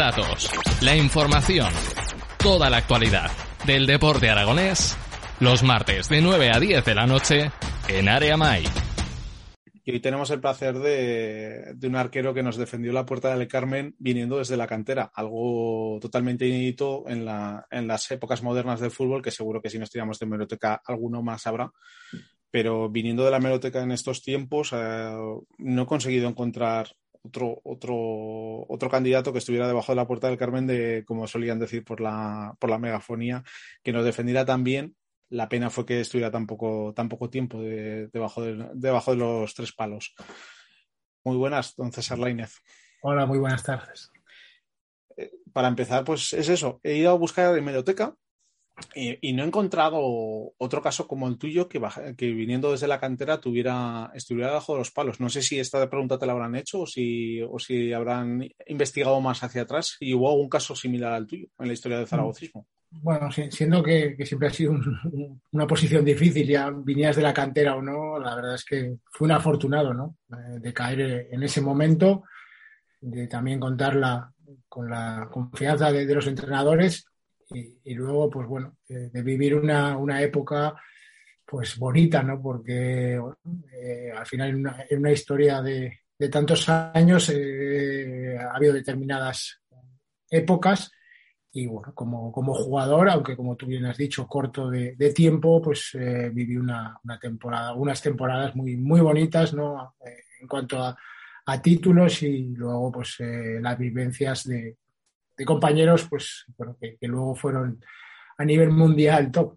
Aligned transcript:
Datos, 0.00 0.50
la 0.80 0.96
información, 0.96 1.70
toda 2.38 2.70
la 2.70 2.78
actualidad 2.78 3.30
del 3.66 3.86
deporte 3.86 4.30
aragonés, 4.30 4.96
los 5.40 5.62
martes 5.62 6.08
de 6.08 6.22
9 6.22 6.50
a 6.54 6.58
10 6.58 6.82
de 6.86 6.94
la 6.94 7.06
noche 7.06 7.50
en 7.86 8.08
Área 8.08 8.38
Mai. 8.38 8.64
Y 9.84 9.92
hoy 9.92 10.00
tenemos 10.00 10.30
el 10.30 10.40
placer 10.40 10.78
de, 10.78 11.76
un 11.82 11.96
arquero 11.96 12.32
que 12.32 12.42
nos 12.42 12.56
defendió 12.56 12.94
la 12.94 13.04
puerta 13.04 13.36
del 13.36 13.46
Carmen 13.46 13.94
viniendo 13.98 14.38
desde 14.38 14.56
la 14.56 14.66
cantera, 14.66 15.12
algo 15.14 15.98
totalmente 16.00 16.46
inédito 16.46 17.04
en 17.06 17.26
las 17.26 18.10
épocas 18.10 18.42
modernas 18.42 18.80
del 18.80 18.92
fútbol, 18.92 19.20
que 19.20 19.30
seguro 19.30 19.60
que 19.60 19.68
si 19.68 19.78
nos 19.78 19.90
tiramos 19.90 20.18
de 20.18 20.24
meroteca 20.24 20.80
alguno 20.86 21.22
más 21.22 21.46
habrá. 21.46 21.70
Pero 22.50 22.88
viniendo 22.88 23.22
de 23.22 23.32
la 23.32 23.38
meroteca 23.38 23.82
en 23.82 23.92
estos 23.92 24.22
tiempos, 24.22 24.70
eh, 24.72 25.14
no 25.58 25.82
he 25.82 25.86
conseguido 25.86 26.26
encontrar 26.26 26.88
otro, 27.22 27.60
otro, 27.64 28.66
otro 28.68 28.90
candidato 28.90 29.32
que 29.32 29.38
estuviera 29.38 29.68
debajo 29.68 29.92
de 29.92 29.96
la 29.96 30.06
puerta 30.06 30.28
del 30.28 30.38
Carmen 30.38 30.66
de, 30.66 31.04
como 31.06 31.26
solían 31.26 31.58
decir 31.58 31.84
por 31.84 32.00
la, 32.00 32.54
por 32.58 32.70
la 32.70 32.78
megafonía, 32.78 33.44
que 33.82 33.92
nos 33.92 34.04
defendiera 34.04 34.44
tan 34.44 34.64
bien. 34.64 34.96
La 35.28 35.48
pena 35.48 35.70
fue 35.70 35.86
que 35.86 36.00
estuviera 36.00 36.30
tan 36.30 36.46
poco, 36.46 36.92
tan 36.94 37.08
poco 37.08 37.30
tiempo 37.30 37.60
de, 37.60 38.08
debajo, 38.08 38.42
de, 38.42 38.68
debajo 38.74 39.12
de 39.12 39.18
los 39.18 39.54
tres 39.54 39.72
palos. 39.72 40.14
Muy 41.24 41.36
buenas, 41.36 41.76
don 41.76 41.92
César 41.92 42.18
Lainez. 42.18 42.56
Hola, 43.02 43.26
muy 43.26 43.38
buenas 43.38 43.62
tardes. 43.62 44.10
Eh, 45.16 45.30
para 45.52 45.68
empezar, 45.68 46.04
pues 46.04 46.32
es 46.32 46.48
eso. 46.48 46.80
He 46.82 46.96
ido 46.96 47.10
a 47.10 47.14
buscar 47.14 47.56
en 47.56 47.64
Medioteca 47.64 48.14
y, 48.94 49.32
no 49.32 49.42
he 49.42 49.46
encontrado 49.46 50.00
otro 50.58 50.82
caso 50.82 51.06
como 51.06 51.28
el 51.28 51.38
tuyo 51.38 51.68
que, 51.68 51.78
baja, 51.78 52.14
que 52.14 52.30
viniendo 52.32 52.72
desde 52.72 52.88
la 52.88 53.00
cantera 53.00 53.40
tuviera, 53.40 54.10
estuviera 54.14 54.52
bajo 54.52 54.76
los 54.76 54.90
palos. 54.90 55.20
No 55.20 55.28
sé 55.28 55.42
si 55.42 55.58
esta 55.58 55.88
pregunta 55.88 56.18
te 56.18 56.26
la 56.26 56.32
habrán 56.32 56.56
hecho 56.56 56.80
o 56.80 56.86
si, 56.86 57.40
o 57.42 57.58
si 57.58 57.92
habrán 57.92 58.48
investigado 58.66 59.20
más 59.20 59.42
hacia 59.42 59.62
atrás 59.62 59.96
y 60.00 60.14
hubo 60.14 60.30
algún 60.30 60.48
caso 60.48 60.74
similar 60.74 61.12
al 61.12 61.26
tuyo 61.26 61.48
en 61.58 61.66
la 61.66 61.72
historia 61.72 61.98
del 61.98 62.06
zaragocismo. 62.06 62.66
Bueno, 62.92 63.30
siendo 63.30 63.82
que, 63.82 64.16
que 64.16 64.26
siempre 64.26 64.48
ha 64.48 64.52
sido 64.52 64.72
un, 64.72 65.40
una 65.52 65.66
posición 65.66 66.04
difícil, 66.04 66.48
ya 66.48 66.70
vinieras 66.70 67.16
de 67.16 67.22
la 67.22 67.32
cantera 67.32 67.76
o 67.76 67.82
no, 67.82 68.18
la 68.18 68.34
verdad 68.34 68.56
es 68.56 68.64
que 68.64 68.96
fue 69.12 69.26
un 69.26 69.32
afortunado, 69.32 69.94
¿no? 69.94 70.16
De 70.58 70.72
caer 70.72 71.28
en 71.30 71.42
ese 71.42 71.60
momento, 71.60 72.24
de 73.00 73.28
también 73.28 73.60
contarla 73.60 74.32
con 74.68 74.90
la 74.90 75.28
confianza 75.30 75.92
de, 75.92 76.04
de 76.04 76.14
los 76.14 76.26
entrenadores 76.26 77.09
y, 77.52 77.94
luego, 77.94 78.30
pues 78.30 78.46
bueno, 78.46 78.76
de, 78.88 79.10
de 79.10 79.22
vivir 79.22 79.54
una, 79.54 79.96
una, 79.96 80.22
época 80.22 80.74
pues 81.44 81.76
bonita, 81.78 82.22
¿no? 82.22 82.40
Porque 82.40 83.20
eh, 83.72 84.12
al 84.16 84.26
final 84.26 84.50
en 84.50 84.56
una, 84.56 84.84
en 84.88 84.98
una 84.98 85.12
historia 85.12 85.60
de, 85.60 86.00
de, 86.16 86.28
tantos 86.28 86.68
años 86.68 87.28
eh, 87.34 88.38
ha 88.38 88.56
habido 88.56 88.74
determinadas 88.74 89.60
épocas 90.30 90.92
y 91.52 91.66
bueno, 91.66 91.92
como, 91.94 92.30
como 92.30 92.54
jugador, 92.54 93.10
aunque 93.10 93.36
como 93.36 93.56
tú 93.56 93.66
bien 93.66 93.84
has 93.86 93.96
dicho, 93.96 94.26
corto 94.26 94.70
de, 94.70 94.94
de 94.94 95.12
tiempo, 95.12 95.60
pues 95.60 95.90
eh, 95.94 96.30
viví 96.32 96.56
una, 96.56 96.96
una, 97.02 97.18
temporada, 97.18 97.74
unas 97.74 98.00
temporadas 98.00 98.54
muy, 98.54 98.76
muy 98.76 99.00
bonitas, 99.00 99.52
¿no? 99.52 99.96
Eh, 100.06 100.22
en 100.40 100.46
cuanto 100.46 100.80
a, 100.80 100.96
a, 101.46 101.62
títulos 101.62 102.22
y 102.22 102.54
luego 102.54 102.92
pues 102.92 103.16
eh, 103.18 103.58
las 103.60 103.76
vivencias 103.76 104.46
de, 104.46 104.76
de 105.40 105.46
compañeros, 105.46 106.06
pues 106.06 106.44
bueno, 106.58 106.76
que, 106.78 106.98
luego 107.08 107.34
fueron 107.34 107.82
a 108.36 108.44
nivel 108.44 108.70
mundial 108.70 109.32
top. 109.32 109.56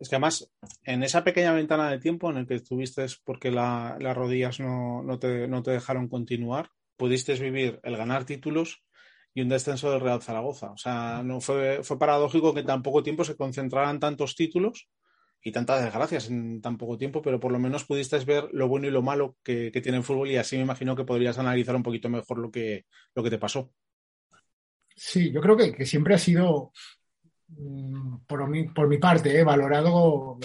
Es 0.00 0.08
que 0.08 0.16
además, 0.16 0.50
en 0.82 1.04
esa 1.04 1.22
pequeña 1.22 1.52
ventana 1.52 1.88
de 1.88 2.00
tiempo 2.00 2.28
en 2.28 2.38
el 2.38 2.46
que 2.48 2.56
estuviste 2.56 3.06
porque 3.24 3.52
la, 3.52 3.96
las 4.00 4.16
rodillas 4.16 4.58
no, 4.58 5.04
no, 5.04 5.16
te, 5.20 5.46
no 5.46 5.62
te 5.62 5.70
dejaron 5.70 6.08
continuar, 6.08 6.70
pudiste 6.96 7.34
vivir 7.34 7.78
el 7.84 7.96
ganar 7.96 8.24
títulos 8.24 8.82
y 9.32 9.42
un 9.42 9.48
descenso 9.48 9.92
del 9.92 10.00
Real 10.00 10.22
Zaragoza. 10.22 10.72
O 10.72 10.76
sea, 10.76 11.22
no 11.22 11.40
fue, 11.40 11.84
fue 11.84 11.96
paradójico 11.96 12.52
que 12.52 12.60
en 12.60 12.66
tan 12.66 12.82
poco 12.82 13.04
tiempo 13.04 13.22
se 13.22 13.36
concentraran 13.36 14.00
tantos 14.00 14.34
títulos 14.34 14.88
y 15.40 15.52
tantas 15.52 15.84
desgracias 15.84 16.30
en 16.30 16.60
tan 16.60 16.76
poco 16.78 16.98
tiempo, 16.98 17.22
pero 17.22 17.38
por 17.38 17.52
lo 17.52 17.60
menos 17.60 17.84
pudiste 17.84 18.18
ver 18.24 18.48
lo 18.50 18.66
bueno 18.66 18.88
y 18.88 18.90
lo 18.90 19.02
malo 19.02 19.36
que, 19.44 19.70
que 19.70 19.80
tiene 19.80 19.98
el 19.98 20.04
fútbol 20.04 20.32
y 20.32 20.36
así 20.36 20.56
me 20.56 20.62
imagino 20.62 20.96
que 20.96 21.04
podrías 21.04 21.38
analizar 21.38 21.76
un 21.76 21.84
poquito 21.84 22.08
mejor 22.08 22.38
lo 22.38 22.50
que, 22.50 22.86
lo 23.14 23.22
que 23.22 23.30
te 23.30 23.38
pasó. 23.38 23.70
Sí, 24.98 25.30
yo 25.30 25.40
creo 25.40 25.56
que, 25.56 25.72
que 25.72 25.86
siempre 25.86 26.14
ha 26.14 26.18
sido, 26.18 26.72
mm, 27.48 28.26
por 28.26 28.48
mi, 28.48 28.64
por 28.64 28.88
mi 28.88 28.98
parte, 28.98 29.38
eh, 29.38 29.44
valorado 29.44 30.38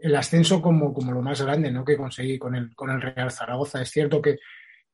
el 0.00 0.16
ascenso 0.16 0.62
como, 0.62 0.94
como, 0.94 1.12
lo 1.12 1.20
más 1.20 1.42
grande 1.42 1.70
¿no? 1.70 1.84
que 1.84 1.98
conseguí 1.98 2.38
con 2.38 2.54
el, 2.54 2.74
con 2.74 2.90
el 2.90 3.02
Real 3.02 3.30
Zaragoza. 3.30 3.82
Es 3.82 3.90
cierto 3.90 4.22
que, 4.22 4.38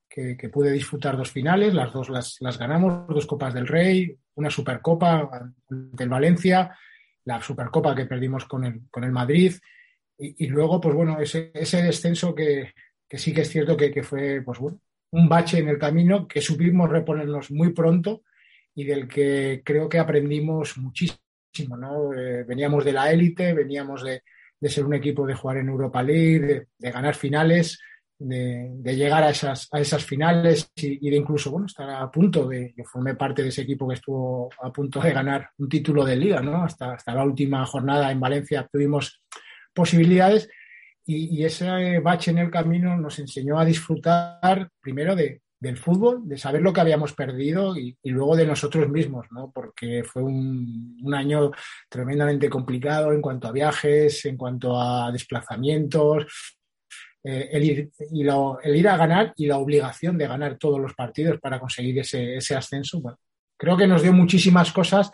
que, 0.09 0.37
que, 0.37 0.49
pude 0.49 0.73
disfrutar 0.73 1.17
dos 1.17 1.31
finales, 1.31 1.73
las 1.73 1.93
dos 1.93 2.09
las, 2.09 2.37
las, 2.41 2.59
ganamos, 2.59 3.07
dos 3.07 3.27
Copas 3.27 3.55
del 3.55 3.69
Rey, 3.69 4.17
una 4.35 4.51
Supercopa 4.51 5.53
del 5.69 6.09
Valencia, 6.09 6.77
la 7.25 7.41
Supercopa 7.41 7.95
que 7.95 8.07
perdimos 8.07 8.45
con 8.47 8.65
el, 8.65 8.81
con 8.91 9.05
el 9.05 9.13
Madrid, 9.13 9.55
y, 10.19 10.45
y 10.45 10.49
luego, 10.49 10.81
pues 10.81 10.95
bueno, 10.97 11.21
ese, 11.21 11.53
ese 11.55 11.83
descenso 11.83 12.35
que, 12.35 12.73
que, 13.09 13.19
sí 13.19 13.33
que 13.33 13.43
es 13.43 13.51
cierto 13.51 13.77
que, 13.77 13.93
que 13.93 14.03
fue, 14.03 14.43
pues 14.45 14.59
bueno, 14.59 14.81
un 15.15 15.29
bache 15.29 15.59
en 15.59 15.69
el 15.69 15.79
camino 15.79 16.27
que 16.27 16.41
supimos 16.41 16.91
reponernos 16.91 17.51
muy 17.53 17.73
pronto 17.73 18.23
y 18.75 18.85
del 18.85 19.07
que 19.07 19.63
creo 19.65 19.89
que 19.89 20.01
aprendimos 20.01 20.77
muchísimo, 20.77 21.77
¿no? 21.77 22.13
Eh, 22.13 22.43
veníamos 22.43 22.85
de 22.85 22.93
la 22.93 23.13
élite, 23.13 23.55
veníamos 23.55 24.03
de, 24.03 24.23
de, 24.59 24.69
ser 24.69 24.85
un 24.85 24.95
equipo 24.95 25.25
de 25.25 25.35
jugar 25.35 25.59
en 25.59 25.69
Europa 25.69 26.03
League, 26.03 26.67
de, 26.77 26.91
ganar 26.91 27.15
finales, 27.15 27.79
de, 28.19 28.73
de, 28.75 28.97
llegar 28.97 29.23
a 29.23 29.31
esas, 29.31 29.69
a 29.71 29.79
esas 29.79 30.05
finales 30.05 30.73
y, 30.75 31.07
y, 31.07 31.11
de 31.11 31.17
incluso, 31.17 31.53
bueno, 31.53 31.67
estar 31.67 31.89
a 31.89 32.11
punto 32.11 32.49
de, 32.49 32.75
yo 32.77 32.83
formé 32.83 33.15
parte 33.15 33.43
de 33.43 33.51
ese 33.51 33.63
equipo 33.63 33.87
que 33.87 33.95
estuvo 33.95 34.51
a 34.61 34.73
punto 34.73 35.01
de 35.01 35.13
ganar 35.13 35.51
un 35.59 35.69
título 35.69 36.05
de 36.05 36.17
liga, 36.17 36.41
¿no? 36.41 36.65
Hasta, 36.65 36.95
hasta 36.95 37.15
la 37.15 37.23
última 37.23 37.65
jornada 37.67 38.11
en 38.11 38.19
Valencia 38.19 38.69
tuvimos 38.71 39.23
posibilidades 39.73 40.49
y, 41.07 41.45
ese 41.45 41.99
bache 42.01 42.31
en 42.31 42.39
el 42.39 42.51
camino 42.51 42.97
nos 42.97 43.19
enseñó 43.19 43.59
a 43.59 43.65
disfrutar 43.65 44.71
primero 44.81 45.15
de, 45.15 45.43
del 45.61 45.77
fútbol, 45.79 46.29
de 46.29 46.39
saber 46.39 46.63
lo 46.63 46.73
que 46.73 46.81
habíamos 46.81 47.13
perdido 47.13 47.77
y, 47.77 47.97
luego 48.05 48.37
de 48.37 48.47
nosotros 48.47 48.89
mismos, 48.89 49.27
¿no? 49.31 49.51
Porque 49.53 50.05
fue 50.05 50.23
un, 50.23 51.13
año 51.15 51.51
tremendamente 51.89 52.49
complicado 52.49 53.13
en 53.13 53.21
cuanto 53.21 53.49
a 53.49 53.53
viajes, 53.53 54.25
en 54.25 54.37
cuanto 54.37 54.81
a 54.81 55.11
desplazamientos, 55.13 56.57
eh, 57.23 57.49
el, 57.53 57.65
ir, 57.65 57.91
y 58.11 58.25
lo, 58.25 58.61
el, 58.63 58.77
ir, 58.77 58.89
a 58.89 58.97
ganar 58.97 59.33
y 59.37 59.47
la 59.47 59.59
obligación 59.59 60.19
de 60.19 60.27
ganar 60.27 60.59
todos 60.59 60.81
los 60.81 60.95
partidos 60.95 61.41
para 61.41 61.61
conseguir 61.61 61.99
ese, 61.99 62.37
ese 62.37 62.55
ascenso. 62.55 63.01
Bueno, 63.01 63.19
creo 63.57 63.77
que 63.77 63.87
nos 63.87 64.03
dio 64.03 64.13
muchísimas 64.13 64.73
cosas, 64.73 65.11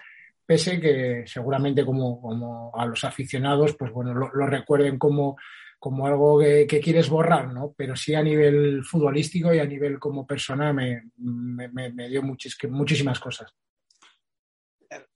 pese 0.47 0.81
que 0.81 1.25
seguramente 1.27 1.85
como, 1.85 2.21
como 2.21 2.73
a 2.75 2.87
los 2.87 3.05
aficionados, 3.05 3.77
pues 3.77 3.93
bueno, 3.93 4.15
lo 4.15 4.47
recuerden 4.47 4.99
como 4.99 5.37
como 5.81 6.07
algo 6.07 6.39
que, 6.39 6.81
quieres 6.81 7.09
borrar, 7.09 7.53
¿no? 7.55 7.75
Pero 7.75 7.97
sí 7.97 8.15
a 8.15 8.23
nivel 8.23 8.85
futbolístico 8.85 9.53
y 9.55 9.61
a 9.61 9.65
nivel 9.65 9.99
como 9.99 10.27
persona 10.27 10.75
me, 10.75 11.11
dio 11.17 12.23
muchísimas 12.23 13.19
cosas. 13.19 13.51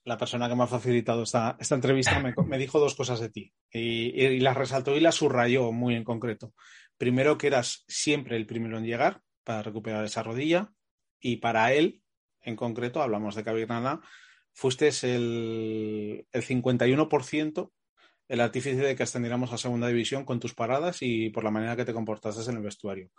La 0.04 0.16
persona 0.16 0.48
que 0.48 0.54
me 0.54 0.62
ha 0.62 0.66
facilitado 0.66 1.24
esta, 1.24 1.56
esta 1.60 1.74
entrevista 1.74 2.18
me, 2.18 2.58
dijo 2.58 2.80
dos 2.80 2.94
cosas 2.94 3.20
de 3.20 3.28
ti 3.28 3.52
y, 3.70 4.18
y 4.18 4.40
las 4.40 4.56
resaltó 4.56 4.96
y 4.96 5.00
las 5.00 5.16
subrayó 5.16 5.70
muy 5.70 5.96
en 5.96 6.04
concreto. 6.04 6.54
Primero, 6.96 7.36
que 7.36 7.48
eras 7.48 7.84
siempre 7.86 8.36
el 8.36 8.46
primero 8.46 8.78
en 8.78 8.86
llegar 8.86 9.20
para 9.44 9.62
recuperar 9.62 10.02
esa 10.06 10.22
rodilla 10.22 10.72
y 11.20 11.36
para 11.36 11.74
él, 11.74 12.00
en 12.40 12.56
concreto, 12.56 13.02
hablamos 13.02 13.34
de 13.34 13.44
Cabignana, 13.44 14.00
fuiste 14.54 14.88
el, 15.02 16.26
el 16.32 16.42
51% 16.42 17.70
el 18.28 18.40
artífice 18.40 18.76
de 18.76 18.96
que 18.96 19.02
ascendiéramos 19.02 19.52
a 19.52 19.58
segunda 19.58 19.88
división 19.88 20.24
con 20.24 20.40
tus 20.40 20.54
paradas 20.54 20.98
y 21.00 21.30
por 21.30 21.44
la 21.44 21.50
manera 21.50 21.76
que 21.76 21.84
te 21.84 21.92
comportaste 21.92 22.50
en 22.50 22.56
el 22.56 22.62
vestuario. 22.62 23.10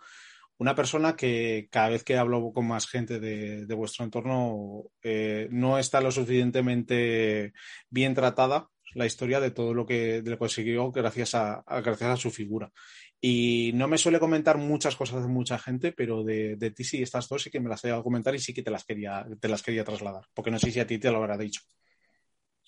Una 0.58 0.74
persona 0.74 1.16
que 1.16 1.68
cada 1.70 1.90
vez 1.90 2.02
que 2.02 2.16
hablo 2.16 2.50
con 2.52 2.66
más 2.66 2.86
gente 2.86 3.20
de, 3.20 3.74
vuestro 3.74 4.04
entorno 4.04 4.84
eh, 5.02 5.48
no 5.50 5.78
está 5.78 6.00
lo 6.00 6.10
suficientemente 6.10 7.52
bien 7.90 8.14
tratada 8.14 8.68
la 8.96 9.06
historia 9.06 9.40
de 9.40 9.50
todo 9.50 9.74
lo 9.74 9.84
que, 9.84 10.22
de 10.22 10.30
lo 10.30 10.38
consiguió 10.38 10.90
gracias 10.90 11.34
a, 11.34 11.62
gracias 11.66 12.10
a 12.10 12.16
su 12.16 12.30
figura. 12.30 12.72
Y 13.20 13.72
no 13.74 13.88
me 13.88 13.98
suele 13.98 14.18
comentar 14.18 14.56
muchas 14.56 14.96
cosas 14.96 15.22
de 15.22 15.28
mucha 15.28 15.58
gente, 15.58 15.92
pero 15.92 16.24
de, 16.24 16.56
ti 16.74 16.82
sí, 16.82 17.02
estas 17.02 17.28
dos 17.28 17.42
sí 17.42 17.50
que 17.50 17.60
me 17.60 17.68
las 17.68 17.84
he 17.84 17.92
a 17.92 18.02
comentar 18.02 18.34
y 18.34 18.38
sí 18.38 18.54
que 18.54 18.62
te 18.62 18.70
las 18.70 18.84
quería, 18.84 19.26
te 19.38 19.48
las 19.48 19.62
quería 19.62 19.84
trasladar, 19.84 20.24
porque 20.32 20.50
no 20.50 20.58
sé 20.58 20.70
si 20.70 20.80
a 20.80 20.86
ti 20.86 20.98
te 20.98 21.10
lo 21.10 21.18
habrá 21.18 21.36
dicho. 21.36 21.60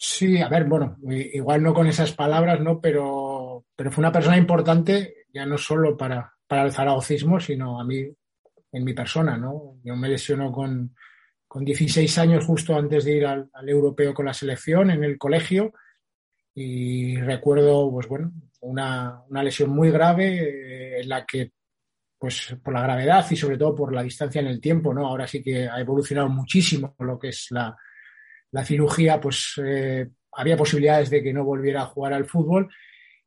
Sí, 0.00 0.41
a 0.41 0.49
ver, 0.49 0.65
bueno, 0.65 0.97
igual 1.11 1.61
no 1.61 1.75
con 1.75 1.89
esas 1.89 2.12
palabras, 2.12 2.61
¿no? 2.61 2.81
Pero, 2.81 3.65
pero 3.75 3.91
fue 3.91 4.03
una 4.03 4.12
persona 4.12 4.37
importante, 4.37 5.27
ya 5.35 5.45
no 5.45 5.59
solo 5.59 5.97
para, 5.97 6.35
para 6.47 6.62
el 6.62 6.73
zaragocismo, 6.73 7.41
sino 7.41 7.81
a 7.81 7.85
mí, 7.85 8.09
en 8.71 8.85
mi 8.85 8.95
persona, 8.95 9.37
¿no? 9.37 9.81
Yo 9.83 9.97
me 9.97 10.09
lesiono 10.09 10.53
con, 10.53 10.95
con 11.49 11.65
16 11.65 12.17
años 12.19 12.47
justo 12.47 12.77
antes 12.77 13.05
de 13.06 13.17
ir 13.17 13.27
al, 13.27 13.50
europeo 13.67 14.15
con 14.15 14.27
la 14.27 14.33
selección 14.33 14.93
en 14.93 15.03
el 15.03 15.19
colegio 15.19 15.73
y 16.55 17.17
recuerdo, 17.17 17.91
pues 17.91 18.06
bueno, 18.06 18.31
una, 18.61 19.21
una 19.29 19.43
lesión 19.43 19.71
muy 19.71 19.91
grave 19.91 20.29
eh, 20.29 21.00
en 21.00 21.09
la 21.09 21.27
que, 21.27 21.50
pues 22.17 22.56
por 22.62 22.73
la 22.73 22.83
gravedad 22.83 23.27
y 23.29 23.37
sobre 23.37 23.59
todo 23.59 23.75
por 23.75 23.93
la 23.93 24.05
distancia 24.05 24.41
en 24.41 24.47
el 24.47 24.61
tiempo, 24.61 24.95
¿no? 24.95 25.09
Ahora 25.09 25.27
sí 25.27 25.43
que 25.43 25.69
ha 25.69 25.81
evolucionado 25.81 26.29
muchísimo 26.29 26.95
lo 27.00 27.19
que 27.19 27.31
es 27.31 27.49
la, 27.50 27.77
la 28.53 28.65
cirugía, 28.65 29.21
pues 29.21 29.61
eh, 29.65 30.09
había 30.33 30.56
posibilidades 30.56 31.11
de 31.11 31.23
que 31.23 31.33
no 31.33 31.45
volviera 31.45 31.83
a 31.83 31.87
jugar 31.87 32.12
al 32.12 32.25
fútbol 32.25 32.69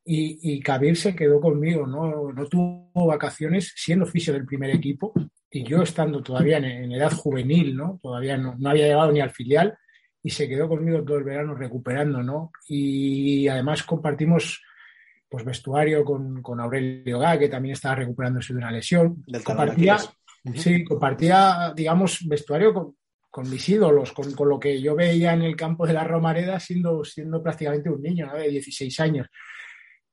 y, 0.03 0.39
y 0.41 0.59
Kabir 0.61 0.97
se 0.97 1.15
quedó 1.15 1.39
conmigo, 1.39 1.85
¿no? 1.85 2.31
no 2.31 2.45
tuvo 2.47 3.05
vacaciones 3.05 3.73
siendo 3.75 4.05
oficio 4.05 4.33
del 4.33 4.45
primer 4.45 4.71
equipo 4.71 5.13
y 5.51 5.63
yo 5.63 5.83
estando 5.83 6.23
todavía 6.23 6.57
en, 6.57 6.91
edad 6.91 7.11
juvenil, 7.11 7.75
¿no? 7.75 7.99
Todavía 8.01 8.37
no, 8.37 8.55
había 8.65 8.87
llegado 8.87 9.11
ni 9.11 9.19
al 9.19 9.31
filial 9.31 9.77
y 10.23 10.29
se 10.29 10.47
quedó 10.47 10.69
conmigo 10.69 11.03
todo 11.03 11.17
el 11.17 11.25
verano 11.25 11.53
recuperando, 11.53 12.23
¿no? 12.23 12.51
Y 12.67 13.47
además 13.49 13.83
compartimos 13.83 14.63
pues 15.29 15.43
vestuario 15.43 16.03
con, 16.05 16.41
con 16.41 16.59
Aurelio 16.59 17.19
Gá, 17.19 17.37
que 17.37 17.49
también 17.49 17.73
estaba 17.73 17.95
recuperándose 17.95 18.53
de 18.53 18.59
una 18.59 18.71
lesión. 18.71 19.23
compartía, 19.43 19.97
sí, 20.55 20.83
compartía, 20.83 21.73
digamos, 21.75 22.25
vestuario 22.27 22.73
con, 22.73 22.95
con 23.31 23.49
mis 23.49 23.67
ídolos, 23.69 24.11
con, 24.11 24.35
lo 24.47 24.59
que 24.59 24.81
yo 24.81 24.93
veía 24.93 25.33
en 25.33 25.41
el 25.41 25.55
campo 25.55 25.87
de 25.87 25.93
la 25.93 26.03
Romareda 26.03 26.59
siendo, 26.59 27.03
siendo 27.05 27.41
prácticamente 27.41 27.89
un 27.89 28.01
niño 28.01 28.31
de 28.33 28.49
16 28.49 28.99
años. 28.99 29.27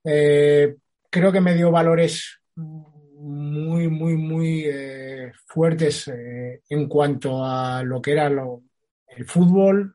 Eh, 0.04 0.76
creo 1.10 1.32
que 1.32 1.40
me 1.40 1.54
dio 1.54 1.72
valores 1.72 2.38
muy, 2.54 3.88
muy, 3.88 4.16
muy 4.16 4.62
eh, 4.66 5.32
fuertes 5.46 6.08
eh, 6.08 6.62
en 6.68 6.88
cuanto 6.88 7.44
a 7.44 7.82
lo 7.82 8.00
que 8.00 8.12
era 8.12 8.28
el 8.28 9.24
fútbol, 9.26 9.94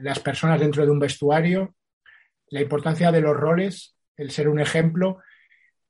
las 0.00 0.20
personas 0.20 0.60
dentro 0.60 0.84
de 0.84 0.92
un 0.92 1.00
vestuario, 1.00 1.74
la 2.50 2.60
importancia 2.60 3.10
de 3.10 3.20
los 3.20 3.36
roles, 3.36 3.96
el 4.16 4.30
ser 4.30 4.48
un 4.48 4.60
ejemplo. 4.60 5.18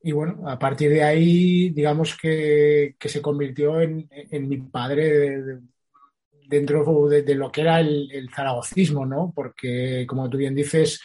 Y 0.03 0.12
bueno, 0.12 0.49
a 0.49 0.59
partir 0.59 0.91
de 0.91 1.03
ahí, 1.03 1.71
digamos 1.71 2.17
que, 2.17 2.97
se 2.99 3.21
convirtió 3.21 3.81
en, 3.82 4.09
mi 4.49 4.56
padre 4.59 5.61
dentro 6.50 7.08
de, 7.08 7.35
lo 7.35 7.50
que 7.50 7.61
era 7.61 7.81
el, 7.81 8.11
el, 8.12 8.29
zaragocismo, 8.29 9.06
¿no? 9.06 9.32
Porque, 9.35 10.05
como 10.06 10.29
tú 10.29 10.37
bien 10.37 10.55
dices, 10.55 11.00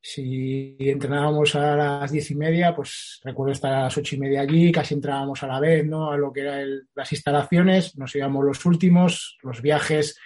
si 0.00 0.76
entrenábamos 0.78 1.54
a 1.54 1.74
las 1.76 2.12
diez 2.12 2.30
y 2.30 2.34
media, 2.34 2.74
pues 2.74 3.20
recuerdo 3.24 3.52
estar 3.52 3.72
a 3.72 3.82
las 3.84 3.96
ocho 3.96 4.16
y 4.16 4.18
media 4.18 4.42
allí, 4.42 4.70
casi 4.70 4.94
entrábamos 4.94 5.42
a 5.42 5.46
la 5.46 5.60
vez, 5.60 5.86
¿no? 5.86 6.10
A 6.10 6.16
lo 6.18 6.32
que 6.32 6.40
eran 6.42 6.68
las 6.94 7.10
instalaciones, 7.12 7.96
nos 7.96 8.14
íbamos 8.14 8.44
los 8.44 8.64
últimos, 8.66 9.38
los 9.42 9.62
viajes, 9.62 10.18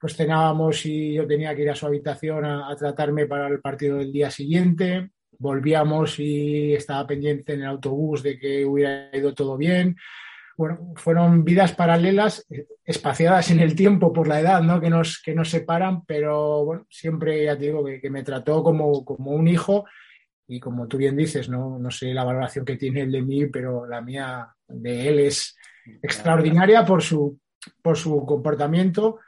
pues 0.00 0.16
cenábamos 0.16 0.86
y 0.86 1.14
yo 1.14 1.26
tenía 1.26 1.54
que 1.54 1.62
ir 1.62 1.70
a 1.70 1.74
su 1.74 1.86
habitación 1.86 2.44
a 2.44 2.74
tratarme 2.76 3.26
para 3.26 3.48
el 3.48 3.60
partido 3.60 3.98
del 3.98 4.12
día 4.12 4.30
siguiente, 4.30 5.10
volvíamos 5.38 6.18
y 6.18 6.72
estaba 6.74 7.06
pendiente 7.06 7.54
en 7.54 7.60
el 7.60 7.66
autobús 7.66 8.22
de 8.22 8.38
que 8.38 8.64
hubiera 8.64 9.10
ido 9.12 9.34
todo 9.34 9.56
bien, 9.56 9.96
fueron 10.96 11.44
vidas 11.44 11.72
paralelas, 11.72 12.46
eh, 12.50 12.66
espaciadas 12.84 13.50
en 13.50 13.60
el 13.60 13.74
tiempo 13.74 14.12
por 14.12 14.28
la 14.28 14.40
edad, 14.40 14.62
¿no? 14.62 14.80
Que 14.80 14.90
nos, 14.90 15.20
que 15.20 15.34
nos 15.34 15.50
separan, 15.50 16.04
pero 16.04 16.64
bueno, 16.64 16.86
siempre 16.88 17.44
ya 17.44 17.56
te 17.56 17.64
digo 17.64 17.84
que, 17.84 18.10
me 18.10 18.22
trató 18.22 18.62
como, 18.62 19.04
como, 19.04 19.32
un 19.32 19.48
hijo 19.48 19.84
y 20.46 20.60
como 20.60 20.86
tú 20.86 20.98
bien 20.98 21.16
dices, 21.16 21.48
¿no? 21.48 21.78
no 21.78 21.90
sé 21.90 22.12
la 22.12 22.24
valoración 22.24 22.64
que 22.64 22.76
tiene 22.76 23.02
él 23.02 23.12
de 23.12 23.22
mí, 23.22 23.46
pero 23.46 23.86
la 23.86 24.00
mía 24.00 24.54
de 24.68 25.08
él 25.08 25.18
es 25.20 25.56
extraordinaria 26.02 26.84
por 26.84 27.02
su, 27.02 27.40
por 27.82 27.96
su 27.96 28.24
comportamiento, 28.26 29.20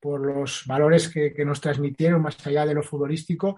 por 0.00 0.20
los 0.24 0.64
valores 0.66 1.08
que, 1.08 1.32
que 1.32 1.44
nos 1.44 1.60
transmitieron 1.60 2.22
más 2.22 2.46
allá 2.46 2.64
de 2.66 2.74
lo 2.74 2.82
futbolístico 2.82 3.56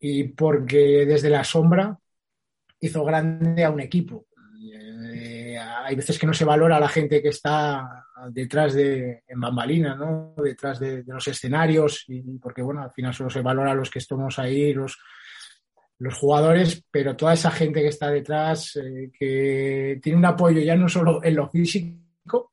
y 0.00 0.24
porque 0.24 1.06
desde 1.06 1.30
la 1.30 1.44
sombra 1.44 1.96
hizo 2.80 3.04
grande 3.04 3.64
a 3.64 3.70
un 3.70 3.80
equipo 3.80 4.26
hay 5.84 5.96
veces 5.96 6.18
que 6.18 6.26
no 6.26 6.34
se 6.34 6.44
valora 6.44 6.76
a 6.76 6.80
la 6.80 6.88
gente 6.88 7.22
que 7.22 7.28
está 7.28 8.06
detrás 8.30 8.74
de, 8.74 9.22
en 9.26 9.40
bambalina, 9.40 9.94
¿no? 9.94 10.34
Detrás 10.36 10.78
de, 10.78 11.02
los 11.06 11.26
escenarios, 11.28 12.04
y, 12.08 12.38
porque 12.38 12.62
bueno, 12.62 12.82
al 12.82 12.92
final 12.92 13.14
solo 13.14 13.30
se 13.30 13.42
valora 13.42 13.72
a 13.72 13.74
los 13.74 13.90
que 13.90 13.98
estamos 13.98 14.38
ahí, 14.38 14.72
los, 14.72 14.98
los 15.98 16.18
jugadores, 16.18 16.84
pero 16.90 17.16
toda 17.16 17.34
esa 17.34 17.50
gente 17.50 17.80
que 17.80 17.88
está 17.88 18.10
detrás, 18.10 18.76
eh, 18.76 19.10
que 19.18 20.00
tiene 20.02 20.18
un 20.18 20.24
apoyo 20.24 20.60
ya 20.60 20.76
no 20.76 20.88
solo 20.88 21.22
en 21.22 21.36
lo 21.36 21.48
físico, 21.48 22.50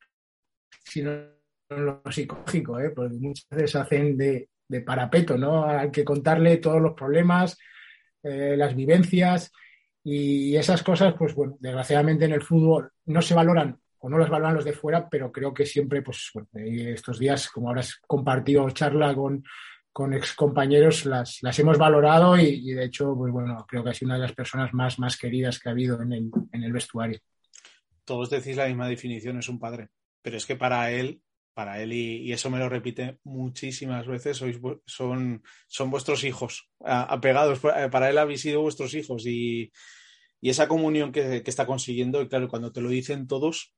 sino 0.84 1.10
en 1.12 1.86
lo 1.86 2.02
psicológico, 2.10 2.78
¿eh? 2.78 2.90
porque 2.90 3.16
muchas 3.16 3.48
veces 3.50 3.76
hacen 3.76 4.16
de, 4.16 4.48
parapeto, 4.86 5.36
¿no? 5.36 5.64
Hay 5.64 5.90
que 5.90 6.04
contarle 6.04 6.58
todos 6.58 6.80
los 6.80 6.94
problemas, 6.94 7.58
eh, 8.22 8.54
las 8.56 8.76
vivencias, 8.76 9.50
y 10.02 10.56
esas 10.56 10.82
cosas, 10.82 11.14
pues 11.18 11.34
bueno, 11.34 11.56
desgraciadamente 11.60 12.24
en 12.24 12.32
el 12.32 12.42
fútbol 12.42 12.90
no 13.06 13.20
se 13.20 13.34
valoran 13.34 13.78
o 13.98 14.08
no 14.08 14.18
las 14.18 14.30
valoran 14.30 14.54
los 14.54 14.64
de 14.64 14.72
fuera, 14.72 15.08
pero 15.08 15.30
creo 15.30 15.52
que 15.52 15.66
siempre, 15.66 16.02
pues 16.02 16.30
bueno, 16.32 16.48
estos 16.54 17.18
días, 17.18 17.50
como 17.50 17.68
ahora 17.68 17.80
has 17.80 17.96
compartido 18.06 18.68
charla 18.70 19.14
con, 19.14 19.44
con 19.92 20.14
ex 20.14 20.34
compañeros, 20.34 21.04
las, 21.04 21.42
las 21.42 21.58
hemos 21.58 21.76
valorado 21.76 22.38
y, 22.38 22.72
de 22.72 22.84
hecho, 22.84 23.14
pues 23.14 23.30
bueno, 23.30 23.66
creo 23.68 23.84
que 23.84 23.90
ha 23.90 23.94
sido 23.94 24.08
una 24.08 24.14
de 24.14 24.22
las 24.22 24.32
personas 24.32 24.72
más, 24.72 24.98
más 24.98 25.18
queridas 25.18 25.58
que 25.58 25.68
ha 25.68 25.72
habido 25.72 26.00
en 26.00 26.12
el, 26.12 26.30
en 26.50 26.64
el 26.64 26.72
vestuario. 26.72 27.18
Todos 28.04 28.30
decís 28.30 28.56
la 28.56 28.68
misma 28.68 28.88
definición, 28.88 29.38
es 29.38 29.48
un 29.50 29.58
padre, 29.58 29.88
pero 30.22 30.38
es 30.38 30.46
que 30.46 30.56
para 30.56 30.90
él 30.90 31.20
para 31.54 31.80
él, 31.82 31.92
y, 31.92 32.32
eso 32.32 32.50
me 32.50 32.58
lo 32.58 32.68
repite 32.68 33.18
muchísimas 33.24 34.06
veces, 34.06 34.36
sois, 34.36 34.58
son, 34.86 35.42
son 35.66 35.90
vuestros 35.90 36.24
hijos, 36.24 36.70
apegados, 36.80 37.60
para 37.60 38.10
él 38.10 38.18
habéis 38.18 38.42
sido 38.42 38.62
vuestros 38.62 38.94
hijos 38.94 39.26
y, 39.26 39.72
esa 40.42 40.68
comunión 40.68 41.12
que, 41.12 41.42
está 41.44 41.66
consiguiendo, 41.66 42.22
y 42.22 42.28
claro, 42.28 42.48
cuando 42.48 42.72
te 42.72 42.80
lo 42.80 42.88
dicen 42.88 43.26
todos, 43.26 43.74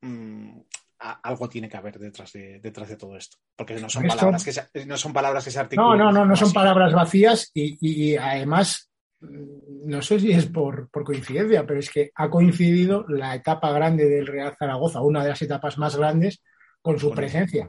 mm, 0.00 0.60
algo 0.98 1.48
tiene 1.48 1.68
que 1.68 1.76
haber 1.76 1.98
detrás 1.98 2.32
de, 2.32 2.58
detrás 2.60 2.88
de 2.88 2.96
todo 2.96 3.16
esto, 3.16 3.36
porque 3.54 3.74
no 3.74 3.88
son, 3.90 4.06
palabras 4.06 4.42
que 4.42 4.52
se, 4.52 4.86
no 4.86 4.96
son 4.96 5.12
palabras 5.12 5.44
que 5.44 5.50
se 5.50 5.60
articulan. 5.60 5.98
No, 5.98 6.04
no, 6.06 6.12
no, 6.12 6.24
no 6.24 6.36
son 6.36 6.52
palabras 6.52 6.94
vacías 6.94 7.50
y, 7.52 8.16
además 8.16 8.90
mm, 9.20 9.88
no 9.88 10.00
sé 10.00 10.18
si 10.20 10.32
es 10.32 10.46
por, 10.46 10.88
por, 10.88 11.04
coincidencia, 11.04 11.66
pero 11.66 11.80
es 11.80 11.90
que 11.90 12.12
ha 12.14 12.30
coincidido 12.30 13.04
la 13.08 13.34
etapa 13.34 13.70
grande 13.72 14.08
del 14.08 14.26
Real 14.26 14.56
Zaragoza, 14.58 15.02
una 15.02 15.22
de 15.22 15.28
las 15.30 15.42
etapas 15.42 15.76
más 15.76 15.96
grandes, 15.96 16.42
con 16.86 17.00
su 17.00 17.10
presencia. 17.10 17.68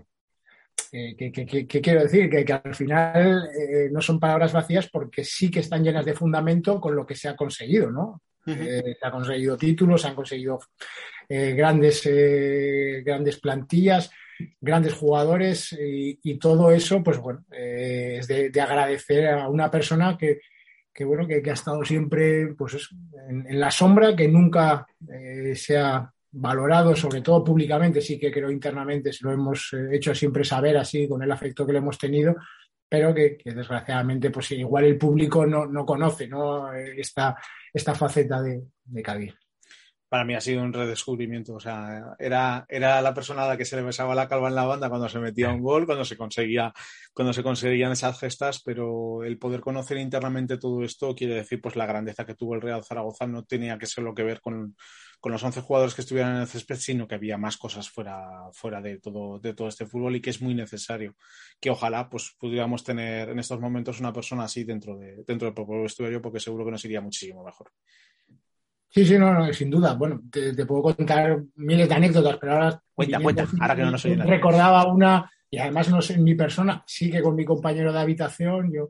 Eh, 0.92 1.16
¿Qué 1.18 1.82
quiero 1.82 2.04
decir? 2.04 2.30
Que, 2.30 2.54
al 2.54 2.76
final 2.76 3.50
eh, 3.50 3.90
no 3.92 4.00
son 4.00 4.20
palabras 4.20 4.54
vacías 4.54 4.88
porque 4.92 5.24
sí 5.24 5.50
que 5.50 5.62
están 5.62 5.84
llenas 5.84 6.06
de 6.06 6.14
fundamento 6.14 6.80
con 6.80 6.96
lo 6.96 7.04
que 7.04 7.16
se 7.16 7.28
ha 7.28 7.36
conseguido, 7.36 7.90
¿no? 7.90 8.22
Eh, 8.46 8.96
se 9.00 9.06
han 9.08 9.12
conseguido 9.12 9.58
títulos, 9.58 10.04
se 10.04 10.08
han 10.08 10.14
conseguido 10.14 10.60
grandes, 11.28 12.08
grandes 13.04 13.40
plantillas, 13.40 14.12
grandes 14.62 14.94
jugadores 14.94 15.76
y, 15.78 16.38
todo 16.38 16.72
eso, 16.72 17.04
pues 17.04 17.18
bueno, 17.18 17.44
es 17.52 18.28
de, 18.28 18.62
agradecer 18.62 19.30
a 19.30 19.50
una 19.50 19.70
persona 19.72 20.16
que, 20.16 20.42
que 20.94 21.06
bueno, 21.06 21.28
que, 21.28 21.42
ha 21.50 21.54
estado 21.54 21.84
siempre 21.84 22.54
pues 22.56 22.90
en, 23.28 23.60
la 23.60 23.72
sombra, 23.72 24.16
que 24.16 24.28
nunca 24.28 24.88
eh, 25.12 25.56
se 25.56 25.78
ha 25.78 26.14
valorado, 26.32 26.96
sobre 26.96 27.22
todo 27.22 27.44
públicamente, 27.44 28.02
sí 28.02 28.20
que 28.20 28.32
creo 28.32 28.52
internamente, 28.52 29.14
se 29.14 29.26
lo 29.26 29.32
hemos 29.32 29.74
eh, 29.74 29.96
hecho 29.96 30.14
siempre 30.14 30.44
saber 30.44 30.78
así, 30.78 31.08
con 31.08 31.22
el 31.24 31.32
afecto 31.32 31.66
que 31.66 31.74
le 31.74 31.80
hemos 31.80 31.98
tenido, 31.98 32.36
pero 32.90 33.14
que, 33.14 33.38
desgraciadamente 33.44 34.30
pues 34.30 34.52
igual 34.52 34.86
el 34.86 34.98
público 34.98 35.46
no, 35.46 35.86
conoce 35.86 36.28
¿no? 36.28 36.72
Esta, 36.74 37.36
esta 37.74 37.94
faceta 37.96 38.42
de, 38.42 38.62
de 38.86 39.04
para 40.10 40.24
mí 40.24 40.36
ha 40.36 40.42
sido 40.42 40.64
un 40.64 40.74
redescubrimiento. 40.74 41.56
O 41.56 41.60
sea, 41.60 42.16
era, 42.20 42.66
era 42.70 43.02
la 43.02 43.14
persona 43.14 43.44
a 43.44 43.48
la 43.48 43.58
que 43.58 43.66
se 43.66 43.76
le 43.76 43.82
besaba 43.82 44.16
la 44.16 44.28
calva 44.28 44.48
en 44.48 44.56
la 44.56 44.66
banda 44.66 44.90
cuando 44.90 45.10
se 45.10 45.20
metía 45.20 45.50
un 45.50 45.62
gol, 45.62 45.86
cuando 45.86 46.06
se 46.06 46.18
conseguía, 46.18 46.74
cuando 47.14 47.34
se 47.34 47.44
conseguían 47.44 47.92
esas 47.92 48.20
gestas, 48.20 48.62
pero 48.64 49.24
el 49.24 49.38
poder 49.38 49.62
conocer 49.62 49.98
internamente 49.98 50.58
todo 50.58 50.84
esto 50.84 51.16
quiere 51.16 51.36
decir 51.36 51.62
pues 51.62 51.76
la 51.76 51.86
grandeza 51.86 52.26
que 52.26 52.36
tuvo 52.36 52.56
el 52.56 52.62
Real 52.62 52.84
Zaragoza 52.84 53.28
no 53.28 53.44
tenía 53.44 53.78
que 53.78 53.86
ser 53.86 54.04
lo 54.04 54.14
que 54.14 54.24
ver 54.24 54.40
con, 54.40 54.76
los 55.24 55.44
11 55.44 55.62
jugadores 55.62 55.96
que 55.96 56.02
estuvieran 56.02 56.36
en 56.36 56.42
el 56.42 56.48
césped, 56.48 56.76
sino 56.76 57.08
que 57.08 57.16
había 57.16 57.38
más 57.38 57.58
cosas 57.58 57.90
fuera, 57.90 58.50
fuera 58.54 58.82
de 58.82 59.00
todo, 59.00 59.40
de 59.40 59.54
todo 59.54 59.68
este 59.68 59.86
fútbol 59.86 60.16
y 60.16 60.22
que 60.22 60.30
es 60.30 60.42
muy 60.42 60.54
necesario. 60.54 61.16
Que 61.60 61.70
ojalá 61.70 62.10
pues 62.10 62.36
pudiéramos 62.40 62.84
tener 62.84 63.30
en 63.30 63.40
estos 63.40 63.60
momentos 63.60 64.00
una 64.00 64.14
persona 64.14 64.44
así 64.44 64.64
dentro, 64.64 64.98
de, 64.98 65.24
dentro 65.26 65.48
del 65.48 65.54
propio 65.54 65.82
vestuario, 65.82 66.22
porque 66.22 66.40
seguro 66.40 66.66
que 66.66 66.72
nos 66.72 66.86
iría 66.86 67.02
muchísimo 67.02 67.44
mejor. 67.44 67.72
Sí, 68.90 69.06
sí, 69.06 69.18
no, 69.18 69.34
no, 69.34 69.52
sin 69.54 69.70
duda. 69.70 69.94
Bueno, 69.96 70.22
te, 70.32 70.66
puedo 70.66 70.82
contar 70.82 71.44
miles 71.56 71.90
de 71.90 71.96
anécdotas, 71.96 72.38
pero 72.38 72.54
ahora. 72.54 72.82
Cuenta, 72.94 73.20
cuenta, 73.20 73.48
ahora 73.60 73.76
que 73.76 73.82
no 73.84 73.92
nos 73.92 74.06
oyen. 74.06 74.28
Recordaba 74.28 74.92
una, 74.92 75.30
y 75.50 75.58
además 75.58 75.90
no 75.90 76.02
sé 76.02 76.14
en 76.14 76.24
mi 76.24 76.36
persona, 76.36 76.84
sí 76.88 77.12
que 77.12 77.22
con 77.22 77.36
mi 77.36 77.46
compañero 77.46 77.92
de 77.92 78.00
habitación, 78.00 78.72
yo 78.72 78.90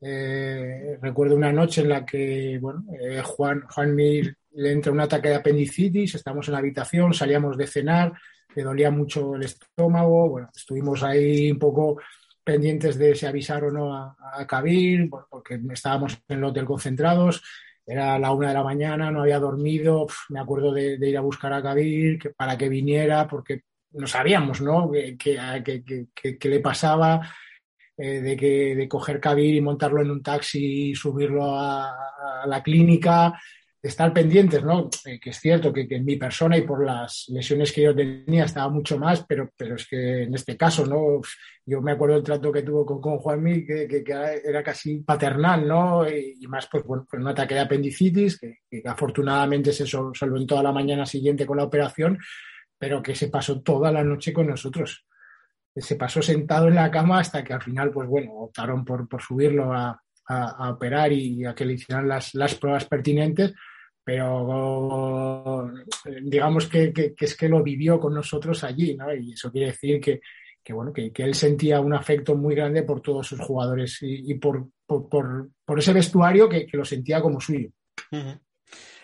eh, 0.00 0.98
recuerdo 1.00 1.36
una 1.36 1.52
noche 1.52 1.82
en 1.82 1.88
la 1.90 2.04
que, 2.04 2.58
bueno, 2.60 2.84
eh, 3.00 3.22
Juan, 3.24 3.62
Juan 3.68 3.94
Mir 3.94 4.36
le 4.52 4.72
entra 4.72 4.92
un 4.92 5.00
ataque 5.00 5.28
de 5.28 5.36
apendicitis, 5.36 6.14
estamos 6.14 6.48
en 6.48 6.52
la 6.52 6.58
habitación, 6.58 7.14
salíamos 7.14 7.56
de 7.56 7.66
cenar, 7.66 8.12
le 8.54 8.62
dolía 8.62 8.90
mucho 8.90 9.36
el 9.36 9.44
estómago, 9.44 10.28
bueno, 10.28 10.50
estuvimos 10.54 11.02
ahí 11.02 11.50
un 11.50 11.58
poco 11.58 12.00
pendientes 12.42 12.98
de 12.98 13.14
si 13.14 13.26
avisar 13.26 13.64
o 13.64 13.70
no 13.70 13.94
a, 13.94 14.16
a 14.34 14.46
Kabir, 14.46 15.08
porque 15.28 15.60
estábamos 15.72 16.18
en 16.28 16.38
el 16.38 16.44
hotel 16.44 16.64
concentrados 16.64 17.42
era 17.90 18.18
la 18.20 18.32
una 18.32 18.48
de 18.48 18.54
la 18.54 18.62
mañana, 18.62 19.10
no 19.10 19.22
había 19.22 19.40
dormido, 19.40 20.06
me 20.28 20.38
acuerdo 20.38 20.72
de, 20.72 20.96
ir 21.00 21.18
a 21.18 21.22
buscar 21.22 21.52
a 21.52 21.62
Kabir 21.62 22.34
para 22.36 22.56
que 22.56 22.68
viniera, 22.68 23.26
porque 23.26 23.62
no 23.92 24.06
sabíamos, 24.06 24.60
¿no? 24.60 24.90
¿Qué, 24.92 26.38
le 26.40 26.60
pasaba? 26.60 27.20
Eh, 27.96 28.20
de, 28.20 28.36
que, 28.36 28.76
de 28.76 28.88
coger 28.88 29.18
Kabir 29.18 29.56
y 29.56 29.60
montarlo 29.60 30.00
en 30.00 30.10
un 30.12 30.22
taxi 30.22 30.90
y 30.90 30.94
subirlo 30.94 31.58
a 31.58 32.44
la 32.46 32.62
clínica 32.62 33.38
estar 33.82 34.12
pendientes, 34.12 34.62
¿no? 34.62 34.90
Eh, 35.06 35.18
que 35.18 35.30
es 35.30 35.38
cierto 35.38 35.72
que, 35.72 35.86
en 35.88 36.04
mi 36.04 36.16
persona 36.16 36.56
y 36.58 36.62
por 36.62 36.84
las 36.84 37.26
lesiones 37.28 37.72
que 37.72 37.82
yo 37.82 37.94
tenía 37.94 38.44
estaba 38.44 38.68
mucho 38.68 38.98
más, 38.98 39.24
pero, 39.26 39.50
pero 39.56 39.76
es 39.76 39.86
que 39.86 40.24
en 40.24 40.34
este 40.34 40.56
caso, 40.56 40.84
¿no? 40.84 41.20
Yo 41.64 41.80
me 41.80 41.92
acuerdo 41.92 42.16
del 42.16 42.24
trato 42.24 42.52
que 42.52 42.62
tuvo 42.62 42.84
con, 42.84 43.00
con 43.00 43.18
Juanmi, 43.18 43.64
que, 43.64 43.88
que, 43.88 44.04
era 44.44 44.62
casi 44.62 44.98
paternal, 44.98 45.66
¿no? 45.66 46.08
Y, 46.08 46.46
más, 46.46 46.68
pues 46.70 46.84
bueno, 46.84 47.06
pues 47.08 47.22
un 47.22 47.28
ataque 47.28 47.54
de 47.54 47.60
apendicitis, 47.60 48.38
que, 48.38 48.82
afortunadamente 48.84 49.72
se 49.72 49.84
en 49.84 50.46
toda 50.46 50.62
la 50.62 50.72
mañana 50.72 51.06
siguiente 51.06 51.46
con 51.46 51.56
la 51.56 51.64
operación, 51.64 52.18
pero 52.78 53.02
que 53.02 53.14
se 53.14 53.28
pasó 53.28 53.62
toda 53.62 53.90
la 53.90 54.04
noche 54.04 54.32
con 54.32 54.46
nosotros. 54.46 55.06
Se 55.74 55.96
pasó 55.96 56.20
sentado 56.20 56.68
en 56.68 56.74
la 56.74 56.90
cama 56.90 57.20
hasta 57.20 57.44
que 57.44 57.54
al 57.54 57.62
final, 57.62 57.90
pues 57.90 58.08
bueno, 58.08 58.32
optaron 58.32 58.84
por, 58.84 59.08
por 59.08 59.22
subirlo 59.22 59.72
a, 59.72 60.02
a, 60.30 60.70
operar 60.70 61.12
y 61.12 61.44
a 61.44 61.54
que 61.54 61.64
le 61.64 61.74
hicieran 61.74 62.08
las, 62.08 62.34
las 62.34 62.54
pruebas 62.54 62.84
pertinentes, 62.84 63.54
pero 64.10 65.70
digamos 66.20 66.66
que, 66.66 66.92
es 67.16 67.36
que 67.36 67.48
lo 67.48 67.62
vivió 67.62 68.00
con 68.00 68.12
nosotros 68.12 68.64
allí, 68.64 68.96
¿no? 68.96 69.14
Y 69.14 69.34
eso 69.34 69.52
quiere 69.52 69.68
decir 69.68 70.00
que, 70.00 70.20
bueno, 70.72 70.92
que, 70.92 71.12
él 71.14 71.34
sentía 71.34 71.80
un 71.80 71.94
afecto 71.94 72.34
muy 72.34 72.56
grande 72.56 72.82
por 72.82 73.00
todos 73.00 73.28
sus 73.28 73.38
jugadores 73.38 73.98
y, 74.02 74.34
por, 74.34 74.68
por, 74.84 75.78
ese 75.78 75.92
vestuario 75.92 76.48
que, 76.48 76.66
lo 76.72 76.84
sentía 76.84 77.20
como 77.20 77.40
suyo. 77.40 77.70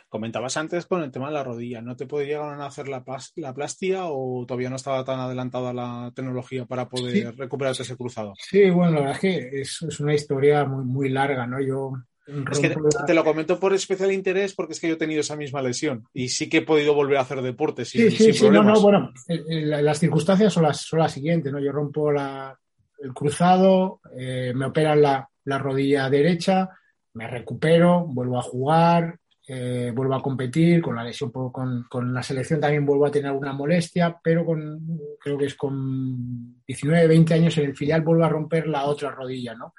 Comentabas 0.08 0.56
antes 0.56 0.86
con 0.86 1.02
el 1.02 1.12
tema 1.12 1.28
de 1.28 1.34
la 1.34 1.44
rodilla, 1.44 1.80
¿no 1.80 1.94
te 1.94 2.06
podía 2.06 2.26
llegar 2.26 2.60
a 2.60 2.66
hacer 2.66 2.88
la, 2.88 3.04
la 3.36 3.54
plastia 3.54 4.06
o 4.06 4.44
todavía 4.44 4.70
no 4.70 4.76
estaba 4.76 5.04
tan 5.04 5.20
adelantada 5.20 5.72
la 5.72 6.12
tecnología 6.16 6.64
para 6.64 6.88
poder 6.88 7.36
recuperar 7.36 7.72
ese 7.78 7.96
cruzado? 7.96 8.34
Sí, 8.38 8.70
bueno, 8.70 8.94
la 8.94 9.00
verdad 9.00 9.14
es 9.14 9.20
que 9.20 9.60
es, 9.60 10.00
una 10.00 10.14
historia 10.14 10.64
muy, 10.64 10.84
muy 10.84 11.08
larga, 11.10 11.46
¿no? 11.46 11.60
Yo 11.60 11.92
es 12.26 12.58
que 12.58 12.74
te 13.06 13.14
lo 13.14 13.24
comento 13.24 13.58
por 13.60 13.72
especial 13.72 14.12
interés 14.12 14.54
porque 14.54 14.72
es 14.72 14.80
que 14.80 14.88
yo 14.88 14.94
he 14.94 14.98
tenido 14.98 15.20
esa 15.20 15.36
misma 15.36 15.62
lesión 15.62 16.06
y 16.12 16.28
sí 16.28 16.48
que 16.48 16.58
he 16.58 16.62
podido 16.62 16.94
volver 16.94 17.18
a 17.18 17.22
hacer 17.22 17.40
deporte 17.40 17.84
sin, 17.84 18.10
sí, 18.10 18.16
sí, 18.16 18.32
sí, 18.32 18.50
No, 18.50 18.62
no, 18.62 18.80
bueno, 18.80 19.12
eh, 19.28 19.42
eh, 19.48 19.66
las 19.66 19.98
circunstancias 19.98 20.52
son 20.52 20.64
las, 20.64 20.80
son 20.80 20.98
las 20.98 21.12
siguientes, 21.12 21.52
¿no? 21.52 21.60
Yo 21.60 21.72
rompo 21.72 22.10
la, 22.10 22.58
el 22.98 23.12
cruzado, 23.12 24.00
eh, 24.16 24.52
me 24.54 24.66
operan 24.66 25.02
la, 25.02 25.28
la 25.44 25.58
rodilla 25.58 26.10
derecha, 26.10 26.68
me 27.14 27.28
recupero, 27.28 28.04
vuelvo 28.06 28.38
a 28.38 28.42
jugar, 28.42 29.18
eh, 29.48 29.92
vuelvo 29.94 30.14
a 30.14 30.22
competir, 30.22 30.82
con 30.82 30.96
la 30.96 31.04
lesión 31.04 31.30
con, 31.30 31.84
con, 31.84 32.12
la 32.12 32.22
selección 32.22 32.60
también 32.60 32.84
vuelvo 32.84 33.06
a 33.06 33.12
tener 33.12 33.30
alguna 33.30 33.52
molestia, 33.52 34.18
pero 34.20 34.44
con, 34.44 34.98
creo 35.20 35.38
que 35.38 35.46
es 35.46 35.54
con 35.54 36.62
19, 36.66 37.06
20 37.06 37.34
años 37.34 37.56
en 37.58 37.66
el 37.66 37.76
filial 37.76 38.00
vuelvo 38.00 38.24
a 38.24 38.28
romper 38.28 38.66
la 38.66 38.86
otra 38.86 39.12
rodilla, 39.12 39.54
¿no? 39.54 39.72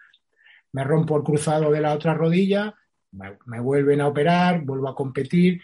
Me 0.74 0.84
rompo 0.84 1.18
el 1.18 1.24
cruzado 1.24 1.72
de 1.72 1.82
la 1.82 1.94
otra 1.94 2.14
rodilla, 2.14 2.74
me, 3.12 3.60
vuelven 3.60 4.02
a 4.02 4.08
operar, 4.08 4.64
vuelvo 4.64 4.90
a 4.90 4.96
competir 4.96 5.62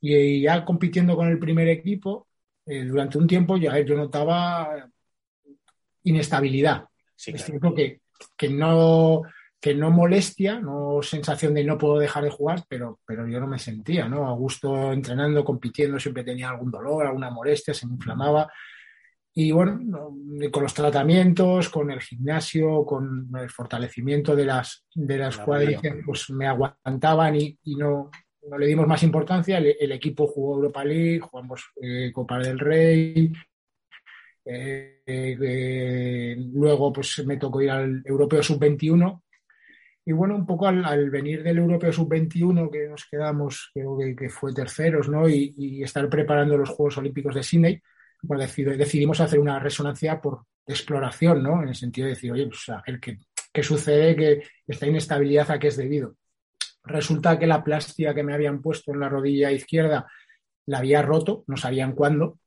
y, 0.00 0.42
ya 0.42 0.64
compitiendo 0.64 1.16
con 1.16 1.28
el 1.28 1.38
primer 1.38 1.68
equipo, 1.68 2.28
eh, 2.66 2.84
durante 2.84 3.18
un 3.18 3.26
tiempo 3.26 3.56
ya 3.56 3.78
yo 3.80 3.96
notaba 3.96 4.88
inestabilidad. 6.04 6.84
es 7.16 7.44
cierto 7.44 7.74
que, 7.74 8.00
que 8.36 8.48
no 8.48 9.22
que 9.60 9.74
no 9.74 9.90
molestia, 9.90 10.60
no 10.60 11.00
sensación 11.02 11.54
de 11.54 11.64
no 11.64 11.78
puedo 11.78 11.98
dejar 11.98 12.22
de 12.22 12.30
jugar, 12.30 12.64
pero, 12.68 13.00
pero 13.04 13.26
yo 13.26 13.40
no 13.40 13.48
me 13.48 13.58
sentía, 13.58 14.08
¿no? 14.08 14.28
A 14.28 14.32
gusto 14.32 14.92
entrenando, 14.92 15.44
compitiendo, 15.44 15.98
siempre 15.98 16.22
tenía 16.22 16.50
algún 16.50 16.70
dolor, 16.70 17.06
alguna 17.06 17.30
molestia, 17.30 17.74
se 17.74 17.86
me 17.86 17.94
inflamaba. 17.94 18.52
Y 19.40 19.52
bueno, 19.52 19.78
con 20.50 20.64
los 20.64 20.74
tratamientos, 20.74 21.68
con 21.68 21.92
el 21.92 22.00
gimnasio, 22.00 22.84
con 22.84 23.30
el 23.40 23.48
fortalecimiento 23.48 24.34
de 24.34 24.44
las, 24.44 24.84
de 24.92 25.16
las 25.16 25.36
cuadríceps, 25.36 26.02
pues 26.04 26.30
me 26.30 26.48
aguantaban 26.48 27.36
y, 27.36 27.56
no, 27.76 28.10
no, 28.50 28.58
le 28.58 28.66
dimos 28.66 28.88
más 28.88 29.00
importancia. 29.04 29.58
El, 29.58 29.92
equipo 29.92 30.26
jugó 30.26 30.56
Europa 30.56 30.84
League, 30.84 31.20
jugamos 31.20 31.70
eh, 31.80 32.10
Copa 32.12 32.40
del 32.40 32.58
Rey. 32.58 33.32
Eh, 34.44 35.02
eh, 35.06 36.36
luego 36.52 36.92
pues 36.92 37.24
me 37.24 37.36
tocó 37.36 37.62
ir 37.62 37.70
al 37.70 38.02
Europeo 38.04 38.42
Sub-21 38.42 39.22
y 40.04 40.10
bueno, 40.10 40.34
un 40.34 40.46
poco 40.46 40.66
al, 40.66 41.10
venir 41.10 41.44
del 41.44 41.58
Europeo 41.58 41.92
Sub-21, 41.92 42.70
que 42.72 42.88
nos 42.88 43.06
quedamos, 43.08 43.70
creo 43.72 43.96
que, 44.16 44.28
fue 44.30 44.52
terceros, 44.52 45.08
¿no? 45.08 45.28
Y, 45.28 45.80
estar 45.84 46.08
preparando 46.08 46.58
los 46.58 46.70
Juegos 46.70 46.98
Olímpicos 46.98 47.36
de 47.36 47.44
Sydney, 47.44 47.80
pues 48.26 48.54
decidimos 48.56 49.20
hacer 49.20 49.38
una 49.38 49.58
resonancia 49.58 50.20
por 50.20 50.44
exploración, 50.66 51.42
¿no? 51.42 51.62
En 51.62 51.68
el 51.68 51.74
sentido 51.74 52.06
de 52.06 52.14
decir, 52.14 52.32
oye, 52.32 52.46
pues 52.46 52.68
a 52.68 52.82
ver 52.86 53.00
qué, 53.00 53.18
qué 53.52 53.62
sucede, 53.62 54.16
que 54.16 54.42
esta 54.66 54.86
inestabilidad 54.86 55.50
a 55.50 55.58
qué 55.58 55.68
es 55.68 55.76
debido. 55.76 56.14
Resulta 56.84 57.38
que 57.38 57.46
la 57.46 57.62
plastia 57.62 58.14
que 58.14 58.22
me 58.22 58.34
habían 58.34 58.60
puesto 58.62 58.92
en 58.92 59.00
la 59.00 59.08
rodilla 59.08 59.52
izquierda 59.52 60.06
la 60.66 60.78
había 60.78 61.02
roto, 61.02 61.44
no 61.46 61.56
sabían 61.56 61.92
cuándo, 61.92 62.38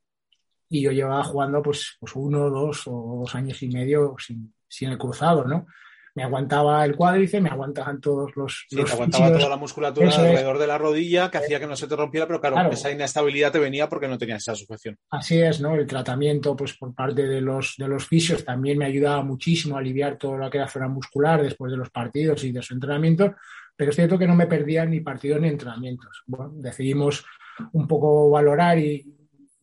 y 0.70 0.82
yo 0.82 0.92
llevaba 0.92 1.24
jugando 1.24 1.62
pues, 1.62 1.98
pues 2.00 2.16
uno, 2.16 2.50
dos 2.50 2.88
o 2.88 3.20
dos 3.22 3.36
años 3.36 3.62
y 3.62 3.68
medio 3.68 4.16
sin, 4.18 4.54
sin 4.68 4.90
el 4.90 4.98
cruzado, 4.98 5.46
¿no? 5.46 5.68
Me 6.14 6.24
aguantaba 6.24 6.84
el 6.84 6.96
cuádriceps, 6.96 7.44
me 7.44 7.50
aguantaban 7.50 8.02
todos 8.02 8.36
los. 8.36 8.66
Sí, 8.70 8.84
te 8.84 8.92
aguantaba 8.92 9.32
toda 9.32 9.50
la 9.50 9.56
musculatura 9.56 10.10
alrededor 10.10 10.58
de 10.58 10.68
la 10.68 10.78
rodilla 10.78 11.32
que 11.32 11.38
hacía 11.38 11.60
que 11.60 11.68
no 11.68 11.76
se 11.76 11.88
te 11.88 11.96
rompiera, 11.96 12.28
pero 12.28 12.42
claro, 12.42 12.72
esa 12.72 12.92
inestabilidad 12.92 13.52
te 13.52 13.60
venía 13.60 13.88
porque 13.88 14.08
no 14.08 14.18
tenías 14.18 14.42
esa 14.42 14.56
sujeción. 14.56 14.98
Así 15.10 15.40
es, 15.40 15.62
¿no? 15.62 15.76
El 15.76 15.88
tratamiento, 15.88 16.56
pues 16.56 16.74
por 16.74 16.94
parte 16.94 17.28
de 17.28 17.40
los, 17.40 17.76
de 17.78 17.88
los 17.88 18.08
fisios 18.08 18.44
también 18.44 18.78
me 18.78 18.86
ayudaba 18.86 19.24
muchísimo 19.24 19.76
a 19.76 19.80
aliviar 19.80 20.18
todo 20.18 20.38
lo 20.38 20.50
que 20.50 20.58
era 20.58 20.68
zona 20.68 20.88
muscular 20.88 21.42
después 21.42 21.72
de 21.72 21.78
los 21.78 21.90
partidos 21.90 22.44
y 22.44 22.52
de 22.52 22.62
su 22.62 22.74
entrenamiento, 22.74 23.36
pero 23.76 23.92
es 23.92 23.96
cierto 23.96 24.18
que 24.18 24.28
no 24.28 24.36
me 24.36 24.48
perdía 24.48 24.86
ni 24.86 25.00
partidos 25.00 25.40
ni 25.40 25.48
entrenamientos. 25.48 26.24
Bueno, 26.26 26.52
decidimos 26.56 27.26
un 27.72 27.88
poco 27.88 28.30
valorar 28.30 28.78
y 28.80 29.06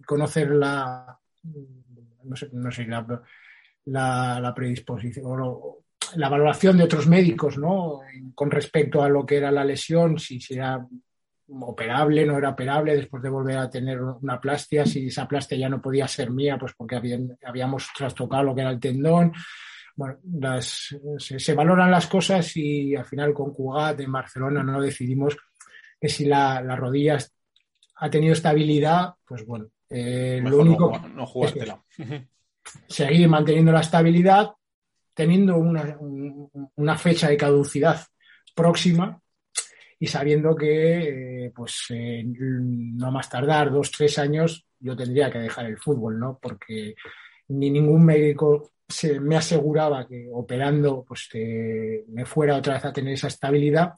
conocer 0.06 0.50
la. 0.50 1.18
No 2.24 2.36
sé, 2.36 2.48
no 2.52 2.70
sé, 2.70 2.86
la, 2.86 3.22
la, 3.86 4.40
la 4.40 4.54
predisposición 4.54 5.40
o 5.42 5.84
la 6.16 6.28
valoración 6.28 6.76
de 6.76 6.84
otros 6.84 7.06
médicos, 7.06 7.58
¿no? 7.58 8.00
Con 8.34 8.50
respecto 8.50 9.02
a 9.02 9.08
lo 9.08 9.24
que 9.24 9.36
era 9.36 9.50
la 9.50 9.64
lesión, 9.64 10.18
si 10.18 10.40
era 10.50 10.86
operable, 11.50 12.26
no 12.26 12.36
era 12.36 12.50
operable, 12.50 12.96
después 12.96 13.22
de 13.22 13.30
volver 13.30 13.56
a 13.56 13.70
tener 13.70 14.00
una 14.00 14.40
plastia, 14.40 14.84
si 14.84 15.06
esa 15.06 15.26
plastia 15.26 15.56
ya 15.56 15.68
no 15.68 15.80
podía 15.80 16.06
ser 16.06 16.30
mía, 16.30 16.58
pues 16.58 16.74
porque 16.76 17.00
habíamos 17.44 17.88
trastocado 17.96 18.42
lo 18.42 18.54
que 18.54 18.60
era 18.60 18.70
el 18.70 18.80
tendón. 18.80 19.32
bueno, 19.96 20.18
las, 20.40 20.94
se, 21.18 21.54
valoran 21.54 21.90
las 21.90 22.06
cosas 22.06 22.56
y 22.56 22.94
al 22.94 23.04
final 23.04 23.32
con 23.32 23.52
Cugat 23.52 24.00
en 24.00 24.12
Barcelona 24.12 24.62
no 24.62 24.80
decidimos 24.80 25.36
que 26.00 26.08
si 26.08 26.26
la, 26.26 26.62
la 26.62 26.76
rodilla 26.76 27.18
ha 27.96 28.10
tenido 28.10 28.32
estabilidad, 28.34 29.14
pues 29.24 29.44
bueno, 29.44 29.68
eh, 29.88 30.40
lo 30.42 30.58
único 30.58 30.90
no, 30.90 31.08
no 31.08 31.26
jugártela. 31.26 31.82
seguir 32.86 33.28
manteniendo 33.28 33.72
la 33.72 33.80
estabilidad, 33.80 34.50
teniendo 35.18 35.58
una, 35.58 35.98
una, 36.76 36.96
fecha 36.96 37.28
de 37.28 37.36
caducidad 37.36 38.06
próxima 38.54 39.20
y 39.98 40.06
sabiendo 40.06 40.54
que, 40.54 41.46
eh, 41.46 41.52
pues, 41.52 41.86
eh, 41.90 42.22
no 42.24 43.10
más 43.10 43.28
tardar 43.28 43.72
dos, 43.72 43.90
tres 43.90 44.16
años, 44.20 44.64
yo 44.78 44.94
tendría 44.94 45.28
que 45.28 45.40
dejar 45.40 45.66
el 45.66 45.76
fútbol, 45.76 46.20
¿no? 46.20 46.38
Porque 46.40 46.94
ni 47.48 47.68
ningún 47.68 48.04
médico 48.04 48.70
me 49.22 49.36
aseguraba 49.36 50.06
que 50.06 50.28
operando, 50.32 51.04
pues, 51.04 51.28
me 52.06 52.24
fuera 52.24 52.54
otra 52.54 52.74
vez 52.74 52.84
a 52.84 52.92
tener 52.92 53.14
esa 53.14 53.26
estabilidad 53.26 53.94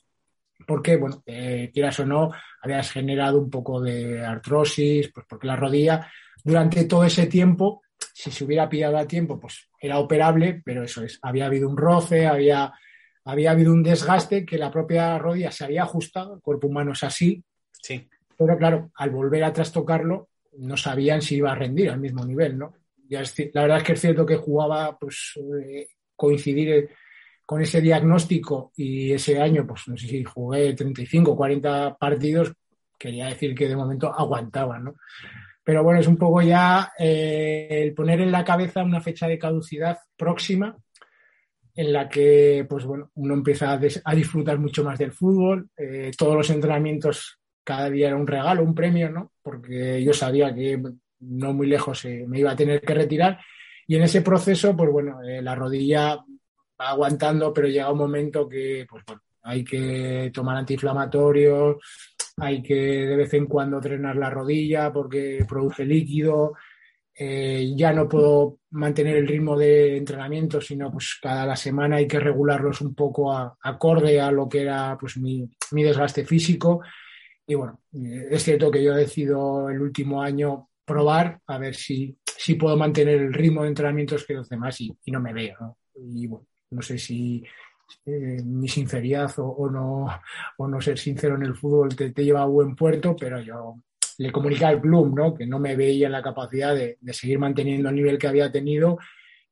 porque, 0.66 0.96
bueno, 0.96 1.22
eh, 1.26 1.70
quieras 1.70 2.00
o 2.00 2.06
no, 2.06 2.30
habías 2.62 2.90
generado 2.92 3.38
un 3.38 3.50
poco 3.50 3.78
de 3.78 4.24
artrosis, 4.24 5.10
pues 5.12 5.26
porque 5.28 5.46
la 5.46 5.56
rodilla 5.56 6.10
durante 6.42 6.86
todo 6.86 7.04
ese 7.04 7.26
tiempo, 7.26 7.82
si 8.12 8.30
se 8.30 8.44
hubiera 8.44 8.68
pillado 8.68 8.98
a 8.98 9.06
tiempo, 9.06 9.38
pues 9.38 9.68
era 9.80 9.98
operable, 9.98 10.62
pero 10.64 10.82
eso 10.84 11.02
es, 11.02 11.18
había 11.22 11.46
habido 11.46 11.68
un 11.68 11.76
roce, 11.76 12.26
había, 12.26 12.72
había 13.24 13.50
habido 13.52 13.72
un 13.72 13.82
desgaste 13.82 14.44
que 14.44 14.58
la 14.58 14.70
propia 14.70 15.18
rodilla 15.18 15.50
se 15.50 15.64
había 15.64 15.84
ajustado, 15.84 16.34
el 16.34 16.40
cuerpo 16.40 16.68
humano 16.68 16.92
es 16.92 17.02
así. 17.04 17.42
Sí. 17.82 18.08
Pero 18.36 18.58
claro, 18.58 18.90
al 18.96 19.10
volver 19.10 19.44
a 19.44 19.52
trastocarlo, 19.52 20.28
no 20.58 20.76
sabían 20.76 21.22
si 21.22 21.36
iba 21.36 21.52
a 21.52 21.54
rendir 21.54 21.90
al 21.90 22.00
mismo 22.00 22.24
nivel, 22.24 22.58
¿no? 22.58 22.74
Ya 23.08 23.22
la 23.54 23.62
verdad 23.62 23.78
es 23.78 23.84
que 23.84 23.92
es 23.92 24.00
cierto 24.00 24.24
que 24.24 24.36
jugaba, 24.36 24.96
pues, 24.98 25.32
eh, 25.64 25.88
coincidir 26.14 26.90
con 27.44 27.60
ese 27.60 27.80
diagnóstico 27.80 28.72
y 28.76 29.12
ese 29.12 29.40
año, 29.40 29.66
pues 29.66 29.88
no 29.88 29.96
sé 29.96 30.06
si 30.06 30.22
jugué 30.22 30.72
35 30.72 31.32
o 31.32 31.36
40 31.36 31.96
partidos, 31.96 32.52
quería 32.96 33.26
decir 33.26 33.54
que 33.54 33.68
de 33.68 33.74
momento 33.74 34.12
aguantaba, 34.12 34.78
¿no? 34.78 34.94
Pero 35.62 35.84
bueno, 35.84 36.00
es 36.00 36.06
un 36.06 36.16
poco 36.16 36.42
ya 36.42 36.92
eh, 36.98 37.68
el 37.70 37.94
poner 37.94 38.20
en 38.20 38.32
la 38.32 38.44
cabeza 38.44 38.82
una 38.82 39.00
fecha 39.00 39.28
de 39.28 39.38
caducidad 39.38 39.98
próxima 40.16 40.76
en 41.74 41.92
la 41.92 42.08
que, 42.08 42.66
pues 42.68 42.84
bueno, 42.84 43.10
uno 43.14 43.34
empieza 43.34 43.72
a, 43.72 44.14
disfrutar 44.14 44.58
mucho 44.58 44.82
más 44.84 44.98
del 44.98 45.12
fútbol. 45.12 45.68
Eh, 45.76 46.10
todos 46.16 46.34
los 46.34 46.50
entrenamientos 46.50 47.38
cada 47.62 47.88
día 47.90 48.08
era 48.08 48.16
un 48.16 48.26
regalo, 48.26 48.62
un 48.62 48.74
premio, 48.74 49.10
¿no? 49.10 49.32
Porque 49.42 50.02
yo 50.02 50.12
sabía 50.12 50.54
que 50.54 50.80
no 51.20 51.52
muy 51.52 51.66
lejos 51.66 52.04
eh, 52.04 52.24
me 52.26 52.40
iba 52.40 52.50
a 52.50 52.56
tener 52.56 52.80
que 52.80 52.94
retirar. 52.94 53.38
Y 53.86 53.96
en 53.96 54.02
ese 54.02 54.22
proceso, 54.22 54.76
pues 54.76 54.90
bueno, 54.90 55.20
la 55.22 55.54
rodilla 55.54 56.18
aguantando, 56.78 57.52
pero 57.52 57.68
llega 57.68 57.92
un 57.92 57.98
momento 57.98 58.48
que, 58.48 58.86
pues 58.88 59.04
hay 59.42 59.64
que 59.64 60.30
tomar 60.32 60.56
antiinflamatorios, 60.56 61.76
hay 62.40 62.62
que 62.62 62.74
de 62.74 63.16
vez 63.16 63.32
en 63.34 63.46
cuando 63.46 63.80
drenar 63.80 64.16
la 64.16 64.30
rodilla 64.30 64.92
porque 64.92 65.44
produce 65.48 65.84
líquido. 65.84 66.54
Eh, 67.14 67.74
ya 67.76 67.92
no 67.92 68.08
puedo 68.08 68.60
mantener 68.70 69.16
el 69.16 69.28
ritmo 69.28 69.56
de 69.56 69.96
entrenamiento, 69.96 70.60
sino 70.60 70.90
pues 70.90 71.18
cada 71.20 71.44
la 71.44 71.56
semana 71.56 71.96
hay 71.96 72.08
que 72.08 72.18
regularlos 72.18 72.80
un 72.80 72.94
poco 72.94 73.30
acorde 73.32 74.20
a 74.20 74.30
lo 74.30 74.48
que 74.48 74.62
era 74.62 74.96
pues 74.98 75.18
mi, 75.18 75.48
mi, 75.72 75.82
desgaste 75.82 76.24
físico. 76.24 76.80
Y 77.46 77.54
bueno, 77.56 77.80
eh, 77.92 78.28
es 78.30 78.42
cierto 78.42 78.70
que 78.70 78.82
yo 78.82 78.94
he 78.94 79.00
decidido 79.00 79.68
el 79.68 79.80
último 79.82 80.22
año 80.22 80.70
probar 80.84 81.40
a 81.46 81.58
ver 81.58 81.74
si, 81.74 82.16
si 82.24 82.54
puedo 82.54 82.76
mantener 82.76 83.20
el 83.20 83.34
ritmo 83.34 83.62
de 83.62 83.68
entrenamientos 83.68 84.24
que 84.24 84.34
los 84.34 84.48
demás 84.48 84.80
y, 84.80 84.90
y 85.04 85.10
no 85.10 85.20
me 85.20 85.34
veo. 85.34 85.56
¿no? 85.60 85.76
Y 85.94 86.26
bueno, 86.26 86.46
no 86.70 86.82
sé 86.82 86.96
si 86.98 87.44
eh, 88.06 88.42
mi 88.44 88.68
sinceridad 88.68 89.32
o, 89.38 89.68
no, 89.70 90.06
o 90.58 90.68
no 90.68 90.80
ser 90.80 90.98
sincero 90.98 91.36
en 91.36 91.42
el 91.42 91.54
fútbol 91.54 91.94
te, 91.94 92.12
lleva 92.12 92.42
a 92.42 92.46
buen 92.46 92.74
puerto, 92.74 93.16
pero 93.16 93.40
yo 93.40 93.76
le 94.18 94.32
comuniqué 94.32 94.64
al 94.64 94.80
club 94.80 95.14
¿no? 95.14 95.34
que 95.34 95.46
no 95.46 95.58
me 95.58 95.76
veía 95.76 96.06
en 96.06 96.12
la 96.12 96.22
capacidad 96.22 96.74
de, 96.74 96.98
seguir 97.12 97.38
manteniendo 97.38 97.88
el 97.88 97.94
nivel 97.94 98.18
que 98.18 98.28
había 98.28 98.50
tenido 98.50 98.98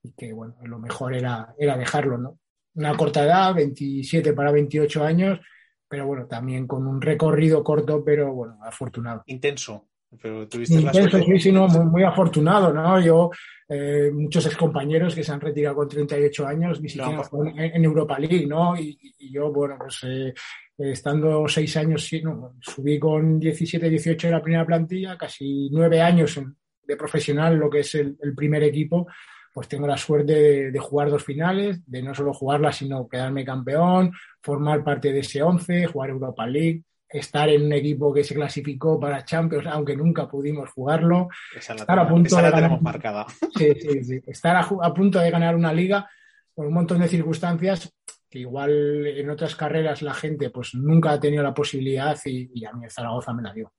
y 0.03 0.13
que 0.13 0.33
bueno, 0.33 0.55
lo 0.63 0.79
mejor 0.79 1.15
era, 1.15 1.55
era 1.59 1.77
dejarlo. 1.77 2.19
¿no? 2.19 2.39
Una 2.75 2.97
corta 2.97 3.25
edad, 3.25 3.55
27 3.55 4.33
para 4.33 4.53
28 4.53 5.05
años, 5.05 5.41
pero 5.89 6.07
bueno, 6.07 6.27
también 6.27 6.67
con 6.67 6.87
un 6.87 7.01
recorrido 7.01 7.65
corto, 7.65 8.05
pero 8.05 8.33
bueno, 8.33 8.59
afortunado. 8.63 9.23
Intenso. 9.27 9.89
Pero 10.23 10.49
tuviste 10.49 10.81
Intenso, 10.81 11.19
sí, 11.23 11.39
sí, 11.39 11.53
no, 11.53 11.69
muy, 11.69 11.85
muy 11.85 12.03
afortunado, 12.03 12.73
¿no? 12.73 13.01
Yo 13.01 13.31
eh, 13.69 14.11
muchos 14.13 14.47
excompañeros 14.47 15.15
que 15.15 15.23
se 15.23 15.33
han 15.33 15.41
retirado 15.41 15.77
con 15.77 15.89
38 15.89 16.47
años, 16.47 16.81
ni 16.81 16.89
siquiera 16.89 17.23
en, 17.57 17.85
Europa 17.85 18.19
League, 18.19 18.47
¿no? 18.47 18.79
Y, 18.79 18.99
yo, 19.31 19.53
bueno, 19.53 19.77
pues 19.79 20.01
eh, 20.05 20.33
estando 20.79 21.47
seis 21.47 21.77
años, 21.77 22.07
sí, 22.07 22.23
no, 22.23 22.55
subí 22.61 22.99
con 22.99 23.39
17, 23.39 23.91
18 23.91 24.29
en 24.29 24.33
la 24.33 24.43
primera 24.43 24.65
plantilla, 24.65 25.19
casi 25.19 25.69
nueve 25.71 26.01
años 26.01 26.41
de 26.83 26.97
profesional, 26.97 27.57
lo 27.57 27.69
que 27.69 27.81
es 27.81 27.95
el, 27.95 28.17
primer 28.35 28.63
equipo, 28.63 29.07
pues 29.53 29.69
tengo 29.69 29.87
la 29.87 29.99
suerte 29.99 30.33
de, 30.33 30.71
de, 30.71 30.79
jugar 30.79 31.11
dos 31.11 31.25
finales, 31.25 31.83
de 31.87 32.03
no 32.03 32.15
solo 32.15 32.33
jugarla, 32.33 32.73
sino 32.73 33.07
quedarme 33.07 33.45
campeón, 33.45 34.13
formar 34.41 34.83
parte 34.83 35.13
de 35.13 35.19
ese 35.19 35.43
11, 35.43 35.87
jugar 35.89 36.09
Europa 36.09 36.47
League, 36.47 36.85
estar 37.09 37.49
en 37.49 37.65
un 37.65 37.73
equipo 37.73 38.13
que 38.13 38.25
se 38.25 38.35
clasificó 38.35 39.01
para 39.01 39.25
Champions, 39.25 39.67
aunque 39.67 39.97
nunca 39.97 40.29
pudimos 40.29 40.71
jugarlo. 40.71 41.29
estar 41.57 41.99
a 41.99 42.09
punto 42.09 42.37
de 42.37 42.43
ganar, 42.43 42.83
marcada. 42.83 43.27
Sí, 43.57 43.73
sí, 43.81 44.05
sí. 44.05 44.21
Estar 44.27 44.57
a, 44.57 44.95
punto 44.95 45.19
de 45.19 45.31
ganar 45.31 45.57
una 45.57 45.73
liga 45.73 46.09
por 46.55 46.67
un 46.67 46.75
montón 46.75 47.01
de 47.01 47.09
circunstancias 47.09 47.93
que 48.29 48.41
igual 48.41 49.07
en 49.07 49.31
otras 49.31 49.57
carreras 49.57 50.03
la 50.03 50.13
gente 50.13 50.51
pues 50.51 50.75
nunca 50.75 51.13
ha 51.13 51.21
tenido 51.21 51.43
la 51.43 51.55
posibilidad 51.55 52.19
y, 52.27 52.65
a 52.65 52.73
mí 52.73 52.85
el 52.85 52.91
Zaragoza 52.91 53.33
me 53.33 53.43
la 53.43 53.55
dio. 53.55 53.73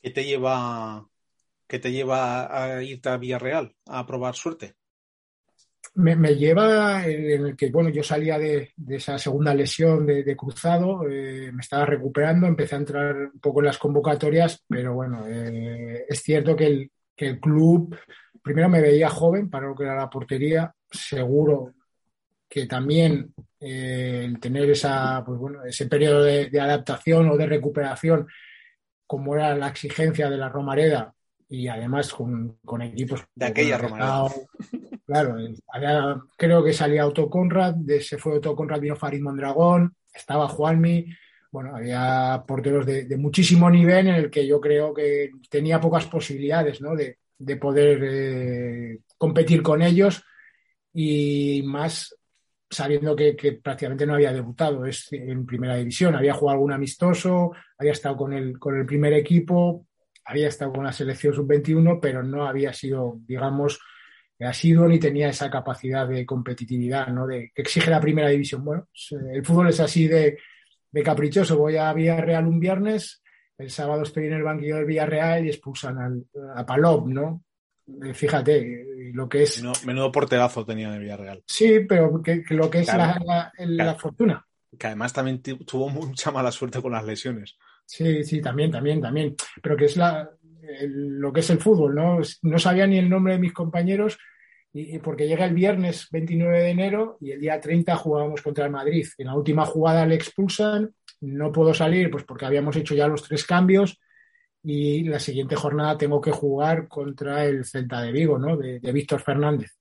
¿Qué 0.00 0.10
te 0.10 0.24
lleva, 0.24 1.06
qué 1.66 1.78
te 1.78 1.92
lleva 1.92 2.76
a 2.76 2.82
irte 2.82 3.08
a 3.10 3.18
Villarreal 3.18 3.74
a 3.86 4.06
probar 4.06 4.34
suerte? 4.34 4.74
Me, 5.94 6.34
lleva 6.34 7.06
en 7.06 7.46
el 7.46 7.56
que, 7.56 7.70
bueno, 7.70 7.88
yo 7.88 8.02
salía 8.02 8.38
de, 8.38 8.72
esa 8.88 9.18
segunda 9.18 9.54
lesión 9.54 10.06
de, 10.06 10.36
cruzado, 10.36 11.08
eh, 11.08 11.50
me 11.52 11.60
estaba 11.60 11.86
recuperando, 11.86 12.46
empecé 12.46 12.74
a 12.74 12.78
entrar 12.78 13.16
un 13.16 13.40
poco 13.40 13.60
en 13.60 13.66
las 13.66 13.78
convocatorias, 13.78 14.64
pero 14.68 14.94
bueno, 14.94 15.26
eh, 15.28 16.04
es 16.08 16.22
cierto 16.22 16.56
que 16.56 16.66
el, 16.66 16.90
que 17.14 17.26
el 17.26 17.40
club, 17.40 17.96
primero 18.42 18.68
me 18.68 18.80
veía 18.80 19.08
joven 19.08 19.48
para 19.48 19.68
lo 19.68 19.74
que 19.74 19.84
era 19.84 19.96
la 19.96 20.10
portería, 20.10 20.74
seguro 20.90 21.74
que 22.48 22.66
también 22.66 23.34
eh, 23.60 24.22
el 24.24 24.38
tener 24.38 24.70
esa, 24.70 25.22
pues 25.24 25.38
bueno, 25.38 25.64
ese 25.64 25.86
periodo 25.86 26.22
de, 26.22 26.48
adaptación 26.60 27.28
o 27.28 27.36
de 27.36 27.46
recuperación, 27.46 28.28
como 29.06 29.34
era 29.34 29.56
la 29.56 29.68
exigencia 29.68 30.30
de 30.30 30.36
la 30.36 30.48
Romareda, 30.48 31.14
y 31.48 31.68
además 31.68 32.12
con, 32.12 32.58
equipos 32.82 33.24
de 33.34 33.46
aquella 33.46 33.78
Romareda. 33.78 34.28
Claro, 35.06 35.36
creo 36.36 36.64
que 36.64 36.72
salía 36.72 37.06
Otto 37.06 37.28
Conrad, 37.28 37.74
de, 37.74 38.00
se 38.00 38.16
fue 38.16 38.36
Otto 38.36 38.56
Conrad, 38.56 38.80
vino 38.80 38.96
Farid 38.96 39.20
Mondragón, 39.20 39.94
estaba 40.14 40.48
Juanmi, 40.48 41.06
bueno, 41.50 41.76
había 41.76 42.42
porteros 42.48 42.86
de, 42.86 43.16
muchísimo 43.16 43.70
nivel 43.70 44.08
en 44.08 44.14
el 44.14 44.30
que 44.30 44.46
yo 44.46 44.60
creo 44.60 44.94
que 44.94 45.30
tenía 45.50 45.80
pocas 45.80 46.06
posibilidades 46.06 46.80
¿no? 46.80 46.96
de, 46.96 47.18
poder 47.58 48.00
eh, 48.02 48.98
competir 49.18 49.62
con 49.62 49.82
ellos 49.82 50.24
y 50.92 51.62
más 51.64 52.16
sabiendo 52.70 53.14
que, 53.14 53.34
prácticamente 53.62 54.06
no 54.06 54.14
había 54.14 54.32
debutado 54.32 54.84
en 55.12 55.46
primera 55.46 55.76
división, 55.76 56.16
había 56.16 56.34
jugado 56.34 56.56
algún 56.56 56.72
amistoso, 56.72 57.52
había 57.78 57.92
estado 57.92 58.16
con 58.16 58.32
el, 58.32 58.58
con 58.58 58.76
el 58.76 58.84
primer 58.86 59.12
equipo, 59.12 59.86
había 60.24 60.48
estado 60.48 60.72
con 60.72 60.84
la 60.84 60.92
selección 60.92 61.34
sub-21, 61.34 62.00
pero 62.00 62.22
no 62.22 62.48
había 62.48 62.72
sido, 62.72 63.18
digamos, 63.26 63.78
ha 64.40 64.52
sido 64.52 64.88
ni 64.88 64.98
tenía 64.98 65.28
esa 65.28 65.50
capacidad 65.50 66.08
de 66.08 66.26
competitividad 66.26 67.08
¿no? 67.08 67.26
de, 67.26 67.52
que 67.54 67.62
exige 67.62 67.90
la 67.90 68.00
primera 68.00 68.28
división. 68.28 68.64
Bueno, 68.64 68.88
eh, 69.12 69.34
el 69.34 69.44
fútbol 69.44 69.68
es 69.68 69.80
así 69.80 70.08
de, 70.08 70.38
caprichoso. 71.04 71.58
Voy 71.58 71.76
a 71.76 71.92
Villarreal 71.92 72.46
un 72.46 72.60
viernes, 72.60 73.22
el 73.58 73.70
sábado 73.70 74.02
estoy 74.02 74.26
en 74.26 74.34
el 74.34 74.42
banquillo 74.42 74.76
del 74.76 74.86
Villarreal 74.86 75.44
y 75.44 75.48
expulsan 75.48 75.98
al, 75.98 76.26
a 76.54 76.66
Palop, 76.66 77.06
¿no? 77.08 77.44
Eh, 77.86 78.14
fíjate 78.14 78.84
lo 79.12 79.28
que 79.28 79.42
es. 79.42 79.62
Menudo, 79.84 80.10
porterazo 80.10 80.64
tenía 80.64 80.88
en 80.88 80.94
el 80.94 81.00
Villarreal. 81.00 81.42
Sí, 81.46 81.80
pero 81.88 82.22
que, 82.22 82.42
lo 82.50 82.70
que 82.70 82.80
es 82.80 82.88
la, 82.88 83.52
la, 83.58 83.94
fortuna. 83.94 84.44
Que 84.76 84.88
además 84.88 85.12
también 85.12 85.40
tuvo 85.42 85.88
mucha 85.88 86.30
mala 86.30 86.50
suerte 86.50 86.80
con 86.82 86.92
las 86.92 87.04
lesiones. 87.04 87.56
Sí, 87.86 88.24
sí, 88.24 88.40
también, 88.40 88.70
también, 88.70 89.00
también. 89.00 89.36
Pero 89.62 89.76
que 89.76 89.84
es 89.84 89.96
la, 89.96 90.28
lo 90.88 91.32
que 91.32 91.40
es 91.40 91.50
el 91.50 91.58
fútbol, 91.58 91.94
¿no? 91.94 92.18
No 92.42 92.58
sabía 92.58 92.86
ni 92.86 92.98
el 92.98 93.08
nombre 93.08 93.34
de 93.34 93.38
mis 93.38 93.52
compañeros 93.52 94.18
y, 94.72 94.98
porque 94.98 95.28
llega 95.28 95.46
el 95.46 95.54
viernes 95.54 96.08
29 96.10 96.62
de 96.62 96.70
enero 96.70 97.16
y 97.20 97.30
el 97.30 97.40
día 97.40 97.60
30 97.60 97.96
jugábamos 97.96 98.42
contra 98.42 98.66
el 98.66 98.72
Madrid. 98.72 99.06
En 99.18 99.28
la 99.28 99.36
última 99.36 99.64
jugada 99.64 100.04
le 100.04 100.16
expulsan, 100.16 100.92
no 101.20 101.52
puedo 101.52 101.72
salir 101.72 102.10
pues 102.10 102.24
porque 102.24 102.44
habíamos 102.44 102.76
hecho 102.76 102.94
ya 102.94 103.08
los 103.08 103.22
tres 103.22 103.44
cambios 103.44 104.00
y 104.62 105.04
la 105.04 105.18
siguiente 105.18 105.56
jornada 105.56 105.96
tengo 105.98 106.20
que 106.20 106.32
jugar 106.32 106.88
contra 106.88 107.44
el 107.44 107.64
Celta 107.64 108.00
de 108.02 108.12
Vigo, 108.12 108.38
¿no? 108.38 108.56
De, 108.56 108.80
Víctor 108.92 109.20
Fernández. 109.20 109.72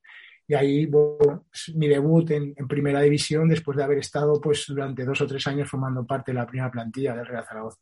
y 0.48 0.54
ahí 0.54 0.86
bueno, 0.86 1.48
mi 1.76 1.88
debut 1.88 2.30
en, 2.32 2.54
primera 2.68 3.02
división 3.02 3.48
después 3.48 3.78
de 3.78 3.84
haber 3.84 4.00
estado 4.00 4.40
pues 4.42 4.66
durante 4.68 5.06
dos 5.06 5.22
o 5.22 5.28
tres 5.28 5.48
años 5.48 5.70
formando 5.70 6.06
parte 6.06 6.32
de 6.32 6.40
la 6.40 6.46
primera 6.48 6.70
plantilla 6.70 7.16
del 7.16 7.26
Real 7.26 7.46
Zaragoza. 7.46 7.80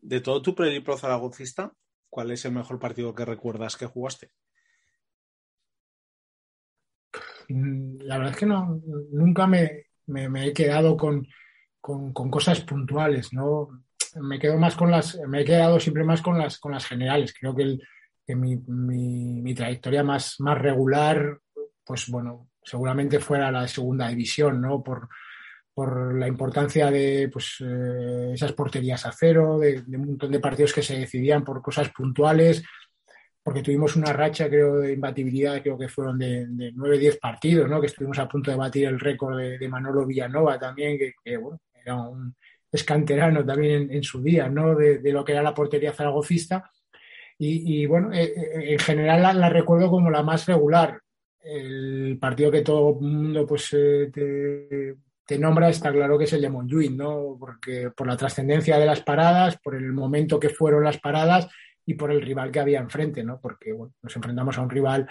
De 0.00 0.20
todo 0.20 0.42
tu 0.42 0.54
periplo 0.54 0.96
zaragocista, 0.96 1.72
¿cuál 2.08 2.30
es 2.30 2.44
el 2.44 2.52
mejor 2.52 2.78
partido 2.78 3.14
que 3.14 3.24
recuerdas 3.24 3.76
que 3.76 3.86
jugaste? 3.86 4.30
Mm, 7.48 7.98
la 8.02 8.18
verdad 8.18 8.32
es 8.32 8.38
que 8.38 8.46
no, 8.46 8.80
nunca 9.12 9.46
me, 9.46 9.84
he 10.06 10.52
quedado 10.52 10.96
con, 10.96 11.26
cosas 11.80 12.60
puntuales, 12.60 13.32
¿no? 13.32 13.68
Me 14.16 14.38
quedo 14.38 14.58
más 14.58 14.76
con 14.76 14.90
las, 14.90 15.18
me 15.26 15.42
he 15.42 15.44
quedado 15.44 15.80
siempre 15.80 16.04
más 16.04 16.22
con 16.22 16.38
las, 16.38 16.58
con 16.58 16.72
las 16.72 16.86
generales. 16.86 17.34
Creo 17.38 17.54
que, 17.54 17.78
mi, 18.34 19.54
trayectoria 19.54 20.02
más, 20.02 20.38
más 20.40 20.58
regular, 20.58 21.38
pues 21.84 22.08
bueno, 22.08 22.50
seguramente 22.62 23.20
fuera 23.20 23.50
la 23.50 23.66
segunda 23.66 24.08
división, 24.08 24.60
¿no? 24.60 24.82
Por, 24.82 25.08
la 25.86 26.26
importancia 26.26 26.90
de 26.90 27.28
pues, 27.32 27.56
eh, 27.60 28.32
esas 28.34 28.52
porterías 28.52 29.06
a 29.06 29.12
cero, 29.12 29.58
de, 29.58 29.82
de, 29.82 29.96
un 29.96 30.06
montón 30.06 30.32
de 30.32 30.40
partidos 30.40 30.72
que 30.72 30.82
se 30.82 30.98
decidían 30.98 31.44
por 31.44 31.62
cosas 31.62 31.90
puntuales, 31.90 32.64
porque 33.48 33.62
tuvimos 33.62 33.96
una 33.96 34.12
racha, 34.12 34.46
creo, 34.48 34.76
de 34.76 34.92
imbatibilidad, 34.92 35.62
creo 35.62 35.78
que 35.78 35.88
fueron 35.88 36.18
de, 36.18 36.46
de 36.48 36.70
9-10 36.74 37.18
partidos, 37.18 37.66
¿no? 37.66 37.80
Que 37.80 37.86
estuvimos 37.86 38.18
a 38.18 38.28
punto 38.28 38.50
de 38.50 38.58
batir 38.58 38.86
el 38.86 39.00
récord 39.00 39.38
de, 39.38 39.68
Manolo 39.70 40.04
Villanova 40.04 40.58
también, 40.58 40.98
que, 40.98 41.36
bueno, 41.38 41.58
era 41.72 41.96
un 41.96 42.34
escanterano 42.70 43.46
también 43.46 43.90
en, 43.90 44.02
su 44.02 44.20
día, 44.20 44.50
¿no? 44.50 44.74
De, 44.74 45.00
lo 45.10 45.24
que 45.24 45.32
era 45.32 45.42
la 45.42 45.54
portería 45.54 45.94
zaragocista. 45.94 46.70
Y, 47.38 47.86
bueno, 47.86 48.12
eh, 48.12 48.34
eh, 48.36 48.72
en 48.72 48.78
general 48.80 49.22
la, 49.40 49.48
recuerdo 49.48 49.88
como 49.88 50.10
la 50.10 50.22
más 50.22 50.44
regular. 50.44 51.00
El 51.40 52.18
partido 52.20 52.50
que 52.50 52.60
todo 52.60 52.90
el 52.90 53.00
mundo 53.00 53.46
pues 53.46 53.72
eh, 53.72 54.10
te, 54.12 54.94
nombra 55.36 55.68
está 55.68 55.90
claro 55.92 56.16
que 56.16 56.24
es 56.24 56.32
el 56.32 56.42
de 56.42 56.48
Montjuic, 56.48 56.92
¿no? 56.92 57.36
Porque 57.38 57.90
por 57.90 58.06
la 58.06 58.16
trascendencia 58.16 58.78
de 58.78 58.86
las 58.86 59.02
paradas, 59.02 59.58
por 59.58 59.74
el 59.74 59.92
momento 59.92 60.38
que 60.38 60.48
fueron 60.48 60.84
las 60.84 60.98
paradas 60.98 61.48
y 61.84 61.94
por 61.94 62.12
el 62.12 62.22
rival 62.22 62.50
que 62.50 62.60
había 62.60 62.80
enfrente, 62.80 63.24
¿no? 63.24 63.40
Porque 63.40 63.72
bueno, 63.72 63.94
nos 64.00 64.14
enfrentamos 64.16 64.56
a 64.56 64.62
un 64.62 64.70
rival 64.70 65.08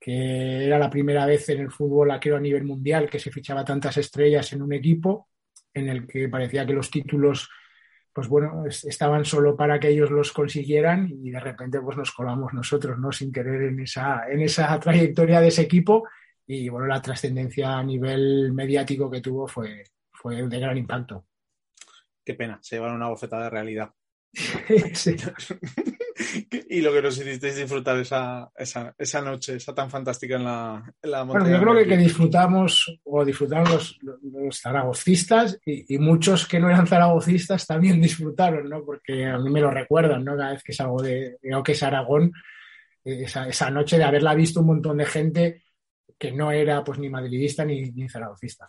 que 0.00 0.64
era 0.64 0.78
la 0.78 0.88
primera 0.88 1.26
vez 1.26 1.48
en 1.48 1.60
el 1.60 1.70
fútbol, 1.70 2.10
creo, 2.20 2.36
a 2.36 2.40
nivel 2.40 2.64
mundial, 2.64 3.10
que 3.10 3.18
se 3.18 3.30
fichaba 3.30 3.64
tantas 3.64 3.96
estrellas 3.96 4.52
en 4.52 4.62
un 4.62 4.72
equipo, 4.72 5.28
en 5.74 5.88
el 5.88 6.06
que 6.06 6.28
parecía 6.28 6.64
que 6.64 6.72
los 6.72 6.90
títulos, 6.90 7.50
pues 8.12 8.28
bueno, 8.28 8.64
estaban 8.66 9.24
solo 9.24 9.56
para 9.56 9.78
que 9.78 9.88
ellos 9.88 10.10
los 10.10 10.32
consiguieran 10.32 11.10
y 11.10 11.30
de 11.30 11.40
repente 11.40 11.80
pues 11.80 11.96
nos 11.96 12.12
colamos 12.12 12.54
nosotros, 12.54 12.98
¿no? 12.98 13.12
Sin 13.12 13.32
querer 13.32 13.62
en 13.62 13.80
esa, 13.80 14.22
en 14.30 14.40
esa 14.40 14.78
trayectoria 14.80 15.40
de 15.40 15.48
ese 15.48 15.62
equipo 15.62 16.04
y 16.50 16.70
bueno, 16.70 16.86
la 16.86 17.02
trascendencia 17.02 17.76
a 17.76 17.84
nivel 17.84 18.54
mediático 18.54 19.10
que 19.10 19.20
tuvo 19.20 19.46
fue, 19.46 19.84
fue 20.10 20.48
de 20.48 20.58
gran 20.58 20.78
impacto. 20.78 21.26
Qué 22.24 22.32
pena, 22.32 22.58
se 22.62 22.76
llevaron 22.76 22.96
una 22.96 23.08
bofetada 23.08 23.44
de 23.44 23.50
realidad. 23.50 23.90
y 26.70 26.80
lo 26.80 26.90
que 26.90 27.02
nos 27.02 27.18
hicisteis 27.18 27.54
disfrutar 27.54 27.98
esa, 27.98 28.50
esa, 28.56 28.94
esa, 28.96 29.20
noche, 29.20 29.56
esa 29.56 29.74
tan 29.74 29.90
fantástica 29.90 30.36
en 30.36 30.44
la, 30.44 30.82
en 31.02 31.10
la 31.10 31.24
montaña. 31.24 31.58
Bueno, 31.58 31.58
yo 31.58 31.84
creo 31.84 31.86
que, 31.86 32.02
disfrutamos, 32.02 32.98
o 33.04 33.26
disfrutaron 33.26 33.70
los, 33.70 33.98
los 34.02 34.58
zaragocistas 34.58 35.60
y, 35.66 35.98
muchos 35.98 36.48
que 36.48 36.58
no 36.58 36.70
eran 36.70 36.86
zaragocistas 36.86 37.66
también 37.66 38.00
disfrutaron, 38.08 38.70
¿no? 38.70 38.86
Porque 38.86 39.26
a 39.26 39.38
mí 39.38 39.50
me 39.50 39.60
lo 39.60 39.70
recuerdan, 39.70 40.24
¿no? 40.24 40.34
Cada 40.34 40.52
vez 40.52 40.62
que 40.62 40.72
salgo 40.72 41.02
de, 41.02 41.36
creo 41.42 41.62
que 41.62 41.72
es 41.72 41.82
Aragón, 41.82 42.32
eh, 43.04 43.24
esa, 43.24 43.46
esa 43.46 43.70
noche 43.70 43.98
de 43.98 44.04
haberla 44.04 44.34
visto 44.34 44.60
un 44.60 44.68
montón 44.68 44.96
de 44.96 45.04
gente 45.04 45.67
que 46.18 46.32
no 46.32 46.50
era 46.50 46.82
pues 46.84 46.98
ni 46.98 47.08
madridista 47.08 47.64
ni, 47.64 47.90
ni 47.92 48.08
zaragocista 48.08 48.68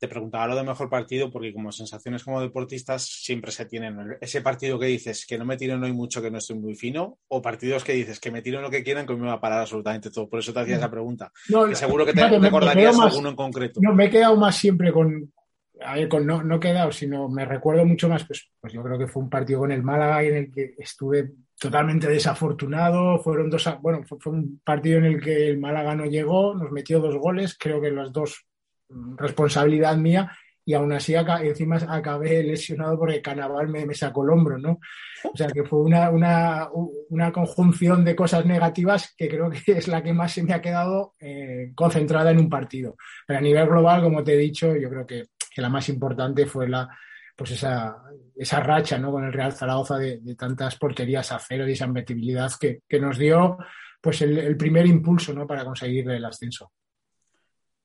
te 0.00 0.08
preguntaba 0.08 0.46
lo 0.46 0.56
de 0.56 0.64
mejor 0.64 0.88
partido 0.88 1.30
porque 1.30 1.52
como 1.52 1.70
sensaciones 1.70 2.24
como 2.24 2.40
deportistas 2.40 3.04
siempre 3.04 3.52
se 3.52 3.66
tienen 3.66 4.16
ese 4.22 4.40
partido 4.40 4.78
que 4.78 4.86
dices 4.86 5.26
que 5.26 5.36
no 5.36 5.44
me 5.44 5.58
tiro 5.58 5.76
no 5.76 5.84
hay 5.84 5.92
mucho 5.92 6.22
que 6.22 6.30
no 6.30 6.38
estoy 6.38 6.58
muy 6.58 6.74
fino 6.74 7.18
o 7.28 7.42
partidos 7.42 7.84
que 7.84 7.92
dices 7.92 8.18
que 8.18 8.30
me 8.30 8.40
tiro 8.40 8.62
lo 8.62 8.70
que 8.70 8.82
quieran 8.82 9.06
que 9.06 9.14
me 9.14 9.26
va 9.26 9.34
a 9.34 9.40
parar 9.40 9.60
absolutamente 9.60 10.10
todo 10.10 10.26
por 10.26 10.38
eso 10.38 10.54
te 10.54 10.60
hacía 10.60 10.76
esa 10.76 10.90
pregunta. 10.90 11.30
Seguro 11.74 12.06
que 12.06 12.14
te 12.14 12.26
recordarías 12.26 12.98
alguno 12.98 13.28
en 13.28 13.36
concreto. 13.36 13.80
No 13.82 13.94
me 13.94 14.06
he 14.06 14.10
quedado 14.10 14.36
más 14.36 14.56
siempre 14.56 14.90
con 14.90 15.30
a 15.82 15.94
ver, 15.94 16.08
con 16.08 16.26
no, 16.26 16.42
no 16.42 16.56
he 16.56 16.60
quedado 16.60 16.92
sino 16.92 17.28
me 17.28 17.44
recuerdo 17.44 17.84
mucho 17.84 18.08
más 18.08 18.24
pues, 18.26 18.50
pues 18.58 18.72
yo 18.72 18.82
creo 18.82 18.98
que 18.98 19.06
fue 19.06 19.22
un 19.22 19.28
partido 19.28 19.60
con 19.60 19.70
el 19.70 19.82
Málaga 19.82 20.22
en 20.22 20.34
el 20.34 20.50
que 20.50 20.74
estuve 20.78 21.30
totalmente 21.60 22.08
desafortunado 22.08 23.18
fueron 23.18 23.50
dos 23.50 23.68
bueno 23.82 24.02
fue, 24.04 24.32
un 24.32 24.60
partido 24.64 24.98
en 24.98 25.04
el 25.04 25.20
que 25.20 25.46
el 25.46 25.58
Málaga 25.58 25.94
no 25.94 26.06
llegó 26.06 26.54
nos 26.54 26.72
metió 26.72 27.00
dos 27.00 27.16
goles 27.16 27.56
creo 27.58 27.80
que 27.80 27.90
los 27.90 28.10
dos 28.12 28.46
responsabilidad 29.18 29.96
mía 29.96 30.32
y 30.64 30.74
aún 30.74 30.92
así 30.92 31.14
encima 31.14 31.76
acabé 31.88 32.42
lesionado 32.42 32.98
porque 32.98 33.20
Canaval 33.20 33.68
me, 33.68 33.92
sacó 33.94 34.22
el 34.22 34.30
hombro, 34.30 34.56
¿no? 34.58 34.78
O 35.24 35.36
sea 35.36 35.48
que 35.48 35.64
fue 35.64 35.80
una, 35.80 36.10
una, 36.10 36.68
una, 37.08 37.32
conjunción 37.32 38.04
de 38.04 38.14
cosas 38.14 38.46
negativas 38.46 39.12
que 39.16 39.28
creo 39.28 39.50
que 39.50 39.72
es 39.72 39.88
la 39.88 40.02
que 40.02 40.12
más 40.12 40.32
se 40.32 40.44
me 40.44 40.52
ha 40.52 40.60
quedado 40.60 41.14
eh, 41.18 41.72
concentrada 41.74 42.30
en 42.30 42.38
un 42.38 42.48
partido. 42.48 42.96
Pero 43.26 43.40
a 43.40 43.42
nivel 43.42 43.66
global, 43.66 44.02
como 44.02 44.22
te 44.22 44.34
he 44.34 44.38
dicho, 44.38 44.76
yo 44.76 44.88
creo 44.90 45.06
que 45.06 45.24
la 45.56 45.68
más 45.68 45.88
importante 45.88 46.46
fue 46.46 46.68
la 46.68 46.88
pues 47.40 47.52
esa, 47.52 47.96
esa 48.36 48.60
racha 48.60 48.98
¿no? 48.98 49.10
con 49.10 49.24
el 49.24 49.32
Real 49.32 49.54
Zaragoza 49.54 49.96
de, 49.96 50.20
tantas 50.36 50.76
porterías 50.76 51.32
a 51.32 51.38
cero 51.38 51.66
y 51.66 51.72
esa 51.72 51.86
imbatibilidad 51.86 52.52
que, 52.60 52.82
que 52.86 53.00
nos 53.00 53.16
dio 53.16 53.56
pues 53.98 54.20
el, 54.20 54.58
primer 54.58 54.84
impulso 54.84 55.32
¿no? 55.32 55.46
para 55.46 55.64
conseguir 55.64 56.10
el 56.10 56.22
ascenso 56.22 56.70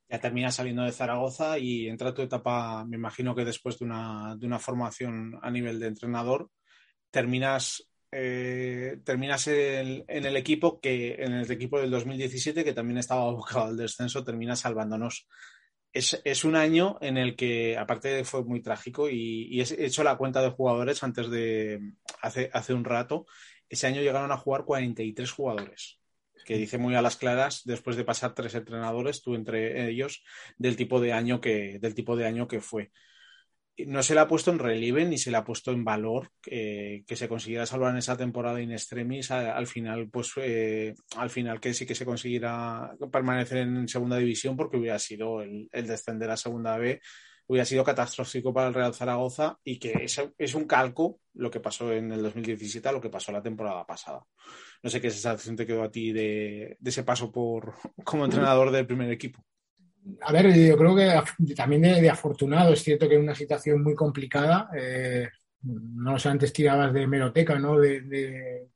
ya 0.09 0.19
terminas 0.19 0.55
saliendo 0.55 0.83
de 0.83 0.91
Zaragoza 0.91 1.57
y 1.57 1.87
entra 1.87 2.13
tu 2.13 2.21
etapa, 2.21 2.83
me 2.83 2.97
imagino 2.97 3.33
que 3.33 3.45
después 3.45 3.79
de 3.79 3.85
una, 3.85 4.35
de 4.37 4.45
una 4.45 4.59
formación 4.59 5.39
a 5.41 5.49
nivel 5.49 5.79
de 5.79 5.87
entrenador, 5.87 6.49
terminas, 7.09 7.89
eh, 8.11 8.99
terminas 9.05 9.47
en, 9.47 10.03
el 10.05 10.35
equipo 10.35 10.81
que, 10.81 11.15
en 11.15 11.31
el 11.31 11.49
equipo 11.49 11.79
del 11.79 11.91
2017, 11.91 12.65
que 12.65 12.73
también 12.73 12.97
estaba 12.97 13.21
abocado 13.21 13.67
al 13.67 13.77
descenso, 13.77 14.25
terminas 14.25 14.59
salvándonos. 14.59 15.27
Es, 15.95 16.43
un 16.43 16.57
año 16.57 16.97
en 16.99 17.17
el 17.17 17.35
que, 17.37 17.77
aparte 17.77 18.25
fue 18.25 18.43
muy 18.43 18.61
trágico, 18.61 19.09
y, 19.09 19.47
y, 19.49 19.61
he 19.61 19.85
hecho 19.85 20.03
la 20.03 20.17
cuenta 20.17 20.41
de 20.41 20.49
jugadores 20.49 21.01
antes 21.03 21.29
de, 21.29 21.93
hace, 22.21 22.49
hace 22.53 22.73
un 22.73 22.83
rato, 22.83 23.25
ese 23.69 23.87
año 23.87 24.01
llegaron 24.01 24.31
a 24.31 24.37
jugar 24.37 24.65
43 24.65 25.31
jugadores 25.31 25.99
que 26.45 26.57
dice 26.57 26.77
muy 26.77 26.95
a 26.95 27.01
las 27.01 27.17
claras, 27.17 27.63
después 27.65 27.97
de 27.97 28.05
pasar 28.05 28.33
tres 28.35 28.53
entrenadores, 28.55 29.21
tú 29.21 29.35
entre 29.35 29.89
ellos, 29.89 30.23
del 30.57 30.75
tipo 30.75 31.01
de 31.01 31.11
año 31.11 31.41
que, 31.41 31.79
del 31.79 31.95
tipo 31.95 32.15
de 32.15 32.25
año 32.25 32.47
que 32.47 32.61
fue. 32.61 32.91
No 33.77 34.03
se 34.03 34.13
le 34.13 34.21
ha 34.21 34.27
puesto 34.27 34.51
en 34.51 34.59
relieve 34.59 35.05
ni 35.05 35.17
se 35.17 35.31
le 35.31 35.37
ha 35.37 35.43
puesto 35.43 35.71
en 35.71 35.83
valor 35.83 36.29
que 36.41 37.03
se 37.07 37.27
consiguiera 37.27 37.65
salvar 37.65 37.91
en 37.91 37.97
esa 37.97 38.15
temporada 38.15 38.61
in 38.61 38.71
extremis. 38.71 39.31
al 39.31 39.67
final, 39.67 40.09
pues 40.09 40.31
eh, 40.37 40.93
al 41.17 41.29
final 41.29 41.59
que 41.59 41.73
sí 41.73 41.85
que 41.85 41.95
se 41.95 42.05
consiguiera 42.05 42.95
permanecer 43.11 43.59
en 43.59 43.87
segunda 43.87 44.17
división 44.17 44.55
porque 44.55 44.77
hubiera 44.77 44.99
sido 44.99 45.41
el, 45.41 45.67
el 45.71 45.87
descender 45.87 46.29
a 46.31 46.37
segunda 46.37 46.77
B 46.77 47.01
hubiera 47.47 47.65
sido 47.65 47.83
catastrófico 47.83 48.53
para 48.53 48.67
el 48.67 48.73
Real 48.73 48.93
Zaragoza 48.93 49.59
y 49.63 49.77
que 49.77 49.93
es, 50.03 50.21
es, 50.37 50.55
un 50.55 50.65
calco 50.65 51.19
lo 51.33 51.51
que 51.51 51.59
pasó 51.59 51.93
en 51.93 52.11
el 52.11 52.23
2017 52.23 52.87
a 52.87 52.91
lo 52.91 53.01
que 53.01 53.09
pasó 53.09 53.31
la 53.31 53.43
temporada 53.43 53.85
pasada. 53.85 54.25
No 54.81 54.89
sé 54.89 54.99
qué 55.01 55.11
sensación 55.11 55.55
te 55.55 55.65
quedó 55.65 55.83
a 55.83 55.91
ti 55.91 56.11
de, 56.11 56.77
ese 56.83 57.03
paso 57.03 57.31
por 57.31 57.75
como 58.03 58.25
entrenador 58.25 58.71
del 58.71 58.87
primer 58.87 59.11
equipo. 59.11 59.43
A 60.21 60.31
ver, 60.31 60.53
yo 60.53 60.77
creo 60.77 60.95
que 60.95 61.55
también 61.55 61.81
de, 61.81 62.09
afortunado, 62.09 62.73
es 62.73 62.83
cierto 62.83 63.09
que 63.09 63.15
en 63.15 63.23
una 63.23 63.35
situación 63.35 63.81
muy 63.81 63.95
complicada, 63.95 64.69
eh, 64.77 65.29
no 65.63 66.19
sé, 66.19 66.29
antes 66.29 66.53
tirabas 66.53 66.93
de 66.93 67.07
meroteca, 67.07 67.57
¿no? 67.57 67.79
De, 67.79 68.67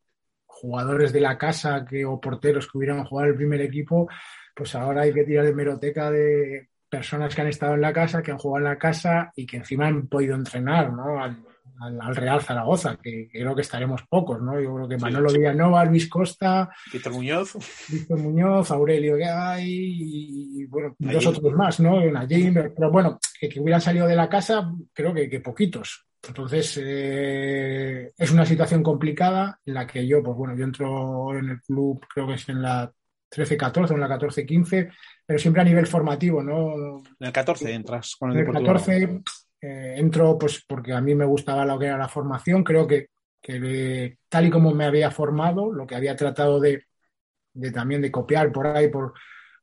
jugadores 0.45 1.13
de 1.13 1.21
la 1.21 1.37
casa 1.37 1.85
que, 1.85 2.03
o 2.03 2.19
porteros 2.19 2.69
que 2.69 2.77
hubieran 2.77 3.05
jugado 3.05 3.29
el 3.29 3.35
primer 3.35 3.61
equipo, 3.61 4.09
pues 4.53 4.75
ahora 4.75 5.03
hay 5.03 5.13
que 5.13 5.23
tirar 5.23 5.45
de 5.45 5.53
meroteca 5.53 6.11
de 6.11 6.67
personas 6.89 7.33
que 7.33 7.41
han 7.41 7.47
estado 7.47 7.75
en 7.75 7.81
la 7.81 7.93
casa, 7.93 8.21
que 8.21 8.31
han 8.31 8.37
jugado 8.37 8.65
en 8.65 8.71
la 8.71 8.77
casa 8.77 9.31
y 9.35 9.45
que 9.45 9.57
encima 9.57 9.87
han 9.87 10.07
podido 10.07 10.35
entrenar 10.35 10.91
¿no? 10.91 11.23
al, 11.23 11.37
Real 12.13 12.41
Zaragoza, 12.41 12.97
que, 13.01 13.29
creo 13.31 13.55
que 13.55 13.61
estaremos 13.61 14.03
pocos, 14.09 14.41
¿no? 14.41 14.59
Yo 14.59 14.75
creo 14.75 14.87
que 14.87 14.97
Manolo 14.97 15.31
Villanova, 15.31 15.85
Luis 15.85 16.07
Costa, 16.07 16.69
Víctor 16.91 17.13
Muñoz, 17.13 17.57
Víctor 17.87 18.19
Muñoz, 18.19 18.71
Aurelio 18.71 19.15
Gay 19.15 19.65
y, 19.65 20.65
bueno, 20.65 20.95
dos 20.99 21.25
otros 21.25 21.53
más, 21.53 21.79
¿no? 21.79 21.99
pero 22.75 22.91
bueno, 22.91 23.19
que, 23.39 23.59
hubieran 23.59 23.81
salido 23.81 24.07
de 24.07 24.15
la 24.15 24.29
casa, 24.29 24.71
creo 24.93 25.13
que, 25.13 25.29
que 25.29 25.39
poquitos. 25.39 26.05
Entonces, 26.27 26.79
eh, 26.83 28.11
es 28.17 28.31
una 28.31 28.45
situación 28.45 28.83
complicada 28.83 29.59
en 29.65 29.73
la 29.73 29.87
que 29.87 30.05
yo, 30.05 30.21
pues 30.21 30.35
bueno, 30.35 30.55
yo 30.55 30.65
entro 30.65 31.37
en 31.37 31.49
el 31.49 31.61
club, 31.61 32.05
creo 32.13 32.27
que 32.27 32.33
es 32.33 32.49
en 32.49 32.61
la 32.61 32.91
13-14 33.31 33.91
o 33.91 33.93
en 33.93 33.99
la 34.01 34.19
14-15, 34.19 34.91
pero 35.25 35.39
siempre 35.39 35.61
a 35.61 35.65
nivel 35.65 35.87
formativo, 35.87 36.43
¿no? 36.43 36.99
En 37.19 37.27
el 37.27 37.31
14 37.31 37.73
entras 37.73 38.15
con 38.19 38.31
el 38.31 38.39
En 38.39 38.47
el 38.47 38.53
14 38.53 39.21
eh, 39.61 39.95
entro 39.97 40.37
pues 40.37 40.63
porque 40.67 40.93
a 40.93 41.01
mí 41.01 41.15
me 41.15 41.25
gustaba 41.25 41.65
lo 41.65 41.77
que 41.77 41.87
era 41.87 41.97
la 41.97 42.07
formación, 42.07 42.63
creo 42.63 42.87
que, 42.87 43.09
tal 44.29 44.45
y 44.45 44.49
como 44.49 44.73
me 44.73 44.85
había 44.85 45.11
formado, 45.11 45.71
lo 45.71 45.87
que 45.87 45.95
había 45.95 46.15
tratado 46.15 46.59
de, 46.59 46.85
de 47.53 47.71
también 47.71 48.01
de 48.01 48.11
copiar 48.11 48.51
por 48.51 48.67
ahí, 48.67 48.89
por, 48.89 49.13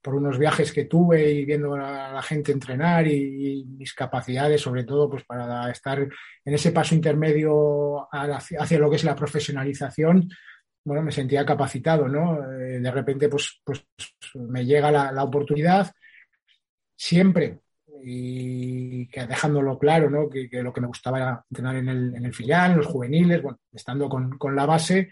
por 0.07 0.15
unos 0.15 0.39
viajes 0.39 0.71
que 0.71 0.85
tuve 0.85 1.33
y 1.33 1.45
viendo 1.45 1.75
a 1.75 2.13
la 2.13 2.23
gente 2.23 2.53
entrenar 2.53 3.09
y, 3.09 3.65
mis 3.65 3.93
capacidades, 3.93 4.61
sobre 4.61 4.85
todo, 4.85 5.11
pues 5.11 5.25
para 5.25 5.69
estar 5.69 5.99
en 5.99 6.55
ese 6.55 6.71
paso 6.71 6.95
intermedio 6.95 8.07
hacia 8.13 8.79
lo 8.79 8.89
que 8.89 8.95
es 8.95 9.03
la 9.03 9.17
profesionalización, 9.17 10.29
bueno, 10.85 11.03
me 11.03 11.11
sentía 11.11 11.45
capacitado, 11.45 12.07
¿no? 12.07 12.39
Eh, 12.53 12.79
de 12.79 12.91
repente, 12.93 13.29
pues, 13.29 13.61
pues 13.65 13.85
me 14.35 14.65
llega 14.65 14.93
la, 14.93 15.25
oportunidad, 15.25 15.91
siempre, 16.95 17.59
y 18.03 19.07
que 19.09 19.27
dejándolo 19.27 19.79
claro, 19.79 20.11
¿no? 20.11 20.29
Que, 20.29 20.49
lo 20.63 20.73
que 20.73 20.81
me 20.81 20.87
gustaba 20.87 21.19
era 21.19 21.45
entrenar 21.51 21.77
en 21.77 21.89
el, 21.89 22.15
en 22.15 22.25
el 22.25 22.35
filial, 22.35 22.73
en 22.73 22.79
los 22.79 22.87
juveniles, 22.87 23.43
bueno, 23.43 23.59
estando 23.73 24.09
con, 24.09 24.39
con 24.39 24.55
la 24.55 24.67
base, 24.67 25.11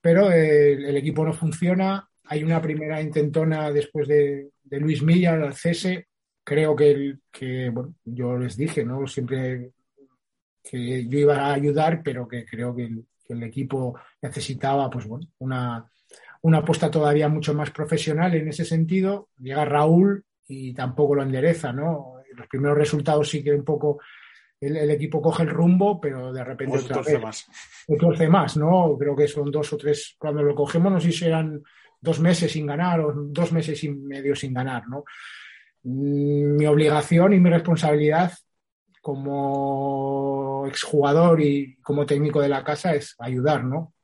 pero 0.00 0.32
el, 0.32 0.96
equipo 0.96 1.24
no 1.24 1.32
funciona, 1.32 2.08
hay 2.24 2.42
una 2.42 2.60
primera 2.60 3.00
intentona 3.00 3.70
después 3.70 4.08
de, 4.08 4.50
Luis 4.68 5.02
Milla 5.02 5.34
al 5.34 5.54
cese. 5.54 6.08
Creo 6.42 6.74
que, 6.74 7.18
que 7.30 7.70
bueno, 7.70 7.94
yo 8.04 8.36
les 8.36 8.56
dije, 8.56 8.84
¿no? 8.84 9.06
Siempre 9.06 9.70
que 10.62 11.06
yo 11.06 11.18
iba 11.18 11.36
a 11.36 11.54
ayudar, 11.54 12.02
pero 12.02 12.26
que 12.26 12.44
creo 12.44 12.74
que 12.74 12.90
el, 13.28 13.42
equipo 13.44 13.98
necesitaba, 14.20 14.90
pues 14.90 15.06
bueno, 15.06 15.26
una, 15.38 15.88
una 16.42 16.58
apuesta 16.58 16.90
todavía 16.90 17.28
mucho 17.28 17.54
más 17.54 17.70
profesional 17.70 18.34
en 18.34 18.48
ese 18.48 18.64
sentido. 18.64 19.28
Llega 19.38 19.64
Raúl 19.64 20.24
y 20.52 20.74
tampoco 20.74 21.14
lo 21.14 21.22
endereza, 21.22 21.72
¿no? 21.72 22.16
Los 22.36 22.46
primeros 22.46 22.76
resultados 22.76 23.28
sí 23.28 23.42
que 23.42 23.52
un 23.52 23.64
poco 23.64 24.00
el, 24.60 24.90
equipo 24.90 25.20
coge 25.20 25.42
el 25.42 25.50
rumbo, 25.50 26.00
pero 26.00 26.32
de 26.32 26.44
repente 26.44 26.78
otra 26.78 27.02
vez, 27.02 27.20
más. 27.20 27.46
más, 28.30 28.56
¿no? 28.56 28.96
Creo 28.98 29.16
que 29.16 29.26
son 29.26 29.50
dos 29.50 29.72
o 29.72 29.76
tres, 29.76 30.14
cuando 30.18 30.42
lo 30.42 30.54
cogemos, 30.54 30.92
no 30.92 31.00
sé 31.00 31.10
si 31.10 31.24
eran 31.24 31.62
dos 32.00 32.20
meses 32.20 32.52
sin 32.52 32.66
ganar 32.66 33.00
o 33.00 33.12
dos 33.14 33.52
meses 33.52 33.82
y 33.82 33.88
medio 33.90 34.36
sin 34.36 34.54
ganar, 34.54 34.88
¿no? 34.88 35.04
Mm, 35.82 36.56
mi 36.56 36.66
obligación 36.66 37.32
y 37.32 37.40
mi 37.40 37.50
responsabilidad 37.50 38.32
como 39.00 40.64
exjugador 40.68 41.40
y 41.40 41.76
como 41.82 42.06
técnico 42.06 42.40
de 42.40 42.48
la 42.48 42.62
casa 42.62 42.94
es 42.94 43.16
ayudar, 43.18 43.64
¿no? 43.64 43.94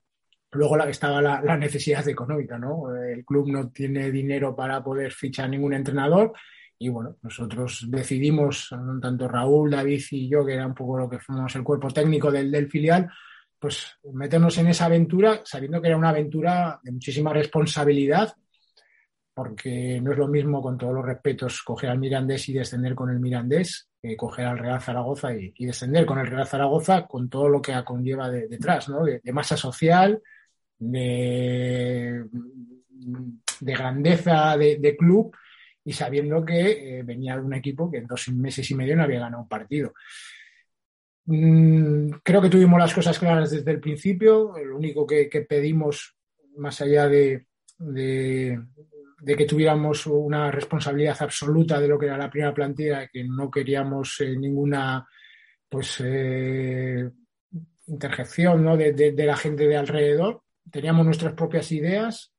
Luego 0.52 0.78
estaba 0.84 1.20
la, 1.20 1.42
la, 1.42 1.56
necesidad 1.56 2.06
económica, 2.08 2.58
¿no? 2.58 2.94
El 2.94 3.24
club 3.24 3.48
no 3.48 3.70
tiene 3.70 4.10
dinero 4.10 4.56
para 4.56 4.82
poder 4.82 5.12
fichar 5.12 5.50
ningún 5.50 5.74
entrenador 5.74 6.32
y 6.78 6.88
bueno, 6.88 7.16
nosotros 7.22 7.86
decidimos, 7.88 8.68
tanto 9.02 9.26
Raúl, 9.26 9.70
David 9.70 10.02
y 10.12 10.28
yo, 10.28 10.46
que 10.46 10.54
era 10.54 10.66
un 10.66 10.74
poco 10.74 10.96
lo 10.96 11.10
que 11.10 11.18
fuimos 11.18 11.54
el 11.56 11.64
cuerpo 11.64 11.88
técnico 11.90 12.30
del, 12.30 12.50
del 12.52 12.70
filial, 12.70 13.10
pues 13.58 13.98
meternos 14.12 14.56
en 14.58 14.68
esa 14.68 14.84
aventura 14.84 15.40
sabiendo 15.44 15.82
que 15.82 15.88
era 15.88 15.96
una 15.96 16.10
aventura 16.10 16.78
de 16.82 16.92
muchísima 16.92 17.32
responsabilidad, 17.32 18.32
porque 19.34 20.00
no 20.00 20.12
es 20.12 20.18
lo 20.18 20.28
mismo, 20.28 20.62
con 20.62 20.78
todos 20.78 20.94
los 20.94 21.04
respetos, 21.04 21.62
coger 21.62 21.90
al 21.90 21.98
Mirandés 21.98 22.48
y 22.48 22.52
descender 22.52 22.94
con 22.94 23.10
el 23.10 23.18
Mirandés, 23.18 23.88
que 24.00 24.16
coger 24.16 24.46
al 24.46 24.58
Real 24.58 24.80
Zaragoza 24.80 25.32
y, 25.34 25.52
descender 25.64 26.06
con 26.06 26.18
el 26.18 26.26
Real 26.26 26.46
Zaragoza, 26.46 27.06
con 27.06 27.28
todo 27.28 27.48
lo 27.48 27.60
que 27.60 27.72
conlleva 27.84 28.30
detrás, 28.30 28.88
¿no? 28.88 29.04
De, 29.04 29.20
masa 29.32 29.56
social, 29.56 30.20
de, 30.78 32.24
de 33.60 33.72
grandeza 33.72 34.56
de, 34.56 34.96
club 34.96 35.34
y 35.84 35.92
sabiendo 35.92 36.44
que 36.44 36.98
eh, 36.98 37.02
venía 37.02 37.36
de 37.36 37.42
un 37.42 37.54
equipo 37.54 37.90
que 37.90 37.98
en 37.98 38.06
dos 38.06 38.28
meses 38.28 38.70
y 38.70 38.74
medio 38.74 38.96
no 38.96 39.04
había 39.04 39.20
ganado 39.20 39.42
un 39.42 39.48
partido. 39.48 39.92
Mm, 41.30 42.10
creo 42.22 42.40
que 42.40 42.48
tuvimos 42.48 42.78
las 42.78 42.94
cosas 42.94 43.18
claras 43.18 43.50
desde 43.50 43.70
el 43.70 43.80
principio. 43.80 44.54
Lo 44.64 44.76
único 44.76 45.06
que, 45.06 45.28
pedimos, 45.46 46.16
más 46.56 46.80
allá 46.80 47.06
de, 47.06 47.46
que 47.94 49.44
tuviéramos 49.46 50.06
una 50.06 50.50
responsabilidad 50.50 51.16
absoluta 51.20 51.78
de 51.78 51.88
lo 51.88 51.98
que 51.98 52.06
era 52.06 52.16
la 52.16 52.30
primera 52.30 52.54
plantilla, 52.54 53.08
que 53.08 53.24
no 53.24 53.50
queríamos 53.50 54.20
eh, 54.20 54.36
ninguna 54.36 55.06
pues 55.68 56.02
eh, 56.02 57.10
interjección 57.88 58.64
¿no? 58.64 58.76
de, 58.78 59.14
la 59.16 59.36
gente 59.36 59.68
de 59.68 59.76
alrededor. 59.76 60.42
Teníamos 60.70 61.04
nuestras 61.04 61.34
propias 61.34 61.70
ideas 61.72 62.32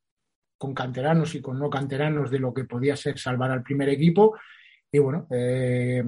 con 0.57 0.73
canteranos 0.73 1.35
y 1.35 1.41
con 1.41 1.57
no 1.57 1.69
canteranos 1.69 2.29
de 2.29 2.39
lo 2.39 2.53
que 2.53 2.65
podía 2.65 2.95
ser 2.95 3.17
salvar 3.17 3.51
al 3.51 3.63
primer 3.63 3.89
equipo. 3.89 4.37
Y 4.91 4.99
bueno, 4.99 5.27
eh, 5.29 6.03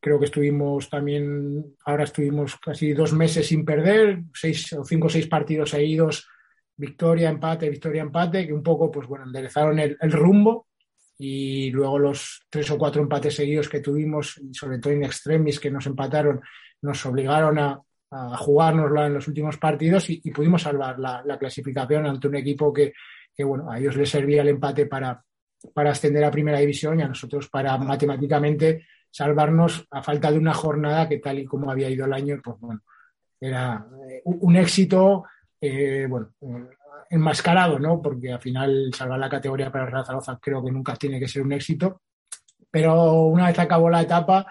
creo 0.00 0.18
que 0.18 0.26
estuvimos 0.26 0.90
también, 0.90 1.76
ahora 1.86 2.04
estuvimos 2.04 2.56
casi 2.56 2.92
dos 2.92 3.12
meses 3.12 3.46
sin 3.46 3.64
perder, 3.64 4.22
seis 4.34 4.72
o 4.72 4.84
cinco 4.84 5.06
o 5.06 5.10
seis 5.10 5.26
partidos 5.26 5.70
seguidos, 5.70 6.28
victoria, 6.76 7.30
empate, 7.30 7.70
victoria, 7.70 8.02
empate, 8.02 8.46
que 8.46 8.52
un 8.52 8.62
poco, 8.62 8.90
pues 8.90 9.06
bueno, 9.06 9.24
enderezaron 9.24 9.78
el, 9.78 10.12
rumbo. 10.12 10.66
Y 11.16 11.70
luego 11.70 11.98
los 11.98 12.46
tres 12.50 12.70
o 12.72 12.76
cuatro 12.76 13.00
empates 13.00 13.36
seguidos 13.36 13.68
que 13.68 13.80
tuvimos, 13.80 14.40
sobre 14.52 14.80
todo 14.80 14.92
en 14.92 15.04
extremis 15.04 15.60
que 15.60 15.70
nos 15.70 15.86
empataron, 15.86 16.40
nos 16.82 17.06
obligaron 17.06 17.58
a, 17.58 17.80
a 18.14 18.36
jugárnosla 18.36 19.06
en 19.06 19.14
los 19.14 19.26
últimos 19.26 19.56
partidos 19.58 20.08
y, 20.08 20.30
pudimos 20.30 20.62
salvar 20.62 20.98
la, 20.98 21.22
la, 21.24 21.36
clasificación 21.36 22.06
ante 22.06 22.28
un 22.28 22.36
equipo 22.36 22.72
que, 22.72 22.92
que, 23.34 23.42
bueno, 23.42 23.70
a 23.70 23.78
ellos 23.78 23.96
les 23.96 24.08
servía 24.08 24.42
el 24.42 24.48
empate 24.48 24.86
para, 24.86 25.20
para 25.72 25.90
ascender 25.90 26.22
a 26.24 26.30
primera 26.30 26.58
división 26.58 27.00
y 27.00 27.02
a 27.02 27.08
nosotros 27.08 27.48
para 27.48 27.76
matemáticamente 27.78 28.86
salvarnos 29.10 29.86
a 29.90 30.02
falta 30.02 30.30
de 30.30 30.38
una 30.38 30.54
jornada 30.54 31.08
que 31.08 31.18
tal 31.18 31.40
y 31.40 31.44
como 31.44 31.70
había 31.70 31.90
ido 31.90 32.06
el 32.06 32.12
año, 32.12 32.40
pues 32.42 32.58
bueno, 32.60 32.82
era 33.40 33.86
eh, 34.08 34.22
un 34.24 34.56
éxito, 34.56 35.24
eh, 35.60 36.06
bueno, 36.08 36.32
enmascarado, 37.10 37.78
¿no? 37.78 38.00
Porque 38.00 38.32
al 38.32 38.40
final 38.40 38.90
salvar 38.94 39.18
la 39.18 39.28
categoría 39.28 39.72
para 39.72 39.84
el 39.84 39.90
Real 39.90 40.04
Zaragoza 40.04 40.38
creo 40.40 40.64
que 40.64 40.70
nunca 40.70 40.94
tiene 40.96 41.18
que 41.18 41.28
ser 41.28 41.42
un 41.42 41.52
éxito, 41.52 42.02
pero 42.70 43.24
una 43.24 43.48
vez 43.48 43.58
acabó 43.58 43.90
la 43.90 44.02
etapa, 44.02 44.46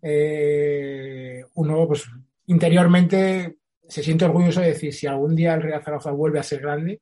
eh, 0.00 1.44
uno 1.54 1.86
pues 1.86 2.06
interiormente 2.52 3.56
se 3.88 4.02
siente 4.02 4.24
orgulloso 4.24 4.60
de 4.60 4.68
decir 4.68 4.92
si 4.92 5.06
algún 5.06 5.34
día 5.34 5.54
el 5.54 5.62
Real 5.62 5.82
Zaragoza 5.82 6.10
vuelve 6.12 6.38
a 6.38 6.44
ser 6.44 6.60
grande, 6.60 7.00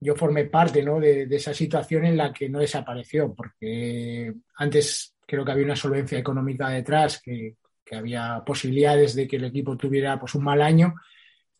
yo 0.00 0.14
formé 0.16 0.46
parte 0.46 0.82
¿no? 0.82 0.98
de, 0.98 1.24
esa 1.30 1.52
situación 1.52 2.06
en 2.06 2.16
la 2.16 2.32
que 2.32 2.48
no 2.48 2.58
desapareció, 2.58 3.34
porque 3.34 4.32
antes 4.56 5.14
creo 5.26 5.44
que 5.44 5.52
había 5.52 5.66
una 5.66 5.76
solvencia 5.76 6.18
económica 6.18 6.68
detrás, 6.68 7.20
que, 7.20 7.56
había 7.92 8.44
posibilidades 8.46 9.16
de 9.16 9.26
que 9.26 9.34
el 9.34 9.46
equipo 9.46 9.76
tuviera 9.76 10.16
pues, 10.16 10.36
un 10.36 10.44
mal 10.44 10.62
año. 10.62 10.94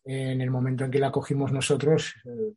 en 0.05 0.39
el 0.39 0.49
momento 0.49 0.85
en 0.85 0.91
que 0.91 0.99
la 0.99 1.11
cogimos 1.11 1.51
nosotros, 1.51 2.15
eh, 2.23 2.53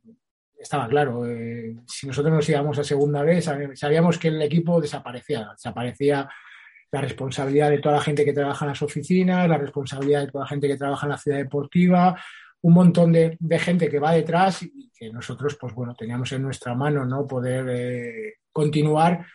estaba 0.57 0.87
claro, 0.87 1.25
eh, 1.27 1.75
si 1.85 2.07
nosotros 2.07 2.33
nos 2.33 2.47
íbamos 2.47 2.79
a 2.79 2.85
segunda 2.85 3.21
vez, 3.21 3.49
sabíamos 3.73 4.17
que 4.17 4.29
el 4.29 4.41
equipo 4.41 4.79
desaparecía, 4.79 5.49
desaparecía 5.51 6.29
la 6.95 7.01
responsabilidad 7.01 7.69
de 7.69 7.79
toda 7.79 7.95
la 7.95 8.01
gente 8.01 8.23
que 8.23 8.31
trabaja 8.31 8.63
en 8.63 8.69
las 8.69 8.81
oficinas, 8.81 9.49
la 9.49 9.57
responsabilidad 9.57 10.21
de 10.21 10.31
toda 10.31 10.45
la 10.45 10.49
gente 10.49 10.67
que 10.69 10.77
trabaja 10.77 11.05
en 11.05 11.11
la 11.11 11.17
ciudad 11.17 11.37
deportiva, 11.39 12.17
un 12.61 12.73
montón 12.73 13.11
de, 13.11 13.37
gente 13.59 13.89
que 13.89 13.99
va 13.99 14.13
detrás 14.13 14.63
y 14.63 14.89
que 14.97 15.11
nosotros, 15.11 15.57
pues 15.59 15.73
bueno, 15.73 15.93
teníamos 15.93 16.31
en 16.31 16.43
nuestra 16.43 16.73
mano, 16.73 17.05
¿no? 17.05 17.27
Poder 17.27 17.65
eh, 17.69 18.33
continuar 18.49 19.25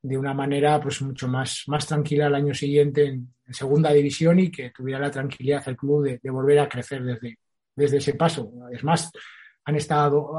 de 0.00 0.16
una 0.16 0.32
manera 0.32 0.80
pues 0.80 1.02
mucho 1.02 1.28
más, 1.28 1.64
más 1.66 1.86
tranquila 1.86 2.28
el 2.28 2.34
año 2.34 2.54
siguiente 2.54 3.04
en, 3.04 3.34
segunda 3.50 3.92
división 3.92 4.38
y 4.38 4.50
que 4.50 4.70
tuviera 4.70 5.00
la 5.00 5.10
tranquilidad 5.10 5.64
el 5.66 5.76
club 5.76 6.18
de, 6.22 6.30
volver 6.30 6.60
a 6.60 6.68
crecer 6.68 7.02
desde, 7.02 7.38
desde 7.74 7.98
ese 7.98 8.14
paso. 8.14 8.50
Es 8.72 8.82
más, 8.82 9.10
han 9.64 9.76
estado 9.76 10.38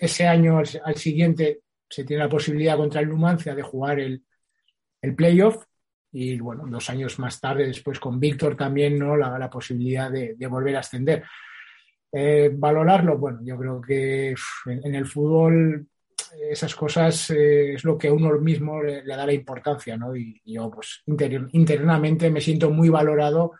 ese 0.00 0.26
año 0.26 0.58
al, 0.58 0.96
siguiente 0.96 1.60
se 1.88 2.04
tiene 2.04 2.24
la 2.24 2.28
posibilidad 2.28 2.76
contra 2.76 3.02
el 3.02 3.08
Numancia 3.08 3.54
de 3.54 3.62
jugar 3.62 4.00
el, 4.00 4.24
el 5.02 5.14
playoff 5.14 5.64
y 6.12 6.38
bueno, 6.38 6.64
dos 6.68 6.90
años 6.90 7.18
más 7.18 7.40
tarde, 7.40 7.66
después 7.66 7.98
con 7.98 8.20
Víctor 8.20 8.54
también, 8.54 8.98
¿no? 8.98 9.16
La, 9.16 9.48
posibilidad 9.48 10.10
de, 10.10 10.36
volver 10.46 10.76
a 10.76 10.80
ascender. 10.80 11.24
Eh, 12.12 12.50
valorarlo, 12.52 13.16
bueno, 13.16 13.40
yo 13.42 13.56
creo 13.56 13.80
que 13.80 14.34
en, 14.66 14.94
el 14.94 15.06
fútbol 15.06 15.86
esas 16.50 16.74
cosas 16.74 17.30
eh, 17.30 17.74
es 17.74 17.84
lo 17.84 17.96
que 17.96 18.10
uno 18.10 18.38
mismo 18.38 18.82
le, 18.82 19.02
da 19.04 19.24
la 19.24 19.32
importancia, 19.32 19.96
¿no? 19.96 20.14
Y, 20.14 20.42
yo, 20.44 20.70
pues, 20.70 21.02
internamente 21.06 22.30
me 22.30 22.42
siento 22.42 22.70
muy 22.70 22.90
valorado 22.90 23.52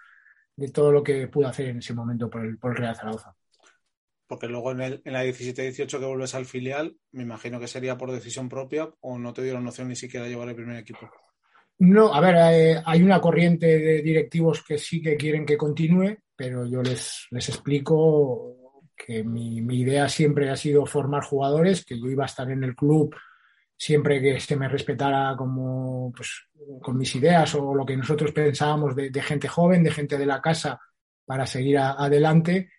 de 0.55 0.69
todo 0.69 0.93
lo 0.93 1.03
que 1.03 1.29
pude 1.29 1.47
hacer 1.47 1.69
en 1.69 1.79
ese 1.79 1.95
momento 1.95 2.29
por 2.29 2.45
el, 2.45 2.59
por 2.59 2.73
el 2.73 2.77
Real 2.77 2.95
Zaragoza. 2.95 3.35
Porque 4.27 4.47
luego 4.47 4.73
en, 4.73 4.81
el, 4.83 5.03
en 5.07 5.13
la 5.15 5.25
17-18 5.25 5.99
que 5.99 6.05
vuelves 6.05 6.35
al 6.35 6.45
filial, 6.45 6.97
me 7.13 7.23
imagino 7.23 7.59
que 7.59 7.67
sería 7.67 7.97
por 7.97 8.13
decisión 8.13 8.51
propia 8.51 8.91
o 9.01 9.19
no 9.19 9.33
te 9.33 9.43
dieron 9.43 9.65
noción 9.65 9.89
ni 9.89 9.97
siquiera 9.97 10.25
de 10.25 10.33
llevar 10.33 10.51
el 10.51 10.55
primer 10.55 10.77
equipo. 10.77 11.11
No, 11.79 12.15
a 12.15 12.21
ver, 12.21 12.37
eh, 12.37 12.83
hay 12.85 13.03
una 13.03 13.21
corriente 13.21 13.67
de 13.67 14.03
directivos 14.03 14.63
que 14.63 14.79
sí 14.79 15.03
que 15.03 15.17
quieren 15.17 15.45
que 15.45 15.57
continúe, 15.57 16.17
pero 16.37 16.67
yo 16.67 16.83
les, 16.83 17.27
les 17.31 17.49
explico 17.49 18.63
que 18.97 19.25
mi, 19.25 19.57
idea 19.57 20.09
siempre 20.09 20.49
ha 20.51 20.57
sido 20.57 20.87
formar 20.87 21.25
jugadores, 21.25 21.85
que 21.85 21.99
yo 21.99 22.07
iba 22.07 22.25
a 22.25 22.27
estar 22.27 22.51
en 22.51 22.65
el 22.65 22.77
club 22.77 23.15
siempre 23.77 24.23
que 24.23 24.39
se 24.39 24.55
me 24.55 24.69
respetara 24.69 25.35
como 25.37 26.13
pues, 26.13 26.47
con 26.81 26.97
mis 26.97 27.17
ideas 27.17 27.53
o 27.57 27.75
lo 27.75 27.85
que 27.85 27.97
nosotros 27.97 28.31
pensábamos 28.31 28.95
de, 28.95 29.11
gente 29.23 29.49
joven, 29.49 29.83
de 29.83 29.91
gente 29.91 30.17
de 30.17 30.27
la 30.27 30.41
casa 30.41 30.81
para 31.25 31.47
seguir 31.47 31.79
adelante 31.79 32.71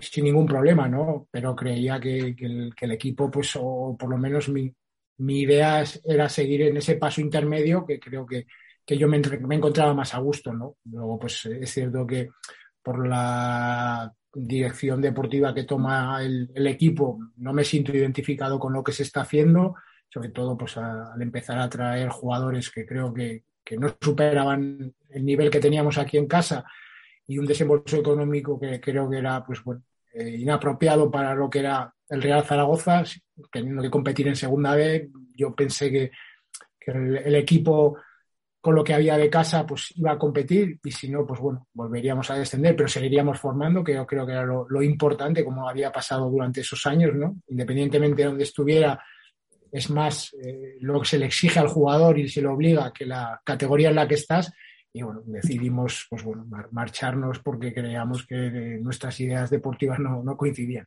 sin 0.00 0.24
ningún 0.24 0.46
problema, 0.46 0.88
¿no? 0.88 1.28
Pero 1.30 1.54
creía 1.54 2.00
que, 2.00 2.34
el, 2.40 2.92
equipo, 2.92 3.30
pues, 3.30 3.52
o 3.54 3.96
por 3.98 4.10
lo 4.10 4.18
menos 4.18 4.48
mi, 4.48 4.74
idea 5.18 5.84
era 6.04 6.28
seguir 6.28 6.62
en 6.62 6.76
ese 6.76 6.96
paso 6.96 7.20
intermedio 7.20 7.84
que 7.84 7.98
creo 7.98 8.26
que, 8.26 8.46
yo 8.86 9.06
me, 9.08 9.18
encontraba 9.18 9.92
más 9.92 10.14
a 10.14 10.18
gusto, 10.18 10.52
¿no? 10.52 10.76
Luego, 10.84 11.18
pues 11.18 11.44
es 11.44 11.70
cierto 11.70 12.06
que 12.06 12.30
por 12.82 13.06
la 13.06 14.10
dirección 14.32 15.00
deportiva 15.00 15.54
que 15.54 15.64
toma 15.64 16.22
el, 16.22 16.66
equipo 16.66 17.18
no 17.36 17.52
me 17.52 17.64
siento 17.64 17.94
identificado 17.94 18.58
con 18.58 18.72
lo 18.72 18.82
que 18.82 18.92
se 18.92 19.02
está 19.02 19.22
haciendo, 19.22 19.74
sobre 20.08 20.30
todo 20.30 20.56
pues 20.56 20.76
al 20.76 21.20
empezar 21.20 21.58
a 21.58 21.68
traer 21.68 22.08
jugadores 22.08 22.70
que 22.70 22.86
creo 22.86 23.12
que, 23.12 23.44
que 23.64 23.76
no 23.76 23.94
superaban 24.00 24.94
el 25.10 25.24
nivel 25.24 25.50
que 25.50 25.60
teníamos 25.60 25.98
aquí 25.98 26.16
en 26.16 26.26
casa 26.26 26.64
y 27.26 27.38
un 27.38 27.46
desembolso 27.46 27.96
económico 27.96 28.58
que 28.58 28.80
creo 28.80 29.10
que 29.10 29.18
era 29.18 29.44
pues 29.44 29.60
eh, 30.14 30.36
inapropiado 30.38 31.10
para 31.10 31.34
lo 31.34 31.50
que 31.50 31.58
era 31.58 31.94
el 32.08 32.22
Real 32.22 32.44
Zaragoza, 32.44 33.04
teniendo 33.52 33.82
que 33.82 33.90
competir 33.90 34.28
en 34.28 34.36
segunda 34.36 34.74
vez. 34.74 35.08
Yo 35.34 35.54
pensé 35.54 35.90
que, 35.90 36.10
el, 36.86 37.34
equipo 37.34 37.98
con 38.60 38.74
lo 38.74 38.82
que 38.82 38.94
había 38.94 39.18
de 39.18 39.28
casa 39.28 39.66
pues 39.66 39.92
iba 39.96 40.12
a 40.12 40.18
competir 40.18 40.78
y 40.82 40.90
si 40.90 41.10
no, 41.10 41.26
pues 41.26 41.38
bueno, 41.38 41.68
volveríamos 41.74 42.30
a 42.30 42.38
descender, 42.38 42.74
pero 42.74 42.88
seguiríamos 42.88 43.38
formando, 43.38 43.84
que 43.84 43.94
yo 43.94 44.06
creo 44.06 44.26
que 44.26 44.32
era 44.32 44.44
lo, 44.44 44.82
importante, 44.82 45.44
como 45.44 45.68
había 45.68 45.92
pasado 45.92 46.30
durante 46.30 46.62
esos 46.62 46.86
años, 46.86 47.14
¿no? 47.14 47.36
Independientemente 47.48 48.22
de 48.22 48.28
donde 48.28 48.44
estuviera, 48.44 49.02
es 49.70 49.90
más 49.90 50.34
eh, 50.42 50.76
lo 50.80 51.00
que 51.00 51.06
se 51.06 51.18
le 51.18 51.26
exige 51.26 51.60
al 51.60 51.68
jugador 51.68 52.18
y 52.18 52.28
se 52.28 52.40
le 52.40 52.48
obliga 52.48 52.92
que 52.92 53.04
la 53.04 53.40
categoría 53.44 53.90
en 53.90 53.96
la 53.96 54.08
que 54.08 54.14
estás. 54.14 54.52
Y 54.92 55.02
bueno, 55.02 55.22
decidimos 55.26 56.06
pues 56.08 56.24
bueno, 56.24 56.46
marcharnos 56.72 57.40
porque 57.40 57.74
creíamos 57.74 58.26
que 58.26 58.78
nuestras 58.80 59.20
ideas 59.20 59.50
deportivas 59.50 59.98
no, 59.98 60.36
coincidían. 60.36 60.86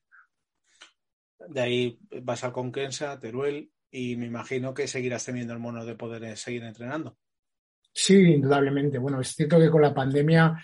De 1.49 1.62
ahí 1.62 1.99
vas 2.21 2.43
al 2.43 2.54
Conquensa, 2.54 3.19
Teruel, 3.19 3.71
y 3.89 4.15
me 4.15 4.25
imagino 4.25 4.73
que 4.73 4.88
seguirás 4.88 5.25
teniendo 5.25 5.54
el 5.54 5.60
mono 5.60 5.86
de 5.86 5.95
poder 5.95 6.38
seguir 6.38 6.63
entrenando. 6.63 7.17
Sí, 7.93 8.15
indudablemente. 8.15 8.97
Bueno, 8.97 9.19
es 9.19 9.36
cierto 9.36 9.60
que 9.60 9.69
con 9.69 9.82
la 9.82 9.93
pandemia 9.93 10.58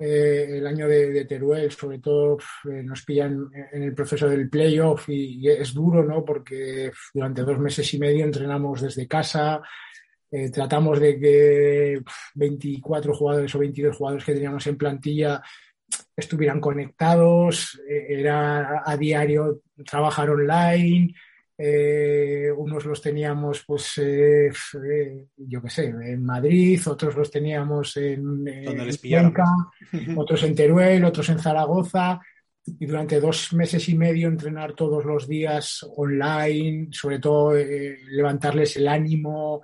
eh, 0.00 0.58
el 0.58 0.66
año 0.66 0.88
de, 0.88 1.26
Teruel, 1.26 1.70
sobre 1.70 1.98
todo, 1.98 2.38
eh, 2.70 2.82
nos 2.82 3.04
pillan 3.04 3.50
en 3.72 3.82
el 3.82 3.94
proceso 3.94 4.28
del 4.28 4.48
playoff 4.48 5.10
y, 5.10 5.46
es 5.46 5.74
duro, 5.74 6.02
¿no? 6.02 6.24
Porque 6.24 6.90
durante 7.12 7.42
dos 7.42 7.58
meses 7.58 7.92
y 7.92 7.98
medio 7.98 8.24
entrenamos 8.24 8.80
desde 8.80 9.06
casa, 9.06 9.60
eh, 10.30 10.50
tratamos 10.50 10.98
de 11.00 11.18
que 11.18 12.02
24 12.34 13.14
jugadores 13.14 13.54
o 13.54 13.58
22 13.58 13.94
jugadores 13.94 14.24
que 14.24 14.32
teníamos 14.32 14.66
en 14.66 14.78
plantilla 14.78 15.42
estuvieran 16.20 16.60
conectados, 16.60 17.80
era 17.88 18.82
a 18.84 18.96
diario 18.96 19.62
trabajar 19.84 20.30
online, 20.30 21.14
eh, 21.62 22.50
unos 22.56 22.86
los 22.86 23.02
teníamos, 23.02 23.64
pues, 23.66 23.98
eh, 23.98 24.48
eh, 24.48 25.26
yo 25.36 25.60
qué 25.60 25.68
sé, 25.68 25.84
en 25.88 26.24
Madrid, 26.24 26.80
otros 26.86 27.14
los 27.14 27.30
teníamos 27.30 27.98
en, 27.98 28.48
en 28.48 28.80
otros 30.16 30.42
en 30.42 30.54
Teruel, 30.54 31.04
otros 31.04 31.28
en 31.28 31.38
Zaragoza, 31.38 32.18
y 32.64 32.86
durante 32.86 33.20
dos 33.20 33.52
meses 33.52 33.86
y 33.90 33.94
medio 33.94 34.28
entrenar 34.28 34.72
todos 34.72 35.04
los 35.04 35.28
días 35.28 35.86
online, 35.96 36.88
sobre 36.92 37.18
todo 37.18 37.52
levantarles 37.52 38.78
el 38.78 38.88
ánimo. 38.88 39.60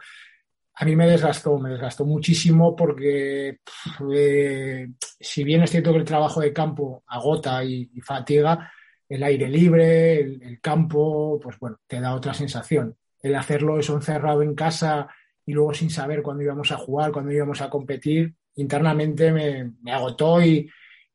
A 0.79 0.85
mí 0.85 0.95
me 0.95 1.07
desgastó, 1.07 1.59
me 1.59 1.71
desgastó 1.71 2.05
muchísimo 2.05 2.77
porque 2.77 3.61
si 5.19 5.43
bien 5.43 5.63
es 5.63 5.71
cierto 5.71 5.93
que 5.93 5.99
el 5.99 6.05
trabajo 6.05 6.41
de 6.41 6.53
campo 6.53 7.03
agota 7.07 7.65
y 7.65 7.89
fatiga, 8.03 8.71
el 9.09 9.23
aire 9.23 9.49
libre, 9.49 10.21
el, 10.21 10.61
campo, 10.61 11.39
pues 11.41 11.59
bueno, 11.59 11.79
te 11.87 12.01
da 12.01 12.15
otra 12.15 12.35
sensación. 12.35 12.97
El 13.23 13.35
hacerlo 13.37 13.79
eso 13.79 13.95
encerrado 13.95 14.43
en 14.43 14.55
casa 14.55 15.09
y 15.45 15.53
luego 15.53 15.75
sin 15.75 15.91
saber 15.91 16.23
cuándo 16.23 16.43
íbamos 16.43 16.73
a 16.73 16.77
jugar, 16.77 17.13
cuándo 17.13 17.33
íbamos 17.33 17.61
a 17.61 17.71
competir, 17.71 18.35
internamente 18.57 19.33
me, 19.33 19.93
agotó 19.93 20.43
y, 20.43 20.69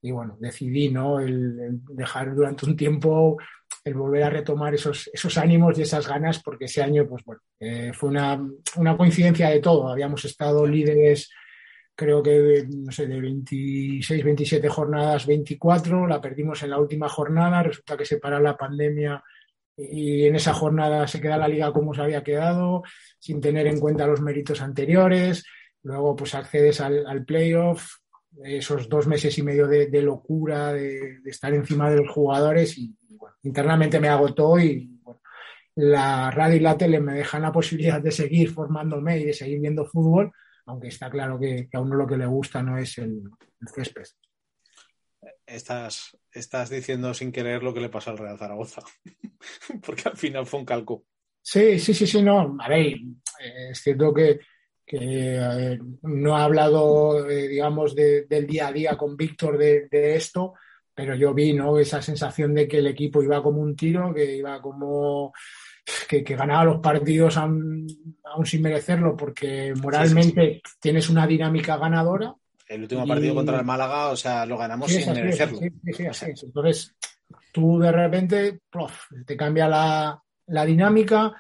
bueno, 0.09 0.37
decidí 0.39 0.89
¿no? 0.89 1.19
El, 1.19 1.81
dejar 1.89 2.33
durante 2.33 2.65
un 2.65 2.75
tiempo 2.75 3.37
el 3.83 3.93
volver 3.93 4.23
a 4.23 4.29
retomar 4.29 4.73
esos, 4.73 5.09
esos 5.13 5.37
ánimos 5.37 5.77
y 5.77 5.83
esas 5.83 6.07
ganas, 6.07 6.41
porque 6.41 6.65
ese 6.65 6.81
año, 6.81 7.07
pues 7.07 7.23
bueno, 7.23 7.41
eh, 7.59 7.91
fue 7.93 8.09
una, 8.09 8.43
una 8.77 8.97
coincidencia 8.97 9.49
de 9.49 9.59
todo. 9.59 9.89
Habíamos 9.89 10.25
estado 10.25 10.65
líderes 10.65 11.29
creo 12.01 12.23
que, 12.23 12.65
no 12.67 12.91
sé, 12.91 13.05
de 13.05 13.21
26, 13.21 14.23
27 14.23 14.67
jornadas, 14.69 15.27
24, 15.27 16.07
la 16.07 16.19
perdimos 16.19 16.63
en 16.63 16.71
la 16.71 16.79
última 16.79 17.07
jornada, 17.07 17.61
resulta 17.61 17.95
que 17.95 18.05
se 18.05 18.17
para 18.17 18.39
la 18.39 18.57
pandemia 18.57 19.23
y 19.77 20.25
en 20.25 20.35
esa 20.35 20.53
jornada 20.53 21.07
se 21.07 21.21
queda 21.21 21.37
la 21.37 21.47
liga 21.47 21.71
como 21.71 21.93
se 21.93 22.01
había 22.01 22.23
quedado, 22.23 22.81
sin 23.19 23.39
tener 23.39 23.67
en 23.67 23.79
cuenta 23.79 24.07
los 24.07 24.21
méritos 24.21 24.61
anteriores, 24.61 25.43
luego 25.83 26.15
pues 26.15 26.33
accedes 26.33 26.81
al, 26.81 27.23
playoff, 27.25 27.97
esos 28.43 28.87
dos 28.87 29.07
meses 29.07 29.37
y 29.37 29.43
medio 29.43 29.67
de, 29.67 30.01
locura, 30.01 30.73
de, 30.73 31.19
estar 31.25 31.53
encima 31.53 31.89
de 31.89 31.97
los 31.97 32.09
jugadores 32.09 32.77
y, 32.77 32.95
bueno, 33.09 33.35
internamente 33.43 33.99
me 33.99 34.09
agotó 34.09 34.59
y 34.59 34.99
bueno, 35.01 35.21
la 35.75 36.31
radio 36.31 36.55
y 36.57 36.59
la 36.59 36.77
tele 36.77 36.99
me 36.99 37.13
dejan 37.13 37.41
la 37.41 37.51
posibilidad 37.51 38.01
de 38.01 38.11
seguir 38.11 38.51
formándome 38.51 39.19
y 39.19 39.25
de 39.25 39.33
seguir 39.33 39.59
viendo 39.59 39.85
fútbol, 39.85 40.31
aunque 40.65 40.87
está 40.87 41.09
claro 41.09 41.39
que, 41.39 41.69
a 41.73 41.79
uno 41.79 41.95
lo 41.95 42.07
que 42.07 42.17
le 42.17 42.25
gusta 42.25 42.63
no 42.63 42.77
es 42.77 42.97
el, 42.97 43.21
césped. 43.73 44.03
Estás, 45.45 46.17
estás 46.31 46.69
diciendo 46.69 47.13
sin 47.13 47.31
querer 47.31 47.61
lo 47.61 47.73
que 47.73 47.81
le 47.81 47.89
pasó 47.89 48.11
al 48.11 48.17
Real 48.17 48.37
Zaragoza, 48.37 48.81
porque 49.85 50.09
al 50.09 50.17
final 50.17 50.45
fue 50.45 50.59
un 50.61 50.65
calco. 50.65 51.05
Sí, 51.43 51.79
sí, 51.79 51.93
sí, 51.93 52.07
sí, 52.07 52.21
no. 52.21 52.55
A 52.59 52.69
ver, 52.69 52.97
es 53.71 53.81
cierto 53.81 54.13
que, 54.13 54.39
no 54.99 56.37
he 56.37 56.41
hablado, 56.41 57.29
eh, 57.29 57.47
digamos, 57.47 57.95
del 57.95 58.47
día 58.47 58.67
a 58.67 58.71
día 58.71 58.97
con 58.97 59.15
Víctor 59.15 59.57
de, 59.57 60.15
esto, 60.15 60.53
pero 60.93 61.15
yo 61.15 61.33
vi 61.33 61.53
¿no? 61.53 61.77
esa 61.77 62.01
sensación 62.01 62.53
de 62.53 62.67
que 62.67 62.79
el 62.79 62.87
equipo 62.87 63.23
iba 63.23 63.41
como 63.41 63.61
un 63.61 63.75
tiro, 63.75 64.13
que 64.13 64.37
iba 64.37 64.61
como 64.61 65.33
que, 66.07 66.21
ganaba 66.21 66.65
los 66.65 66.79
partidos 66.79 67.37
aún, 67.37 67.87
sin 68.43 68.61
merecerlo 68.61 69.15
porque 69.15 69.73
moralmente 69.81 70.61
tienes 70.79 71.09
una 71.09 71.25
dinámica 71.25 71.77
ganadora. 71.77 72.33
El 72.67 72.83
último 72.83 73.05
partido 73.05 73.35
contra 73.35 73.59
el 73.59 73.65
Málaga, 73.65 74.09
o 74.09 74.15
sea, 74.15 74.45
lo 74.45 74.57
ganamos 74.57 74.91
sin 74.91 75.13
merecerlo. 75.13 75.59
Entonces, 75.61 76.95
tú 77.51 77.79
de 77.79 77.91
repente 77.91 78.61
te 79.25 79.37
cambia 79.37 79.67
la, 79.67 80.65
dinámica. 80.65 81.33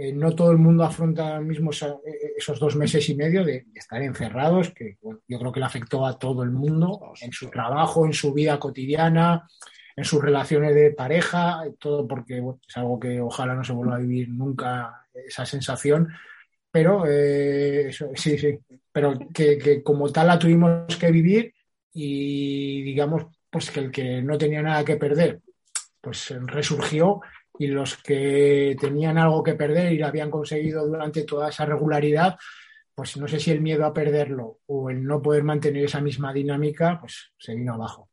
Eh, 0.00 0.12
no 0.12 0.32
todo 0.32 0.52
el 0.52 0.58
mundo 0.58 0.84
afronta 0.84 1.40
mismo 1.40 1.72
eh, 1.72 2.32
esos 2.36 2.60
dos 2.60 2.76
meses 2.76 3.08
y 3.08 3.16
medio 3.16 3.44
de, 3.44 3.66
estar 3.74 4.00
encerrados, 4.00 4.70
que 4.70 4.96
yo 5.02 5.38
creo 5.40 5.50
que 5.50 5.58
le 5.58 5.66
afectó 5.66 6.06
a 6.06 6.16
todo 6.16 6.44
el 6.44 6.52
mundo 6.52 6.88
oh, 6.88 7.14
en 7.20 7.32
su 7.32 7.50
trabajo, 7.50 8.06
en 8.06 8.12
su 8.12 8.32
vida 8.32 8.60
cotidiana, 8.60 9.48
en 9.96 10.04
sus 10.04 10.22
relaciones 10.22 10.72
de 10.76 10.92
pareja, 10.92 11.64
todo 11.80 12.06
porque 12.06 12.38
es 12.38 12.76
algo 12.76 13.00
que 13.00 13.20
ojalá 13.20 13.54
no 13.54 13.64
se 13.64 13.72
vuelva 13.72 13.96
a 13.96 13.98
vivir 13.98 14.28
nunca 14.28 15.04
esa 15.12 15.44
sensación, 15.44 16.08
pero 16.70 17.02
eh, 17.04 17.90
sí, 18.14 18.38
sí, 18.38 18.56
pero 18.92 19.18
que, 19.34 19.82
como 19.82 20.12
tal 20.12 20.28
la 20.28 20.38
tuvimos 20.38 20.96
que 20.96 21.10
vivir 21.10 21.52
y 21.92 22.82
digamos 22.82 23.26
pues 23.50 23.72
que 23.72 23.80
el 23.80 23.90
que 23.90 24.22
no 24.22 24.38
tenía 24.38 24.62
nada 24.62 24.84
que 24.84 24.96
perder, 24.96 25.40
pues 26.00 26.32
resurgió 26.46 27.20
y 27.58 27.66
los 27.66 27.96
que 27.96 28.76
tenían 28.80 29.18
algo 29.18 29.42
que 29.42 29.54
perder 29.54 29.92
y 29.92 29.98
lo 29.98 30.06
habían 30.06 30.30
conseguido 30.30 30.86
durante 30.86 31.24
toda 31.24 31.48
esa 31.48 31.66
regularidad, 31.66 32.36
pues 32.94 33.16
no 33.16 33.28
sé 33.28 33.40
si 33.40 33.50
el 33.50 33.60
miedo 33.60 33.84
a 33.84 33.92
perderlo 33.92 34.60
o 34.66 34.90
el 34.90 35.04
no 35.04 35.20
poder 35.20 35.42
mantener 35.42 35.84
esa 35.84 36.00
misma 36.00 36.32
dinámica, 36.32 36.98
pues 37.00 37.32
se 37.38 37.54
vino 37.54 37.74
abajo. 37.74 38.10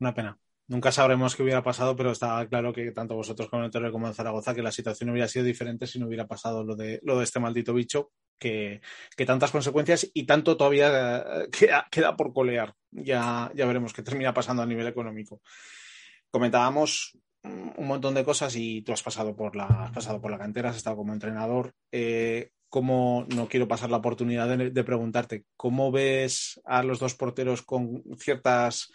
Una 0.00 0.14
pena. 0.14 0.38
Nunca 0.66 0.90
sabremos 0.90 1.36
qué 1.36 1.42
hubiera 1.42 1.62
pasado, 1.62 1.94
pero 1.94 2.10
está 2.10 2.46
claro 2.48 2.72
que 2.72 2.90
tanto 2.92 3.14
vosotros 3.14 3.50
como 3.50 3.64
el 3.64 3.70
Torre 3.70 3.92
como 3.92 4.06
en 4.06 4.14
Zaragoza, 4.14 4.54
que 4.54 4.62
la 4.62 4.72
situación 4.72 5.10
hubiera 5.10 5.28
sido 5.28 5.44
diferente 5.44 5.86
si 5.86 5.98
no 5.98 6.06
hubiera 6.06 6.26
pasado 6.26 6.64
lo 6.64 6.74
de, 6.74 7.00
lo 7.02 7.18
de 7.18 7.24
este 7.24 7.38
maldito 7.38 7.74
bicho, 7.74 8.12
que, 8.38 8.80
tantas 9.26 9.50
consecuencias 9.50 10.10
y 10.14 10.24
tanto 10.24 10.56
todavía 10.56 11.18
eh, 11.18 11.48
queda, 11.90 12.16
por 12.16 12.32
colear. 12.32 12.74
Ya, 12.90 13.50
ya 13.54 13.66
veremos 13.66 13.92
qué 13.92 14.02
termina 14.02 14.32
pasando 14.32 14.62
a 14.62 14.66
nivel 14.66 14.86
económico. 14.86 15.42
Comentábamos 16.30 17.18
un 17.84 17.88
montón 17.88 18.14
de 18.14 18.24
cosas 18.24 18.54
y 18.56 18.82
tú 18.82 18.92
has 18.92 19.02
pasado 19.02 19.36
por 19.36 19.56
la, 19.56 19.66
has 19.66 19.92
pasado 19.92 20.20
por 20.20 20.30
la 20.30 20.38
cantera, 20.38 20.70
has 20.70 20.76
estado 20.76 20.96
como 20.96 21.12
entrenador. 21.12 21.72
Eh, 21.92 22.50
¿Cómo, 22.68 23.24
no 23.34 23.48
quiero 23.48 23.68
pasar 23.68 23.90
la 23.90 23.98
oportunidad 23.98 24.58
de 24.58 24.84
preguntarte, 24.84 25.44
¿cómo 25.56 25.92
ves 25.92 26.60
a 26.64 26.82
los 26.82 26.98
dos 26.98 27.14
porteros 27.14 27.62
con 27.62 28.02
ciertas 28.18 28.90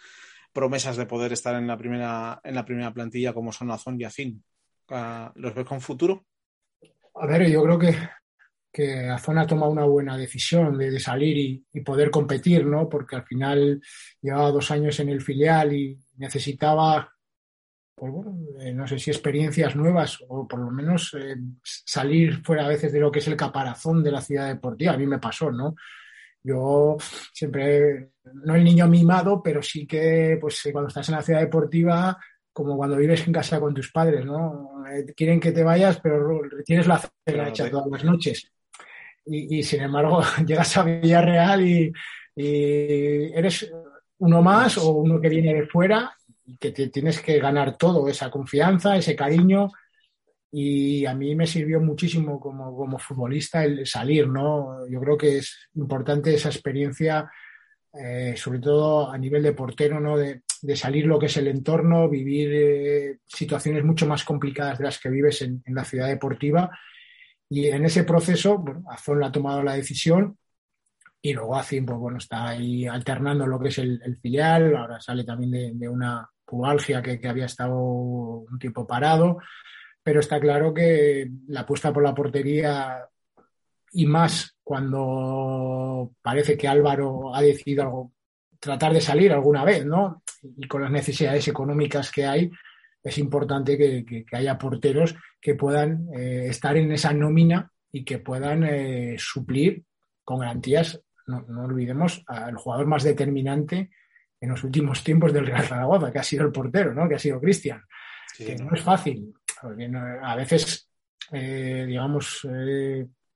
promesas 0.52 0.96
de 0.96 1.06
poder 1.06 1.32
estar 1.32 1.54
en 1.54 1.66
la 1.66 1.76
primera, 1.76 2.40
en 2.44 2.54
la 2.54 2.64
primera 2.64 2.92
plantilla 2.92 3.32
como 3.32 3.52
son 3.52 3.70
Azón 3.70 4.00
y 4.00 4.04
Azín. 4.04 4.44
¿Los 5.34 5.54
ves 5.54 5.66
con 5.66 5.80
futuro? 5.80 6.26
A 7.14 7.26
ver, 7.26 7.48
yo 7.48 7.62
creo 7.62 7.78
que, 7.78 7.94
que 8.72 9.08
Azón 9.08 9.38
ha 9.38 9.46
tomado 9.46 9.70
una 9.70 9.84
buena 9.84 10.16
decisión 10.16 10.76
de, 10.76 10.98
salir 10.98 11.64
y, 11.72 11.80
poder 11.82 12.10
competir, 12.10 12.66
¿no? 12.66 12.88
Porque 12.88 13.16
al 13.16 13.24
final 13.24 13.80
llevaba 14.20 14.50
dos 14.50 14.70
años 14.70 14.98
en 15.00 15.10
el 15.10 15.20
filial 15.20 15.72
y 15.72 15.98
necesitaba, 16.16 17.12
pues 18.00 18.14
bueno, 18.14 18.34
eh, 18.58 18.72
no 18.72 18.86
sé 18.86 18.98
si 18.98 19.10
experiencias 19.10 19.76
nuevas 19.76 20.24
o 20.26 20.48
por 20.48 20.58
lo 20.58 20.70
menos 20.70 21.14
eh, 21.20 21.36
salir 21.62 22.42
fuera 22.42 22.64
a 22.64 22.68
veces 22.68 22.94
de 22.94 22.98
lo 22.98 23.12
que 23.12 23.18
es 23.18 23.28
el 23.28 23.36
caparazón 23.36 24.02
de 24.02 24.10
la 24.10 24.22
ciudad 24.22 24.48
deportiva. 24.48 24.94
A 24.94 24.96
mí 24.96 25.06
me 25.06 25.18
pasó, 25.18 25.52
¿no? 25.52 25.74
Yo 26.42 26.96
siempre, 27.34 28.12
no 28.32 28.54
el 28.54 28.64
niño 28.64 28.88
mimado, 28.88 29.42
pero 29.42 29.62
sí 29.62 29.86
que 29.86 30.38
pues 30.40 30.66
cuando 30.72 30.88
estás 30.88 31.10
en 31.10 31.16
la 31.16 31.20
ciudad 31.20 31.40
deportiva 31.40 32.16
como 32.54 32.74
cuando 32.78 32.96
vives 32.96 33.26
en 33.26 33.34
casa 33.34 33.60
con 33.60 33.74
tus 33.74 33.92
padres, 33.92 34.24
¿no? 34.24 34.82
Eh, 34.90 35.12
quieren 35.14 35.38
que 35.38 35.52
te 35.52 35.62
vayas, 35.62 36.00
pero 36.00 36.40
tienes 36.64 36.86
la 36.86 37.02
cena 37.26 37.50
hecha 37.50 37.70
todas 37.70 37.86
las 37.90 38.02
noches. 38.02 38.50
Y, 39.26 39.62
sin 39.62 39.82
embargo, 39.82 40.22
llegas 40.46 40.74
a 40.78 40.84
Villarreal 40.84 41.68
y, 41.68 41.92
y, 42.34 43.30
eres 43.34 43.70
uno 44.16 44.40
más 44.40 44.78
o 44.78 44.90
uno 44.92 45.20
que 45.20 45.28
viene 45.28 45.52
de 45.52 45.66
fuera 45.66 46.16
y 46.50 46.56
que 46.58 46.72
te 46.72 46.88
tienes 46.88 47.20
que 47.20 47.38
ganar 47.38 47.76
todo, 47.76 48.08
esa 48.08 48.30
confianza, 48.30 48.96
ese 48.96 49.14
cariño. 49.16 49.70
Y 50.52 51.06
a 51.06 51.14
mí 51.14 51.34
me 51.36 51.46
sirvió 51.46 51.80
muchísimo 51.80 52.40
como, 52.40 52.76
como 52.76 52.98
futbolista 52.98 53.64
el 53.64 53.86
salir, 53.86 54.28
¿no? 54.28 54.86
Yo 54.88 55.00
creo 55.00 55.16
que 55.16 55.38
es 55.38 55.68
importante 55.74 56.34
esa 56.34 56.48
experiencia 56.48 57.30
eh, 57.92 58.34
sobre 58.36 58.60
todo 58.60 59.10
a 59.10 59.18
nivel 59.18 59.42
de 59.42 59.52
portero, 59.52 59.98
¿no? 60.00 60.16
De, 60.16 60.42
salir 60.76 61.06
lo 61.06 61.18
que 61.18 61.26
es 61.26 61.36
el 61.38 61.48
entorno, 61.48 62.08
vivir 62.08 62.50
eh, 62.52 63.18
situaciones 63.26 63.82
mucho 63.82 64.06
más 64.06 64.24
complicadas 64.24 64.78
de 64.78 64.84
las 64.84 64.98
que 65.00 65.08
vives 65.08 65.42
en, 65.42 65.62
la 65.66 65.84
ciudad 65.84 66.06
deportiva. 66.06 66.70
Y 67.48 67.66
en 67.68 67.84
ese 67.84 68.04
proceso, 68.04 68.58
bueno, 68.58 68.84
Azón 68.90 69.24
ha 69.24 69.32
tomado 69.32 69.62
la 69.62 69.74
decisión 69.74 70.38
y 71.22 71.32
luego 71.32 71.56
Azim, 71.56 71.84
pues 71.86 71.98
bueno, 71.98 72.18
está 72.18 72.50
ahí 72.50 72.86
alternando 72.86 73.46
lo 73.46 73.58
que 73.58 73.68
es 73.68 73.78
el, 73.78 74.18
filial, 74.22 74.76
ahora 74.76 75.00
sale 75.00 75.24
también 75.24 75.78
de, 75.78 75.88
una 75.88 76.28
pubalgia 76.50 77.00
que, 77.00 77.20
había 77.28 77.46
estado 77.46 77.78
un 77.78 78.58
tiempo 78.58 78.86
parado, 78.86 79.38
pero 80.02 80.18
está 80.18 80.40
claro 80.40 80.74
que 80.74 81.30
la 81.46 81.60
apuesta 81.60 81.92
por 81.92 82.02
la 82.02 82.14
portería 82.14 83.06
y 83.92 84.06
más 84.06 84.56
cuando 84.62 86.12
parece 86.20 86.56
que 86.56 86.68
Álvaro 86.68 87.34
ha 87.34 87.40
decidido 87.42 87.82
algo, 87.82 88.12
tratar 88.58 88.92
de 88.92 89.00
salir 89.00 89.32
alguna 89.32 89.64
vez, 89.64 89.86
¿no? 89.86 90.22
Y 90.42 90.66
con 90.66 90.82
las 90.82 90.90
necesidades 90.90 91.46
económicas 91.48 92.10
que 92.10 92.26
hay, 92.26 92.50
es 93.02 93.18
importante 93.18 93.78
que, 93.78 94.24
haya 94.32 94.58
porteros 94.58 95.14
que 95.40 95.54
puedan 95.54 96.08
eh, 96.14 96.46
estar 96.48 96.76
en 96.76 96.92
esa 96.92 97.12
nómina 97.12 97.70
y 97.92 98.04
que 98.04 98.18
puedan 98.18 98.64
eh, 98.64 99.16
suplir 99.18 99.84
con 100.24 100.40
garantías, 100.40 101.00
no, 101.26 101.44
olvidemos, 101.64 102.22
al 102.26 102.56
jugador 102.56 102.86
más 102.86 103.02
determinante 103.02 103.90
en 104.40 104.48
los 104.48 104.64
últimos 104.64 105.04
tiempos 105.04 105.32
del 105.32 105.46
Real 105.46 105.64
Zaragoza, 105.64 106.10
que 106.10 106.18
ha 106.18 106.22
sido 106.22 106.46
el 106.46 106.52
portero, 106.52 106.94
¿no? 106.94 107.08
Que 107.08 107.16
ha 107.16 107.18
sido 107.18 107.40
Cristian. 107.40 107.82
que 108.36 108.56
no 108.56 108.74
es 108.74 108.80
fácil. 108.80 109.34
A 110.22 110.34
veces, 110.34 110.88
eh, 111.32 111.84
digamos, 111.86 112.46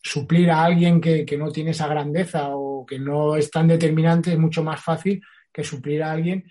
suplir 0.02 0.50
a 0.50 0.64
alguien 0.64 1.00
que, 1.00 1.36
no 1.38 1.50
tiene 1.50 1.70
esa 1.70 1.88
grandeza 1.88 2.48
o 2.50 2.86
que 2.86 2.98
no 2.98 3.36
es 3.36 3.50
tan 3.50 3.68
determinante 3.68 4.32
es 4.32 4.38
mucho 4.38 4.62
más 4.62 4.82
fácil 4.82 5.22
que 5.52 5.64
suplir 5.64 6.02
a 6.02 6.12
alguien 6.12 6.44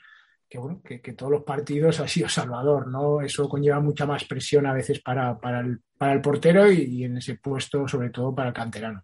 que, 0.50 0.60
bueno, 0.60 0.82
que, 0.84 1.00
todos 1.14 1.32
los 1.32 1.44
partidos 1.44 2.00
ha 2.00 2.08
sido 2.08 2.30
Salvador, 2.30 2.88
¿no? 2.88 3.22
Eso 3.22 3.50
conlleva 3.50 3.80
mucha 3.80 4.06
más 4.06 4.24
presión 4.26 4.68
a 4.68 4.74
veces 4.74 5.00
para, 5.00 5.32
el, 5.62 5.80
para 5.98 6.14
el, 6.14 6.22
portero 6.22 6.72
y, 6.72 7.04
en 7.04 7.18
ese 7.18 7.36
puesto, 7.36 7.88
sobre 7.88 8.12
todo 8.12 8.36
para 8.36 8.50
el 8.50 8.54
canterano 8.54 9.04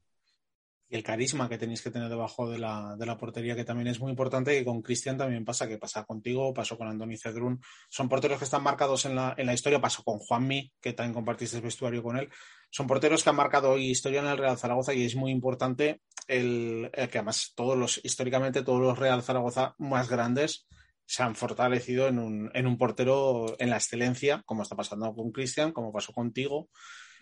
y 0.89 0.95
el 0.95 1.03
carisma 1.03 1.47
que 1.47 1.59
tenéis 1.59 1.83
que 1.83 1.91
tener 1.91 2.09
debajo 2.09 2.49
de 2.49 2.57
la, 2.57 2.95
de 2.97 3.05
la 3.05 3.15
portería, 3.15 3.55
que 3.55 3.63
también 3.63 3.87
es 3.87 3.99
muy 3.99 4.09
importante, 4.09 4.59
y 4.59 4.65
con 4.65 4.81
Cristian 4.81 5.17
también 5.17 5.45
pasa, 5.45 5.67
que 5.67 5.77
pasa 5.77 6.03
contigo, 6.03 6.51
pasó 6.51 6.77
con 6.77 6.87
Andoni 6.87 7.15
Cedrún, 7.15 7.61
son 7.89 8.09
porteros 8.09 8.39
que 8.39 8.45
están 8.45 8.63
marcados 8.63 9.05
en 9.05 9.15
la, 9.15 9.35
en 9.37 9.45
la 9.45 9.53
historia, 9.53 9.79
pasó 9.79 10.03
con 10.03 10.17
Juanmi, 10.17 10.73
que 10.81 10.93
también 10.93 11.13
compartiste 11.13 11.57
el 11.57 11.61
vestuario 11.61 12.01
con 12.01 12.17
él, 12.17 12.29
son 12.71 12.87
porteros 12.87 13.23
que 13.23 13.29
han 13.29 13.35
marcado 13.35 13.77
historia 13.77 14.21
en 14.21 14.27
el 14.27 14.37
Real 14.37 14.57
Zaragoza 14.57 14.93
y 14.93 15.05
es 15.05 15.15
muy 15.15 15.31
importante 15.31 16.01
el, 16.27 16.89
que 16.93 17.19
además 17.19 17.53
todos 17.55 17.77
los, 17.77 18.01
históricamente 18.03 18.63
todos 18.63 18.81
los 18.81 18.97
Real 18.97 19.21
Zaragoza 19.21 19.75
más 19.77 20.09
grandes 20.09 20.67
se 21.05 21.23
han 21.23 21.35
fortalecido 21.35 22.07
en 22.07 22.19
un, 22.19 22.51
en 22.53 22.67
un 22.67 22.77
portero 22.77 23.55
en 23.59 23.69
la 23.69 23.77
excelencia, 23.77 24.43
como 24.45 24.63
está 24.63 24.75
pasando 24.75 25.13
con 25.13 25.31
Cristian, 25.31 25.71
como 25.71 25.91
pasó 25.91 26.13
contigo, 26.13 26.69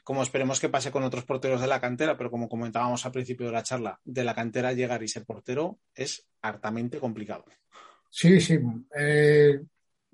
como 0.08 0.24
esperemos 0.24 0.62
que 0.62 0.70
pase 0.70 0.90
con 0.90 1.04
otros 1.04 1.26
porteros 1.26 1.60
de 1.60 1.68
la 1.68 1.82
cantera, 1.82 2.16
pero 2.16 2.32
como 2.32 2.48
comentábamos 2.48 3.06
al 3.06 3.12
principio 3.12 3.48
de 3.48 3.52
la 3.52 3.62
charla, 3.62 4.00
de 4.06 4.24
la 4.24 4.34
cantera 4.34 4.72
llegar 4.72 5.04
y 5.04 5.10
ser 5.10 5.26
portero 5.26 5.80
es 5.94 6.30
hartamente 6.42 6.98
complicado. 6.98 7.44
Sí, 8.10 8.40
sí. 8.40 8.58
Eh, 8.98 9.60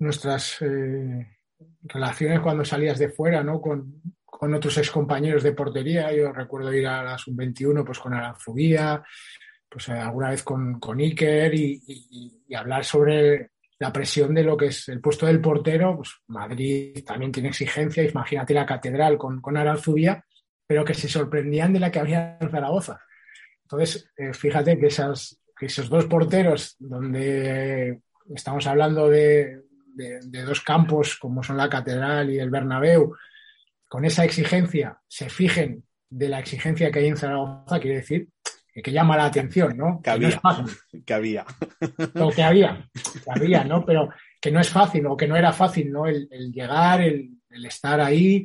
nuestras 0.00 0.60
eh, 0.62 1.38
relaciones 1.84 2.40
cuando 2.40 2.64
salías 2.64 2.98
de 2.98 3.08
fuera, 3.08 3.44
¿no? 3.44 3.60
Con, 3.60 4.02
con 4.24 4.52
otros 4.52 4.78
excompañeros 4.78 5.44
de 5.44 5.52
portería, 5.52 6.12
yo 6.12 6.32
recuerdo 6.32 6.74
ir 6.74 6.88
a 6.88 7.04
la 7.04 7.16
sub-21 7.16 7.84
pues 7.84 8.00
con 8.00 8.14
Aranzubía, 8.14 9.00
pues 9.68 9.90
eh, 9.90 9.92
alguna 9.92 10.30
vez 10.30 10.42
con, 10.42 10.80
con 10.80 10.98
Iker 10.98 11.54
y, 11.54 12.42
hablar 12.56 12.84
sobre 12.84 13.52
la 13.78 13.92
presión 13.92 14.34
de 14.34 14.44
lo 14.44 14.56
que 14.56 14.66
es 14.66 14.88
el 14.88 15.00
puesto 15.00 15.26
del 15.26 15.40
portero, 15.40 15.96
pues 15.96 16.10
Madrid 16.28 17.04
también 17.04 17.32
tiene 17.32 17.48
exigencia, 17.48 18.02
imagínate 18.02 18.54
la 18.54 18.66
catedral 18.66 19.18
con, 19.18 19.40
con 19.40 19.56
Aranzubía, 19.56 20.24
pero 20.66 20.84
que 20.84 20.94
se 20.94 21.08
sorprendían 21.08 21.72
de 21.72 21.80
la 21.80 21.90
que 21.90 21.98
había 21.98 22.38
en 22.40 22.50
Zaragoza. 22.50 23.00
Entonces, 23.62 24.10
eh, 24.16 24.32
fíjate 24.32 24.78
que, 24.78 24.86
esas, 24.86 25.40
que 25.56 25.66
esos 25.66 25.88
dos 25.88 26.06
porteros, 26.06 26.76
donde 26.78 28.00
estamos 28.34 28.66
hablando 28.66 29.08
de, 29.08 29.62
de, 29.94 30.42
dos 30.42 30.60
campos 30.60 31.16
como 31.16 31.42
son 31.42 31.56
la 31.56 31.68
catedral 31.68 32.30
y 32.30 32.38
el 32.38 32.50
Bernabéu, 32.50 33.14
con 33.88 34.04
esa 34.04 34.24
exigencia 34.24 34.98
se 35.08 35.28
fijen 35.28 35.84
de 36.08 36.28
la 36.28 36.38
exigencia 36.38 36.90
que 36.90 37.00
hay 37.00 37.06
en 37.08 37.16
Zaragoza, 37.16 37.80
quiere 37.80 37.96
decir 37.96 38.28
que, 38.82 38.92
llama 38.92 39.16
la 39.16 39.26
atención, 39.26 39.76
¿no? 39.76 40.00
Que, 40.02 40.10
había, 40.10 40.40
que 41.06 41.14
había. 41.14 41.44
O 42.20 42.30
que 42.30 42.42
había, 42.42 42.88
que 42.92 43.30
había, 43.30 43.64
¿no? 43.64 43.84
Pero 43.84 44.10
que 44.40 44.50
no 44.50 44.60
es 44.60 44.68
fácil 44.68 45.06
o 45.06 45.16
que 45.16 45.26
no 45.26 45.36
era 45.36 45.52
fácil, 45.52 45.90
¿no? 45.90 46.06
El, 46.06 46.28
llegar, 46.52 47.00
el, 47.00 47.38
estar 47.64 48.00
ahí, 48.00 48.44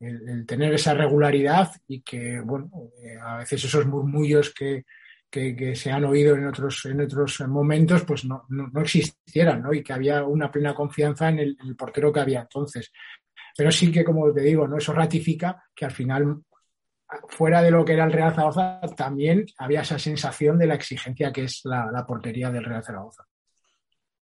el, 0.00 0.44
tener 0.46 0.74
esa 0.74 0.94
regularidad 0.94 1.70
y 1.86 2.00
que, 2.00 2.40
bueno, 2.40 2.70
eh, 3.02 3.16
a 3.22 3.38
veces 3.38 3.64
esos 3.64 3.86
murmullos 3.86 4.52
que, 4.52 4.84
se 5.74 5.92
han 5.92 6.04
oído 6.06 6.34
en 6.34 6.46
otros, 6.46 6.86
en 6.86 7.02
otros 7.02 7.40
momentos, 7.46 8.02
pues 8.04 8.24
no, 8.24 8.46
no, 8.48 8.80
existieran, 8.80 9.62
¿no? 9.62 9.74
Y 9.74 9.82
que 9.82 9.92
había 9.92 10.24
una 10.24 10.50
plena 10.50 10.74
confianza 10.74 11.28
en 11.28 11.40
el, 11.40 11.76
portero 11.76 12.10
que 12.10 12.20
había 12.20 12.40
entonces. 12.40 12.90
Pero 13.54 13.70
sí 13.70 13.92
que, 13.92 14.02
como 14.02 14.32
te 14.32 14.40
digo, 14.40 14.66
¿no? 14.66 14.78
Eso 14.78 14.94
ratifica 14.94 15.62
que 15.74 15.84
al 15.84 15.90
final 15.90 16.42
fuera 17.28 17.62
de 17.62 17.70
lo 17.70 17.84
que 17.84 17.92
era 17.92 18.04
el 18.04 18.12
Real 18.12 18.34
Zaragoza, 18.34 18.80
también 18.96 19.46
había 19.58 19.82
esa 19.82 19.98
sensación 19.98 20.58
de 20.58 20.66
la 20.66 20.74
exigencia 20.74 21.32
que 21.32 21.44
es 21.44 21.60
la, 21.64 22.04
portería 22.06 22.50
del 22.50 22.64
Real 22.64 22.84
Zaragoza. 22.84 23.24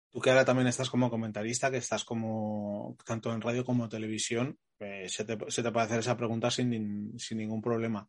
Tú 0.10 0.22
que 0.22 0.30
ahora 0.30 0.46
también 0.46 0.68
estás 0.68 0.90
como 0.90 1.10
comentarista, 1.10 1.70
que 1.70 1.78
estás 1.78 2.04
como 2.04 2.96
tanto 3.06 3.34
en 3.34 3.42
radio 3.42 3.66
como 3.66 3.84
en 3.84 3.90
televisión, 3.90 4.58
eh, 4.80 5.08
se, 5.10 5.26
te, 5.26 5.38
puede 5.38 5.86
hacer 5.86 6.00
esa 6.00 6.18
pregunta 6.18 6.50
sin, 6.52 6.70
ningún 7.32 7.62
problema. 7.62 8.08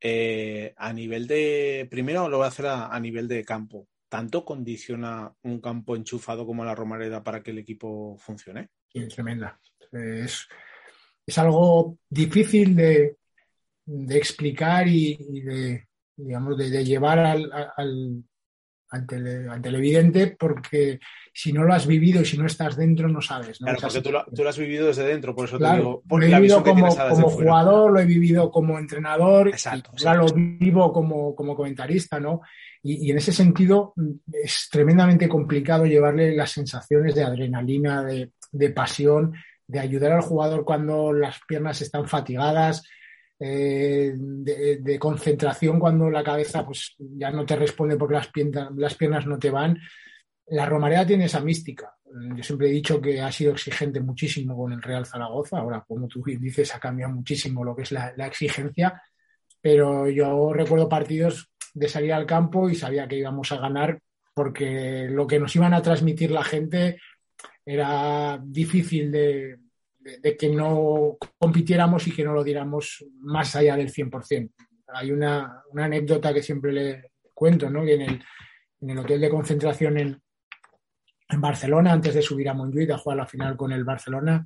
Eh, 0.00 0.74
a 0.76 0.92
nivel 0.92 1.26
de, 1.26 1.86
primero 1.90 2.28
lo 2.28 2.38
voy 2.38 2.46
a 2.46 2.48
hacer 2.48 2.66
a, 2.66 2.98
nivel 3.00 3.28
de 3.28 3.44
campo. 3.44 3.88
¿Tanto 4.08 4.44
condiciona 4.44 5.32
un 5.42 5.60
campo 5.60 5.94
enchufado 5.94 6.44
como 6.44 6.64
la 6.64 6.74
Romareda 6.74 7.22
para 7.22 7.42
que 7.42 7.52
el 7.52 7.58
equipo 7.58 8.16
funcione? 8.18 8.70
Sí, 8.92 9.06
tremenda. 9.06 9.60
Es, 9.92 10.48
es 11.24 11.38
algo 11.38 11.96
difícil 12.08 12.74
de, 12.74 13.19
de 13.92 14.16
explicar 14.16 14.86
y, 14.86 15.16
de, 15.42 15.88
digamos, 16.16 16.56
de, 16.56 16.84
llevar 16.84 17.18
al, 17.18 17.50
al, 17.76 18.22
al, 18.90 19.62
televidente 19.62 20.36
porque 20.38 21.00
si 21.34 21.52
no 21.52 21.64
lo 21.64 21.74
has 21.74 21.88
vivido 21.88 22.22
y 22.22 22.24
si 22.24 22.38
no 22.38 22.46
estás 22.46 22.76
dentro 22.76 23.08
no 23.08 23.20
sabes. 23.20 23.58
Claro, 23.58 23.78
porque 23.80 24.00
tú 24.00 24.10
lo, 24.42 24.48
has 24.48 24.58
vivido 24.58 24.86
desde 24.86 25.04
dentro, 25.04 25.34
por 25.34 25.46
eso 25.46 25.58
te 25.58 25.72
digo. 25.72 26.02
lo 26.08 26.22
he 26.22 26.26
vivido 26.28 26.62
como, 26.62 26.94
como 26.94 27.30
jugador, 27.30 27.92
lo 27.92 28.00
he 28.00 28.04
vivido 28.04 28.50
como 28.52 28.78
entrenador, 28.78 29.48
exacto, 29.48 29.90
y 29.98 30.04
lo 30.04 30.26
vivo 30.34 30.92
como, 30.92 31.34
como 31.34 31.56
comentarista, 31.56 32.20
¿no? 32.20 32.42
Y, 32.82 33.08
y, 33.08 33.10
en 33.10 33.18
ese 33.18 33.32
sentido 33.32 33.92
es 34.32 34.68
tremendamente 34.70 35.28
complicado 35.28 35.84
llevarle 35.84 36.34
las 36.34 36.52
sensaciones 36.52 37.14
de 37.14 37.24
adrenalina, 37.24 38.02
de, 38.04 38.30
de 38.52 38.70
pasión, 38.70 39.34
de 39.66 39.80
ayudar 39.80 40.12
al 40.12 40.22
jugador 40.22 40.64
cuando 40.64 41.12
las 41.12 41.40
piernas 41.46 41.82
están 41.82 42.08
fatigadas, 42.08 42.82
eh, 43.42 44.12
de, 44.14 44.98
concentración 44.98 45.80
cuando 45.80 46.10
la 46.10 46.22
cabeza 46.22 46.64
pues, 46.64 46.94
ya 46.98 47.30
no 47.30 47.46
te 47.46 47.56
responde 47.56 47.96
porque 47.96 48.16
las 48.16 48.28
piernas, 48.28 48.68
las 48.76 48.94
piernas 48.94 49.26
no 49.26 49.38
te 49.38 49.50
van. 49.50 49.78
La 50.48 50.66
Romareda 50.66 51.06
tiene 51.06 51.24
esa 51.24 51.40
mística. 51.40 51.96
Yo 52.36 52.42
siempre 52.42 52.68
he 52.68 52.72
dicho 52.72 53.00
que 53.00 53.20
ha 53.20 53.32
sido 53.32 53.52
exigente 53.52 54.00
muchísimo 54.00 54.56
con 54.56 54.72
el 54.72 54.82
Real 54.82 55.06
Zaragoza. 55.06 55.58
Ahora, 55.58 55.82
como 55.88 56.06
tú 56.06 56.22
dices, 56.22 56.74
ha 56.74 56.80
cambiado 56.80 57.14
muchísimo 57.14 57.64
lo 57.64 57.74
que 57.74 57.82
es 57.82 57.92
la, 57.92 58.26
exigencia. 58.26 59.00
Pero 59.60 60.08
yo 60.10 60.52
recuerdo 60.52 60.88
partidos 60.88 61.50
de 61.72 61.88
salir 61.88 62.12
al 62.12 62.26
campo 62.26 62.68
y 62.68 62.74
sabía 62.74 63.08
que 63.08 63.16
íbamos 63.16 63.52
a 63.52 63.58
ganar 63.58 64.00
porque 64.34 65.06
lo 65.08 65.26
que 65.26 65.38
nos 65.38 65.54
iban 65.56 65.72
a 65.72 65.82
transmitir 65.82 66.30
la 66.30 66.44
gente 66.44 67.00
era 67.64 68.38
difícil 68.42 69.10
de, 69.10 69.58
que 70.38 70.48
no 70.48 71.16
compitiéramos 71.38 72.06
y 72.06 72.12
que 72.12 72.24
no 72.24 72.32
lo 72.32 72.44
diéramos 72.44 73.04
más 73.20 73.54
allá 73.56 73.76
del 73.76 73.92
100%. 73.92 74.50
Hay 74.94 75.12
una, 75.12 75.62
anécdota 75.76 76.32
que 76.32 76.42
siempre 76.42 76.72
le 76.72 77.10
cuento, 77.34 77.70
¿no? 77.70 77.84
que 77.84 77.94
en 77.94 78.22
el, 78.90 78.98
hotel 78.98 79.20
de 79.20 79.30
concentración 79.30 79.98
en, 79.98 80.22
Barcelona, 81.38 81.92
antes 81.92 82.12
de 82.14 82.22
subir 82.22 82.48
a 82.48 82.54
Montjuic 82.54 82.90
a 82.90 82.98
jugar 82.98 83.18
la 83.18 83.26
final 83.26 83.56
con 83.56 83.70
el 83.70 83.84
Barcelona, 83.84 84.44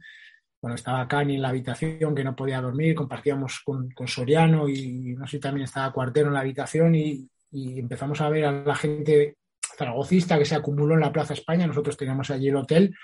bueno, 0.61 0.75
estaba 0.75 1.09
Cani 1.09 1.37
en 1.37 1.43
la 1.43 1.49
habitación 1.49 2.15
que 2.15 2.25
no 2.25 2.37
podía 2.37 2.61
dormir, 2.61 2.95
compartíamos 2.95 3.61
con, 3.65 3.91
Soriano 4.07 4.69
y 4.69 5.15
no 5.17 5.27
sé, 5.27 5.39
también 5.39 5.65
estaba 5.65 5.93
Cuartero 5.93 6.29
en 6.29 6.35
la 6.35 6.41
habitación 6.41 6.95
y, 6.95 7.27
empezamos 7.53 8.21
a 8.21 8.29
ver 8.29 8.45
a 8.45 8.53
la 8.53 8.75
gente 8.75 9.37
zaragocista 9.79 10.37
que 10.37 10.45
se 10.45 10.57
acumuló 10.57 10.95
en 10.95 11.01
la 11.01 11.13
Plaza 11.13 11.35
España. 11.35 11.67
Nosotros 11.67 11.97
teníamos 11.97 12.31
allí 12.31 12.49
el 12.49 12.57
hotel 12.57 12.95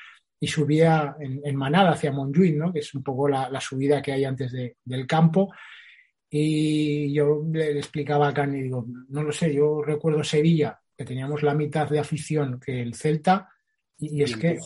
y 0.41 0.47
subía 0.47 1.16
en, 1.20 1.55
manada 1.55 1.93
hacia 1.93 2.12
Montjuic, 2.12 2.57
¿no? 2.57 2.72
que 2.72 2.78
es 2.78 2.95
un 2.95 3.03
poco 3.03 3.28
la, 3.28 3.61
subida 3.61 4.01
que 4.01 4.12
hay 4.12 4.24
antes 4.24 4.51
del 4.53 5.07
campo. 5.07 5.53
Y 6.30 7.12
yo 7.12 7.43
le, 7.53 7.76
explicaba 7.78 8.28
a 8.28 8.34
Cani, 8.34 8.62
digo, 8.62 8.86
no 9.09 9.22
lo 9.22 9.32
sé, 9.32 9.53
yo 9.53 9.82
recuerdo 9.82 10.24
Sevilla, 10.24 10.80
que 10.97 11.05
teníamos 11.05 11.43
la 11.43 11.55
mitad 11.55 11.88
de 11.88 11.99
afición 11.99 12.59
que 12.59 12.80
el 12.80 12.95
Celta, 12.95 13.51
y, 13.99 14.22
es 14.22 14.34
que 14.34 14.59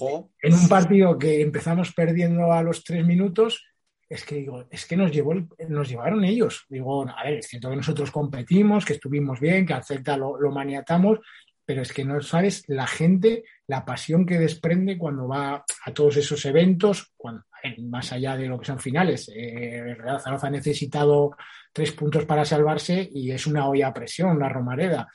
en 0.42 0.54
un 0.54 0.68
partido 0.68 1.18
que 1.18 1.40
empezamos 1.40 1.92
perdiendo 1.92 2.52
a 2.52 2.62
los 2.62 2.84
tres 2.84 3.04
minutos, 3.04 3.64
es 4.08 4.24
que 4.24 4.36
digo, 4.36 4.66
es 4.70 4.86
que 4.86 4.96
nos, 4.96 5.10
llevó 5.10 5.34
nos 5.68 5.88
llevaron 5.88 6.24
ellos. 6.24 6.66
Digo, 6.68 7.08
a 7.08 7.24
ver, 7.24 7.38
es 7.38 7.48
cierto 7.48 7.70
que 7.70 7.76
nosotros 7.76 8.12
competimos, 8.12 8.84
que 8.84 8.92
estuvimos 8.92 9.40
bien, 9.40 9.66
que 9.66 9.72
al 9.72 9.82
Celta 9.82 10.16
lo, 10.16 10.38
maniatamos, 10.52 11.18
pero 11.64 11.82
es 11.82 11.92
que 11.92 12.04
no 12.04 12.20
sabes 12.20 12.64
la 12.68 12.86
gente, 12.86 13.44
la 13.66 13.84
pasión 13.84 14.26
que 14.26 14.38
desprende 14.38 14.98
cuando 14.98 15.28
va 15.28 15.64
a 15.84 15.94
todos 15.94 16.16
esos 16.16 16.44
eventos, 16.44 17.12
cuando, 17.16 17.44
más 17.78 18.12
allá 18.12 18.36
de 18.36 18.46
lo 18.46 18.58
que 18.58 18.66
son 18.66 18.78
finales. 18.78 19.30
Eh, 19.34 19.94
Real 19.98 20.20
Zaragoza 20.20 20.48
ha 20.48 20.50
necesitado 20.50 21.36
tres 21.72 21.92
puntos 21.92 22.24
para 22.26 22.44
salvarse 22.44 23.08
y 23.12 23.30
es 23.30 23.46
una 23.46 23.68
olla 23.68 23.88
a 23.88 23.94
presión, 23.94 24.36
una 24.36 24.48
romareda 24.48 25.08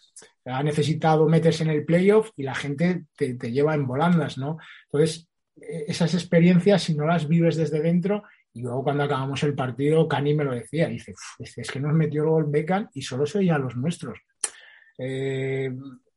ha 0.52 0.64
necesitado 0.64 1.28
meterse 1.28 1.64
en 1.64 1.70
el 1.70 1.86
playoff 1.86 2.32
y 2.36 2.44
la 2.44 2.56
gente 2.56 3.06
te, 3.16 3.36
lleva 3.52 3.76
en 3.76 3.86
volandas, 3.86 4.38
¿no? 4.38 4.58
Entonces, 4.86 5.28
e, 5.56 5.86
esas 5.88 6.14
experiencias, 6.14 6.84
si 6.84 6.96
no 6.96 7.06
las 7.06 7.28
vives 7.28 7.56
desde 7.56 7.82
dentro, 7.82 8.24
y 8.54 8.62
luego 8.62 8.84
cuando 8.84 9.04
acabamos 9.04 9.44
el 9.44 9.54
partido, 9.54 10.08
Cani 10.08 10.34
me 10.34 10.44
lo 10.44 10.54
decía, 10.54 10.88
dice, 10.88 11.14
es 11.40 11.72
que 11.72 11.80
nos 11.80 11.94
metió 11.94 12.24
el 12.24 12.30
gol 12.30 12.46
Beckham 12.50 12.90
y 12.94 13.02
solo 13.02 13.26
se 13.26 13.40
oía 13.40 13.58
los 13.58 13.76
nuestros. 13.76 14.20
Eh, 14.98 15.72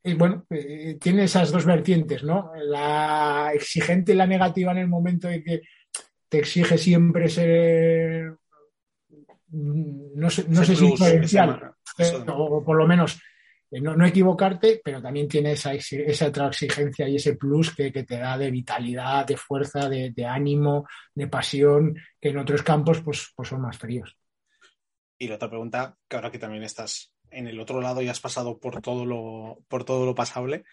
y 0.04 0.14
bueno, 0.14 0.46
eh, 0.50 0.98
tiene 1.00 1.24
esas 1.24 1.52
dos 1.52 1.64
vertientes, 1.64 2.24
¿no? 2.24 2.52
La 2.56 3.52
exigente 3.54 4.12
y 4.12 4.16
la 4.16 4.26
negativa 4.26 4.72
en 4.72 4.78
el 4.78 4.88
momento 4.88 5.28
de 5.28 5.42
que 5.42 5.62
te 6.28 6.38
exige 6.38 6.76
siempre 6.78 7.28
ser, 7.28 8.34
mm, 9.48 10.18
no 10.18 10.30
sé, 10.30 10.46
no 10.48 10.64
sé 10.64 10.74
si 10.74 10.86
diferencial, 10.86 11.74
o 12.28 12.64
por 12.64 12.76
lo 12.76 12.86
menos 12.86 13.20
no, 13.80 14.04
equivocarte, 14.04 14.82
pero 14.84 15.00
también 15.00 15.28
tiene 15.28 15.52
esa, 15.52 15.72
esa 15.72 16.26
otra 16.26 16.48
exigencia 16.48 17.08
y 17.08 17.16
ese 17.16 17.36
plus 17.36 17.74
que, 17.74 17.90
te 17.90 18.18
da 18.18 18.36
de 18.36 18.50
vitalidad, 18.50 19.26
de 19.26 19.36
fuerza, 19.36 19.88
de, 19.88 20.26
ánimo, 20.26 20.86
de 21.14 21.26
pasión, 21.28 21.96
que 22.20 22.30
en 22.30 22.38
otros 22.38 22.62
campos 22.62 23.00
pues, 23.00 23.32
pues 23.34 23.48
son 23.48 23.62
más 23.62 23.78
fríos. 23.78 24.16
Y 25.18 25.28
la 25.28 25.36
otra 25.36 25.48
pregunta, 25.48 25.96
que 26.06 26.16
ahora 26.16 26.30
que 26.30 26.38
también 26.38 26.64
estás 26.64 27.11
en 27.32 27.46
el 27.46 27.60
otro 27.60 27.80
lado 27.80 28.02
y 28.02 28.08
has 28.08 28.20
pasado 28.20 28.58
por 28.58 28.80
todo 28.80 29.04
lo, 29.04 29.58
por 29.68 29.84
todo 29.84 30.06
lo 30.06 30.14
pasable, 30.14 30.64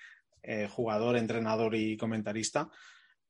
eh, 0.44 0.68
jugador, 0.70 1.18
entrenador 1.18 1.76
y 1.76 1.98
comentarista, 1.98 2.70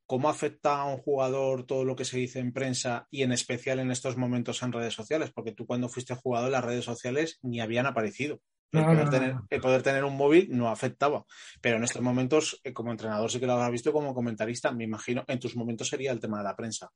¿cómo 0.06 0.30
afecta 0.30 0.82
a 0.82 0.86
un 0.86 0.98
jugador 0.98 1.66
todo 1.66 1.86
lo 1.86 1.96
que 1.96 2.06
se 2.06 2.18
dice 2.18 2.40
en 2.40 2.54
prensa 2.54 3.08
y 3.12 3.24
en 3.24 3.32
especial 3.32 3.80
en 3.80 3.92
estos 3.92 4.18
momentos 4.18 4.62
en 4.64 4.72
redes 4.72 4.94
sociales? 4.94 5.32
Porque 5.32 5.52
tú 5.52 5.66
cuando 5.66 5.90
fuiste 5.90 6.16
jugador 6.16 6.52
las 6.52 6.64
redes 6.64 6.86
sociales 6.86 7.40
ni 7.42 7.62
habían 7.62 7.86
aparecido. 7.86 8.42
El, 8.72 9.62
poder 9.62 9.82
tener, 9.82 10.04
un 10.04 10.16
móvil 10.16 10.48
no 10.52 10.70
afectaba. 10.70 11.26
Pero 11.60 11.78
en 11.78 11.84
estos 11.84 12.04
momentos, 12.04 12.62
eh, 12.64 12.72
como 12.72 12.92
entrenador, 12.92 13.32
sí 13.32 13.40
que 13.40 13.48
lo 13.48 13.54
habrás 13.54 13.72
visto, 13.72 13.92
como 13.92 14.14
comentarista, 14.14 14.72
me 14.72 14.84
imagino, 14.84 15.24
en 15.28 15.40
tus 15.40 15.56
momentos 15.56 15.88
sería 15.88 16.12
el 16.12 16.20
tema 16.20 16.38
de 16.38 16.44
la 16.44 16.56
prensa. 16.56 16.92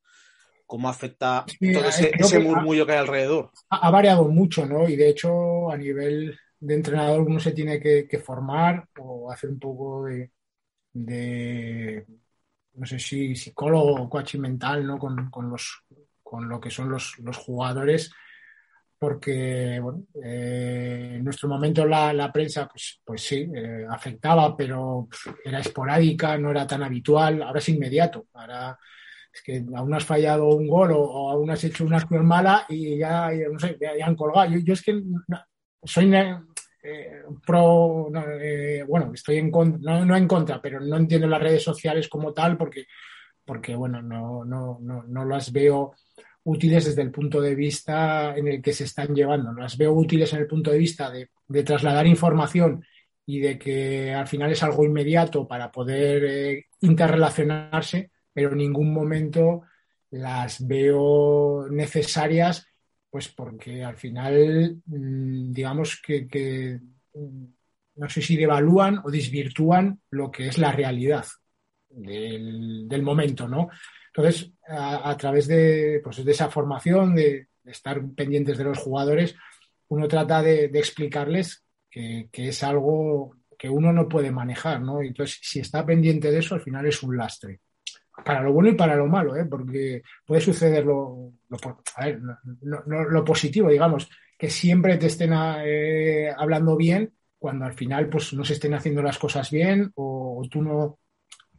¿Cómo 0.73 0.89
afecta 0.89 1.45
todo 1.45 1.87
ese, 1.87 2.39
murmullo 2.39 2.83
que 2.83 2.93
hay 2.93 2.97
alrededor? 2.97 3.51
Ha, 3.69 3.91
variado 3.91 4.27
mucho, 4.27 4.65
¿no? 4.65 4.89
Y 4.89 4.95
de 4.95 5.09
hecho, 5.09 5.69
a 5.69 5.77
nivel 5.77 6.35
de 6.59 6.73
entrenador, 6.73 7.21
uno 7.21 7.39
se 7.39 7.51
tiene 7.51 7.79
que, 7.79 8.17
formar 8.17 8.87
o 8.97 9.31
hacer 9.31 9.51
un 9.51 9.59
poco 9.59 10.05
de, 10.05 10.31
no 12.73 12.87
sé 12.87 12.97
si 12.97 13.35
psicólogo 13.35 14.01
o 14.01 14.09
coaching 14.09 14.39
mental, 14.39 14.87
¿no? 14.87 14.97
Con, 14.97 15.29
los, 15.47 15.83
con 16.23 16.49
lo 16.49 16.59
que 16.59 16.71
son 16.71 16.89
los, 16.89 17.19
los 17.19 17.37
jugadores 17.37 18.11
porque 18.97 19.79
bueno, 19.79 20.05
eh, 20.23 21.17
en 21.17 21.23
nuestro 21.23 21.49
momento 21.49 21.85
la, 21.85 22.31
prensa, 22.33 22.67
pues, 22.67 22.99
pues 23.05 23.21
sí, 23.21 23.47
eh, 23.53 23.85
afectaba, 23.87 24.57
pero 24.57 25.07
era 25.45 25.59
esporádica, 25.59 26.35
no 26.39 26.49
era 26.49 26.65
tan 26.65 26.81
habitual, 26.81 27.43
ahora 27.43 27.59
es 27.59 27.69
inmediato, 27.69 28.25
ahora 28.33 28.75
es 29.33 29.41
que 29.41 29.65
aún 29.75 29.93
has 29.93 30.05
fallado 30.05 30.47
un 30.49 30.67
gol 30.67 30.91
o, 30.91 31.31
aún 31.31 31.49
has 31.49 31.63
hecho 31.63 31.85
una 31.85 31.97
acción 31.97 32.25
mala 32.25 32.65
y 32.69 32.97
ya, 32.97 33.31
no 33.51 33.59
sé, 33.59 33.77
ya, 33.79 34.05
han 34.05 34.15
colgado. 34.15 34.55
Yo, 34.57 34.73
es 34.73 34.81
que 34.81 35.01
soy 35.83 36.13
eh, 36.15 37.23
pro, 37.45 38.09
bueno, 38.87 39.11
estoy 39.13 39.37
en 39.37 39.51
no, 39.51 40.05
no 40.05 40.15
en 40.15 40.27
contra, 40.27 40.61
pero 40.61 40.79
no 40.79 40.97
entiendo 40.97 41.27
las 41.27 41.41
redes 41.41 41.63
sociales 41.63 42.07
como 42.07 42.33
tal 42.33 42.57
porque, 42.57 42.85
porque 43.43 43.75
bueno, 43.75 44.01
no, 44.01 44.45
no, 44.45 44.77
no, 44.81 45.03
no 45.03 45.25
las 45.25 45.51
veo 45.51 45.93
útiles 46.43 46.85
desde 46.85 47.01
el 47.01 47.11
punto 47.11 47.41
de 47.41 47.55
vista 47.55 48.35
en 48.35 48.47
el 48.47 48.61
que 48.61 48.73
se 48.73 48.83
están 48.83 49.15
llevando. 49.15 49.53
Las 49.53 49.77
veo 49.77 49.93
útiles 49.93 50.31
en 50.33 50.39
el 50.39 50.47
punto 50.47 50.71
de 50.71 50.77
vista 50.77 51.09
de, 51.09 51.29
trasladar 51.63 52.05
información 52.07 52.83
y 53.25 53.39
de 53.39 53.57
que 53.57 54.13
al 54.13 54.27
final 54.27 54.51
es 54.51 54.63
algo 54.63 54.83
inmediato 54.83 55.47
para 55.47 55.71
poder 55.71 56.23
eh, 56.25 56.65
interrelacionarse, 56.81 58.11
pero 58.33 58.51
en 58.51 58.57
ningún 58.57 58.93
momento 58.93 59.63
las 60.11 60.65
veo 60.65 61.67
necesarias, 61.69 62.67
pues 63.09 63.29
porque 63.29 63.83
al 63.83 63.95
final, 63.95 64.81
mm, 64.85 65.51
digamos 65.51 66.01
que, 66.01 66.79
mm, 67.13 67.45
no 67.95 68.09
sé 68.09 68.21
si 68.21 68.35
devalúan 68.35 68.99
o 69.03 69.11
desvirtúan 69.11 70.01
lo 70.11 70.31
que 70.31 70.47
es 70.47 70.57
la 70.57 70.71
realidad 70.71 71.25
del, 71.89 73.01
momento, 73.03 73.47
¿no? 73.47 73.69
Entonces, 74.07 74.51
a, 74.67 75.15
través 75.17 75.47
de, 75.47 76.01
pues, 76.03 76.23
de, 76.23 76.31
esa 76.31 76.49
formación, 76.49 77.15
de, 77.15 77.47
estar 77.65 78.01
pendientes 78.15 78.57
de 78.57 78.63
los 78.63 78.79
jugadores, 78.79 79.35
uno 79.89 80.07
trata 80.07 80.41
de, 80.41 80.65
explicarles 80.65 81.63
que, 81.89 82.29
es 82.33 82.63
algo 82.63 83.35
que 83.57 83.69
uno 83.69 83.93
no 83.93 84.09
puede 84.09 84.31
manejar, 84.31 84.81
¿no? 84.81 85.01
Entonces, 85.01 85.39
si 85.41 85.59
está 85.59 85.85
pendiente 85.85 86.31
de 86.31 86.39
eso, 86.39 86.55
al 86.55 86.61
final 86.61 86.85
es 86.85 87.01
un 87.03 87.15
lastre. 87.15 87.61
Para 88.23 88.41
lo 88.41 88.53
bueno 88.53 88.69
y 88.69 88.75
para 88.75 88.95
lo 88.95 89.07
malo, 89.07 89.35
¿eh? 89.35 89.45
Porque 89.45 90.03
puede 90.25 90.41
suceder 90.41 90.85
lo, 90.85 91.33
lo, 92.85 93.25
positivo, 93.25 93.69
digamos, 93.69 94.09
que 94.37 94.49
siempre 94.49 94.97
te 94.97 95.07
estén 95.07 95.33
eh, 95.33 96.31
hablando 96.37 96.75
bien 96.75 97.11
cuando 97.39 97.65
al 97.65 97.73
final 97.73 98.07
pues 98.09 98.33
no 98.33 98.45
se 98.45 98.53
estén 98.53 98.73
haciendo 98.73 99.01
las 99.01 99.17
cosas 99.17 99.49
bien 99.49 99.91
o 99.95 100.41
tú 100.49 100.61
no, 100.61 100.99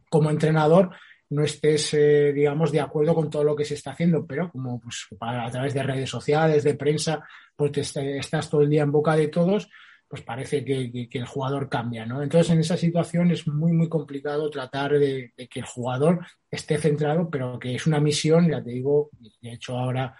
como 0.09 0.29
entrenador, 0.29 0.91
no 1.29 1.43
estés, 1.43 1.93
eh, 1.93 2.31
digamos, 2.33 2.71
de 2.71 2.79
acuerdo 2.79 3.15
con 3.15 3.29
todo 3.29 3.43
lo 3.43 3.55
que 3.55 3.65
se 3.65 3.73
está 3.73 3.91
haciendo, 3.91 4.25
pero 4.25 4.51
como 4.51 4.79
pues, 4.79 5.07
a 5.19 5.49
través 5.51 5.73
de 5.73 5.83
redes 5.83 6.09
sociales, 6.09 6.63
de 6.63 6.75
prensa, 6.75 7.27
pues 7.55 7.95
estás 7.95 8.49
todo 8.49 8.61
el 8.61 8.69
día 8.69 8.83
en 8.83 8.91
boca 8.91 9.15
de 9.15 9.27
todos, 9.27 9.69
pues 10.07 10.21
parece 10.21 10.63
que, 10.63 11.09
el 11.11 11.25
jugador 11.25 11.69
cambia, 11.69 12.05
¿no? 12.05 12.21
Entonces, 12.21 12.51
en 12.51 12.59
esa 12.59 12.77
situación 12.77 13.31
es 13.31 13.47
muy, 13.47 13.71
muy 13.73 13.89
complicado 13.89 14.49
tratar 14.49 14.93
de, 14.93 15.33
que 15.35 15.59
el 15.59 15.65
jugador 15.65 16.25
esté 16.49 16.77
centrado, 16.77 17.29
pero 17.29 17.59
que 17.59 17.75
es 17.75 17.87
una 17.87 17.99
misión, 17.99 18.49
ya 18.49 18.63
te 18.63 18.71
digo, 18.71 19.09
de 19.41 19.53
hecho 19.53 19.77
ahora 19.77 20.15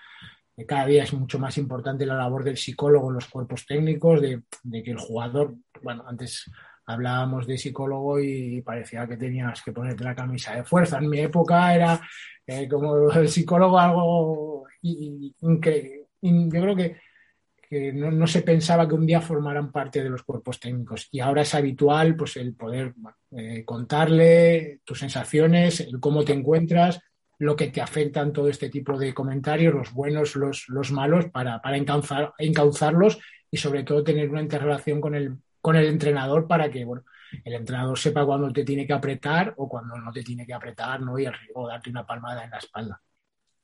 cada 0.67 0.85
día 0.85 1.03
es 1.03 1.11
mucho 1.11 1.37
más 1.37 1.57
importante 1.57 2.05
la 2.05 2.15
labor 2.15 2.43
del 2.45 2.55
psicólogo 2.55 3.09
en 3.09 3.15
los 3.15 3.27
cuerpos 3.27 3.65
técnicos, 3.65 4.21
de, 4.21 4.43
de 4.63 4.83
que 4.83 4.91
el 4.91 4.97
jugador, 4.97 5.55
bueno, 5.81 6.05
antes 6.07 6.49
hablábamos 6.85 7.47
de 7.47 7.57
psicólogo 7.57 8.19
y 8.19 8.61
parecía 8.61 9.07
que 9.07 9.17
tenías 9.17 9.61
que 9.63 9.71
ponerte 9.71 10.03
la 10.03 10.15
camisa 10.15 10.55
de 10.55 10.63
fuerza. 10.63 10.99
En 10.99 11.09
mi 11.09 11.19
época 11.19 11.73
era 11.73 11.99
eh, 12.45 12.67
como 12.67 13.11
el 13.11 13.27
psicólogo 13.27 13.79
algo 13.79 14.65
increíble. 14.81 16.07
Yo 16.21 16.61
creo 16.61 16.75
que, 16.75 16.97
no, 17.71 18.27
se 18.27 18.41
pensaba 18.41 18.87
que 18.87 18.95
un 18.95 19.05
día 19.05 19.21
formaran 19.21 19.71
parte 19.71 20.03
de 20.03 20.09
los 20.09 20.23
cuerpos 20.23 20.59
técnicos 20.59 21.07
y 21.11 21.19
ahora 21.19 21.41
es 21.41 21.53
habitual 21.55 22.15
pues 22.15 22.37
el 22.37 22.53
poder 22.53 22.93
eh, 23.31 23.63
contarle 23.65 24.81
tus 24.83 24.99
sensaciones, 24.99 25.79
el 25.79 25.99
cómo 25.99 26.23
te 26.23 26.33
encuentras, 26.33 27.01
lo 27.39 27.55
que 27.55 27.67
te 27.67 27.81
afectan 27.81 28.31
todo 28.31 28.49
este 28.49 28.69
tipo 28.69 28.97
de 28.97 29.13
comentarios, 29.13 29.73
los 29.73 29.93
buenos, 29.93 30.35
los, 30.35 30.65
los 30.69 30.91
malos, 30.91 31.25
para, 31.31 31.61
para 31.61 31.77
encauzar, 31.77 32.33
encauzarlos 32.37 33.19
y 33.51 33.57
sobre 33.57 33.83
todo 33.83 34.03
tener 34.03 34.29
una 34.29 34.41
interrelación 34.41 35.01
con 35.01 35.15
el, 35.15 35.37
con 35.61 35.75
el 35.75 35.85
entrenador 35.87 36.47
para 36.47 36.69
que, 36.69 36.85
bueno, 36.85 37.03
el 37.43 37.53
entrenador 37.53 37.97
sepa 37.97 38.25
cuándo 38.25 38.51
te 38.53 38.63
tiene 38.63 38.85
que 38.87 38.93
apretar 38.93 39.53
o 39.57 39.67
cuando 39.67 39.97
no 39.97 40.11
te 40.11 40.23
tiene 40.23 40.45
que 40.45 40.53
apretar, 40.53 41.01
¿no? 41.01 41.19
Y 41.19 41.27
o 41.53 41.67
darte 41.67 41.89
una 41.89 42.05
palmada 42.05 42.43
en 42.43 42.51
la 42.51 42.57
espalda. 42.57 43.01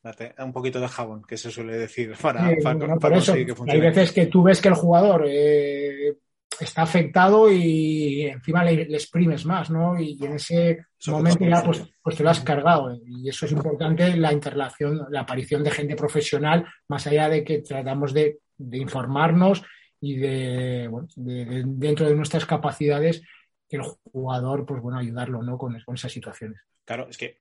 Date 0.04 0.34
un 0.40 0.52
poquito 0.52 0.80
de 0.80 0.88
jabón, 0.88 1.22
que 1.24 1.38
se 1.38 1.52
suele 1.52 1.78
decir 1.78 2.14
para, 2.22 2.50
para, 2.64 2.98
conseguir 2.98 3.46
que 3.46 3.56
funcione. 3.56 3.86
Hay 3.86 3.90
veces 3.90 4.12
que 4.12 4.26
tú 4.26 4.44
ves 4.44 4.60
que 4.60 4.70
el 4.70 4.74
jugador 4.74 5.26
eh, 5.28 6.18
está 6.60 6.84
afectado 6.84 7.52
y 7.52 8.24
encima 8.24 8.64
le, 8.64 8.82
exprimes 8.84 9.46
más, 9.46 9.70
¿no? 9.70 10.00
Y, 10.00 10.18
en 10.22 10.34
ese 10.34 10.86
momento 11.08 11.46
ya 11.46 11.64
pues, 11.64 11.84
pues, 12.02 12.16
te 12.16 12.24
lo 12.24 12.30
has 12.30 12.40
cargado. 12.40 12.98
Y 13.06 13.30
eso 13.30 13.46
es 13.46 13.52
importante, 13.52 14.16
la 14.18 14.34
interrelación, 14.34 15.06
la 15.10 15.22
aparición 15.22 15.64
de 15.64 15.72
gente 15.72 15.96
profesional, 15.96 16.66
más 16.88 17.06
allá 17.06 17.30
de 17.30 17.44
que 17.44 17.60
tratamos 17.60 18.14
de, 18.14 18.40
informarnos 18.58 19.64
y 20.00 20.16
de, 20.18 20.90
dentro 21.16 22.08
de 22.08 22.16
nuestras 22.16 22.46
capacidades, 22.46 23.22
que 23.70 23.78
el 23.78 23.84
jugador, 23.84 24.66
pues 24.66 24.82
bueno, 24.82 24.98
ayudarlo, 24.98 25.44
¿no? 25.44 25.58
Con, 25.58 25.80
con 25.86 25.96
esas 25.96 26.12
situaciones. 26.12 26.60
Claro, 26.86 27.08
es 27.10 27.18
que 27.18 27.41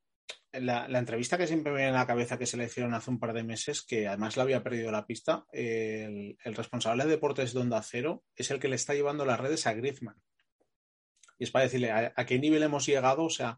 la, 0.53 0.99
entrevista 0.99 1.39
que 1.39 1.47
siempre 1.47 1.73
me 1.73 1.79
viene 1.79 1.97
a 1.97 2.01
la 2.01 2.07
cabeza 2.07 2.39
que 2.39 2.47
se 2.47 2.57
le 2.57 2.65
hicieron 2.65 2.95
hace 2.95 3.11
un 3.11 3.19
par 3.19 3.33
de 3.33 3.45
meses, 3.45 3.83
que 3.83 4.09
además 4.09 4.37
la 4.37 4.43
había 4.43 4.63
perdido 4.63 4.91
la 4.91 5.07
pista, 5.07 5.45
el, 5.53 6.37
responsable 6.45 7.05
de 7.05 7.11
deportes 7.11 7.53
de 7.53 7.61
Onda 7.61 7.83
Cero 7.83 8.25
es 8.35 8.51
el 8.51 8.59
que 8.59 8.69
le 8.69 8.77
está 8.77 8.95
llevando 8.95 9.25
las 9.25 9.41
redes 9.41 9.67
a 9.67 9.75
Griezmann. 9.75 10.21
Y 11.39 11.45
es 11.45 11.51
para 11.51 11.65
decirle 11.65 11.91
a, 11.91 12.13
qué 12.27 12.39
nivel 12.39 12.63
hemos 12.63 12.85
llegado, 12.85 13.25
o 13.25 13.31
sea, 13.31 13.57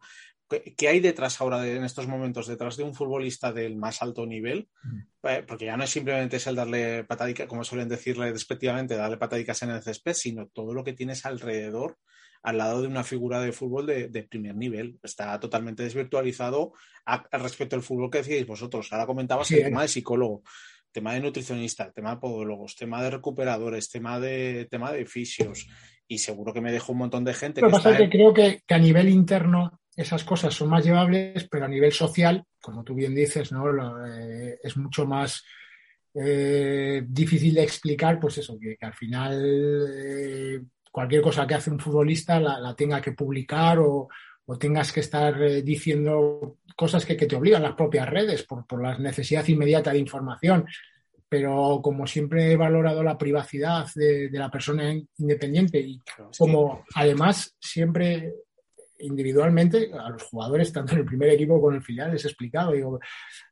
¿qué, 0.48 0.88
hay 0.88 1.00
detrás 1.00 1.40
ahora 1.40 1.66
en 1.66 1.82
estos 1.82 2.06
momentos, 2.06 2.46
detrás 2.46 2.76
de 2.76 2.84
un 2.84 2.94
futbolista 2.94 3.52
del 3.52 3.76
más 3.76 4.02
alto 4.02 4.26
nivel? 4.26 4.68
Mm. 4.84 5.28
Eh, 5.28 5.44
porque 5.46 5.64
ya 5.64 5.76
no 5.76 5.84
es 5.84 5.90
simplemente 5.90 6.38
el 6.44 6.54
darle 6.54 7.04
patadicas, 7.04 7.48
como 7.48 7.64
suelen 7.64 7.88
decirle 7.88 8.32
despectivamente, 8.32 8.96
darle 8.96 9.16
patadicas 9.16 9.62
en 9.62 9.70
el 9.70 9.82
césped, 9.82 10.14
sino 10.14 10.46
todo 10.48 10.74
lo 10.74 10.84
que 10.84 10.92
tienes 10.92 11.24
alrededor 11.26 11.98
al 12.42 12.58
lado 12.58 12.82
de 12.82 12.88
una 12.88 13.04
figura 13.04 13.40
de 13.40 13.52
fútbol 13.52 13.86
de, 13.86 14.26
primer 14.28 14.56
nivel. 14.56 14.98
Está 15.02 15.38
totalmente 15.38 15.82
desvirtualizado 15.82 16.72
al 17.04 17.40
respecto 17.40 17.76
del 17.76 17.84
fútbol 17.84 18.10
que 18.10 18.18
decíais 18.18 18.46
vosotros. 18.46 18.92
Ahora 18.92 19.06
comentabas 19.06 19.50
el 19.52 19.64
tema 19.64 19.82
de 19.82 19.88
psicólogo, 19.88 20.42
tema 20.90 21.14
de 21.14 21.20
nutricionista, 21.20 21.92
tema 21.92 22.14
de 22.14 22.20
podólogos, 22.20 22.76
tema 22.76 23.02
de 23.02 23.10
recuperadores, 23.10 23.90
tema 23.90 24.18
de, 24.18 24.66
tema 24.70 24.92
de 24.92 25.06
fisios. 25.06 25.68
Y 26.08 26.18
seguro 26.18 26.52
que 26.52 26.60
me 26.60 26.72
dejo 26.72 26.92
un 26.92 26.98
montón 26.98 27.24
de 27.24 27.32
gente. 27.32 27.60
Lo 27.60 27.68
que, 27.68 27.72
pasa 27.72 27.92
es 27.92 27.98
que 27.98 28.10
creo 28.10 28.34
que, 28.34 28.62
a 28.68 28.78
nivel 28.78 29.08
interno 29.08 29.80
esas 29.94 30.24
cosas 30.24 30.52
son 30.52 30.68
más 30.68 30.84
llevables, 30.84 31.46
pero 31.50 31.66
a 31.66 31.68
nivel 31.68 31.92
social, 31.92 32.44
como 32.60 32.82
tú 32.82 32.94
bien 32.94 33.14
dices, 33.14 33.52
¿no? 33.52 33.66
Eh, 34.06 34.58
es 34.62 34.76
mucho 34.76 35.06
más 35.06 35.44
eh, 36.14 37.02
difícil 37.06 37.54
de 37.54 37.62
explicar, 37.62 38.18
pues 38.18 38.38
eso, 38.38 38.58
que, 38.58 38.76
al 38.80 38.94
final 38.94 39.42
eh, 39.94 40.60
cualquier 40.92 41.22
cosa 41.22 41.46
que 41.46 41.54
hace 41.54 41.70
un 41.70 41.80
futbolista 41.80 42.38
la, 42.38 42.74
tenga 42.76 43.00
que 43.00 43.12
publicar 43.12 43.78
o, 43.80 44.08
tengas 44.60 44.92
que 44.92 45.00
estar 45.00 45.42
eh, 45.42 45.62
diciendo 45.62 46.58
cosas 46.76 47.06
que, 47.06 47.14
te 47.14 47.34
obligan 47.34 47.62
las 47.62 47.74
propias 47.74 48.06
redes 48.06 48.42
por, 48.42 48.82
la 48.82 48.98
necesidad 48.98 49.48
inmediata 49.48 49.92
de 49.92 49.98
información. 49.98 50.66
Pero 51.26 51.80
como 51.82 52.06
siempre 52.06 52.52
he 52.52 52.56
valorado 52.56 53.02
la 53.02 53.16
privacidad 53.16 53.86
de, 53.94 54.28
la 54.32 54.50
persona 54.50 54.92
independiente 55.16 55.80
y 55.80 56.02
como 56.36 56.84
además 56.94 57.56
siempre 57.58 58.34
individualmente 59.02 59.90
a 59.92 60.08
los 60.10 60.22
jugadores, 60.22 60.72
tanto 60.72 60.92
en 60.92 61.00
el 61.00 61.04
primer 61.04 61.30
equipo 61.30 61.54
como 61.54 61.70
en 61.70 61.76
el 61.76 61.82
filial, 61.82 62.12
les 62.12 62.24
he 62.24 62.28
explicado, 62.28 62.72
digo, 62.72 63.00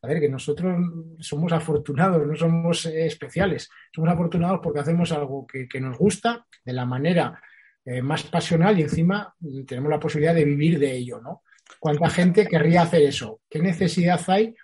a 0.02 0.06
ver, 0.06 0.20
que 0.20 0.28
nosotros 0.28 0.76
somos 1.18 1.52
afortunados, 1.52 2.26
no 2.26 2.36
somos 2.36 2.86
eh, 2.86 3.06
especiales, 3.06 3.68
somos 3.94 4.10
afortunados 4.10 4.60
porque 4.62 4.80
hacemos 4.80 5.12
algo 5.12 5.46
que, 5.46 5.80
nos 5.80 5.96
gusta 5.96 6.46
de 6.64 6.72
la 6.72 6.84
manera 6.84 7.40
eh, 7.84 8.02
más 8.02 8.24
pasional 8.24 8.78
y 8.78 8.82
encima 8.82 9.34
tenemos 9.66 9.90
la 9.90 9.98
posibilidad 9.98 10.34
de 10.34 10.44
vivir 10.44 10.78
de 10.78 10.92
ello, 10.92 11.20
¿no? 11.20 11.42
¿Cuánta 11.78 12.10
gente 12.10 12.46
querría 12.46 12.82
hacer 12.82 13.02
eso? 13.02 13.40
¿Qué 13.48 13.60
necesidad 13.60 14.20
hay 14.28 14.54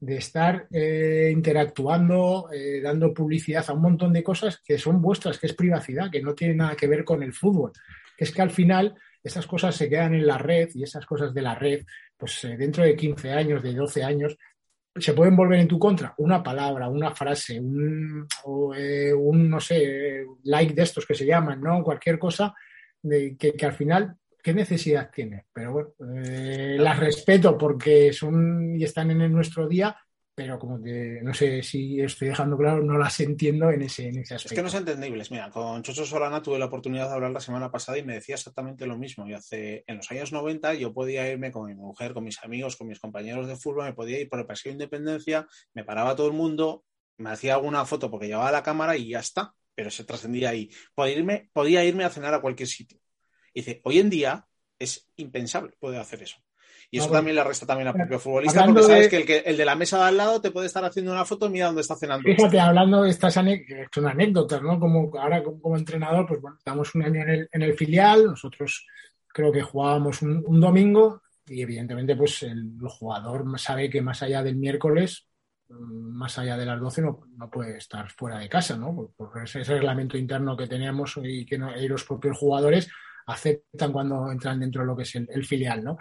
de 0.00 0.16
estar 0.16 0.66
eh, 0.72 1.30
interactuando, 1.32 2.48
dando 2.82 3.14
publicidad 3.14 3.64
a 3.68 3.72
un 3.74 3.82
montón 3.82 4.12
de 4.12 4.22
cosas 4.22 4.60
que 4.64 4.78
son 4.78 5.00
vuestras, 5.00 5.38
que 5.38 5.46
es 5.46 5.54
privacidad, 5.54 6.10
que 6.10 6.22
no 6.22 6.34
tiene 6.34 6.54
nada 6.54 6.74
que 6.74 6.88
ver 6.88 7.04
con 7.04 7.22
el 7.22 7.32
fútbol? 7.32 7.72
Es 8.16 8.32
que 8.32 8.42
al 8.42 8.50
final 8.50 8.94
esas 9.24 9.46
cosas 9.46 9.74
se 9.74 9.88
quedan 9.88 10.14
en 10.14 10.26
la 10.26 10.36
red 10.36 10.68
y 10.74 10.82
esas 10.82 11.06
cosas 11.06 11.32
de 11.32 11.42
la 11.42 11.54
red, 11.54 11.84
pues 12.16 12.46
dentro 12.58 12.84
de 12.84 12.94
15 12.94 13.32
años, 13.32 13.62
de 13.62 13.72
12 13.72 14.04
años, 14.04 14.36
se 14.96 15.12
pueden 15.12 15.34
volver 15.34 15.58
en 15.58 15.68
tu 15.68 15.78
contra 15.78 16.14
una 16.18 16.42
palabra, 16.42 16.88
una 16.88 17.10
frase, 17.10 17.58
un, 17.58 18.28
eh, 18.76 19.12
un 19.12 19.50
no 19.50 19.58
sé, 19.58 20.24
like 20.44 20.74
de 20.74 20.82
estos 20.82 21.06
que 21.06 21.14
se 21.14 21.26
llaman, 21.26 21.60
¿no? 21.60 21.82
Cualquier 21.82 22.18
cosa 22.18 22.54
de, 23.02 23.36
que, 23.36 23.54
al 23.66 23.72
final, 23.72 24.14
¿qué 24.42 24.54
necesidad 24.54 25.10
tiene? 25.10 25.46
Pero 25.52 25.72
bueno, 25.72 25.88
eh, 26.22 26.76
las 26.78 27.00
respeto 27.00 27.58
porque 27.58 28.12
son 28.12 28.76
y 28.78 28.84
están 28.84 29.10
en 29.10 29.32
nuestro 29.32 29.66
día, 29.66 29.96
pero 30.34 30.58
como 30.58 30.82
que 30.82 31.20
no 31.22 31.32
sé 31.32 31.62
si 31.62 32.00
estoy 32.00 32.28
dejando 32.28 32.56
claro, 32.56 32.82
no 32.82 32.98
las 32.98 33.20
entiendo 33.20 33.70
en 33.70 33.82
ese, 33.82 34.08
en 34.08 34.18
ese 34.18 34.34
aspecto. 34.34 34.54
Es 34.54 34.58
que 34.58 34.62
no 34.62 34.68
son 34.68 34.80
entendibles. 34.80 35.30
Mira, 35.30 35.48
con 35.50 35.82
Chocho 35.82 36.04
Solana 36.04 36.42
tuve 36.42 36.58
la 36.58 36.64
oportunidad 36.64 37.08
de 37.08 37.14
hablar 37.14 37.30
la 37.30 37.40
semana 37.40 37.70
pasada 37.70 37.98
y 37.98 38.02
me 38.02 38.14
decía 38.14 38.34
exactamente 38.34 38.86
lo 38.86 38.98
mismo. 38.98 39.28
Y 39.28 39.34
hace, 39.34 39.84
en 39.86 39.98
los 39.98 40.10
años 40.10 40.32
90 40.32 40.74
yo 40.74 40.92
podía 40.92 41.30
irme 41.30 41.52
con 41.52 41.66
mi 41.66 41.74
mujer, 41.74 42.14
con 42.14 42.24
mis 42.24 42.42
amigos, 42.42 42.76
con 42.76 42.88
mis 42.88 42.98
compañeros 42.98 43.46
de 43.46 43.56
fútbol, 43.56 43.84
me 43.84 43.92
podía 43.92 44.18
ir 44.18 44.28
por 44.28 44.40
el 44.40 44.46
Paseo 44.46 44.70
de 44.70 44.74
Independencia, 44.74 45.46
me 45.72 45.84
paraba 45.84 46.16
todo 46.16 46.26
el 46.26 46.32
mundo, 46.32 46.84
me 47.16 47.30
hacía 47.30 47.54
alguna 47.54 47.84
foto 47.84 48.10
porque 48.10 48.26
llevaba 48.26 48.50
la 48.50 48.64
cámara 48.64 48.96
y 48.96 49.10
ya 49.10 49.20
está. 49.20 49.54
Pero 49.76 49.90
se 49.90 50.04
trascendía 50.04 50.50
ahí. 50.50 50.70
Podía 50.94 51.16
irme, 51.16 51.50
podía 51.52 51.84
irme 51.84 52.04
a 52.04 52.10
cenar 52.10 52.34
a 52.34 52.40
cualquier 52.40 52.68
sitio. 52.68 52.98
Y 53.52 53.60
dice, 53.60 53.80
hoy 53.84 53.98
en 54.00 54.10
día 54.10 54.46
es 54.78 55.08
impensable 55.16 55.74
poder 55.78 56.00
hacer 56.00 56.22
eso. 56.22 56.43
Y 56.94 56.98
eso 56.98 57.10
también 57.10 57.34
le 57.34 57.42
resta 57.42 57.66
también 57.66 57.88
al 57.88 57.94
propio 57.94 58.20
futbolista, 58.20 58.64
porque 58.64 58.82
sabes 58.84 59.08
que, 59.08 59.16
el 59.16 59.26
que 59.26 59.38
el 59.38 59.56
de 59.56 59.64
la 59.64 59.74
mesa 59.74 59.98
de 59.98 60.04
al 60.04 60.16
lado 60.16 60.40
te 60.40 60.52
puede 60.52 60.68
estar 60.68 60.84
haciendo 60.84 61.10
una 61.10 61.24
foto 61.24 61.46
y 61.46 61.50
mira 61.50 61.66
dónde 61.66 61.80
está 61.80 61.96
cenando. 61.96 62.22
Fíjate, 62.22 62.60
hablando 62.60 63.02
de 63.02 63.10
estas 63.10 63.36
anécdotas, 63.36 64.62
¿no? 64.62 64.78
Como 64.78 65.10
ahora 65.18 65.42
como, 65.42 65.76
entrenador, 65.76 66.24
pues 66.24 66.40
bueno, 66.40 66.56
estamos 66.56 66.94
un 66.94 67.02
año 67.02 67.22
en 67.22 67.28
el, 67.28 67.48
en 67.50 67.62
el 67.62 67.74
filial, 67.74 68.26
nosotros 68.26 68.86
creo 69.26 69.50
que 69.50 69.62
jugábamos 69.62 70.22
un, 70.22 70.60
domingo 70.60 71.20
y 71.46 71.62
evidentemente 71.62 72.14
pues 72.14 72.44
el, 72.44 72.78
jugador 72.86 73.44
sabe 73.58 73.90
que 73.90 74.00
más 74.00 74.22
allá 74.22 74.44
del 74.44 74.54
miércoles 74.54 75.26
mm, 75.68 76.16
más 76.16 76.38
allá 76.38 76.56
de 76.56 76.66
las 76.66 76.78
12 76.78 77.02
no, 77.02 77.22
no 77.36 77.50
puede 77.50 77.76
estar 77.76 78.08
fuera 78.08 78.38
de 78.38 78.48
casa, 78.48 78.76
¿no? 78.76 79.10
Por, 79.16 79.32
ese, 79.42 79.64
reglamento 79.64 80.16
interno 80.16 80.56
que 80.56 80.68
teníamos 80.68 81.18
y 81.24 81.44
que 81.44 81.58
los 81.58 82.04
propios 82.04 82.38
jugadores 82.38 82.88
aceptan 83.26 83.90
cuando 83.90 84.30
entran 84.30 84.60
dentro 84.60 84.82
de 84.82 84.86
lo 84.86 84.96
que 84.96 85.02
es 85.02 85.16
el 85.16 85.44
filial, 85.44 85.82
¿no? 85.82 85.98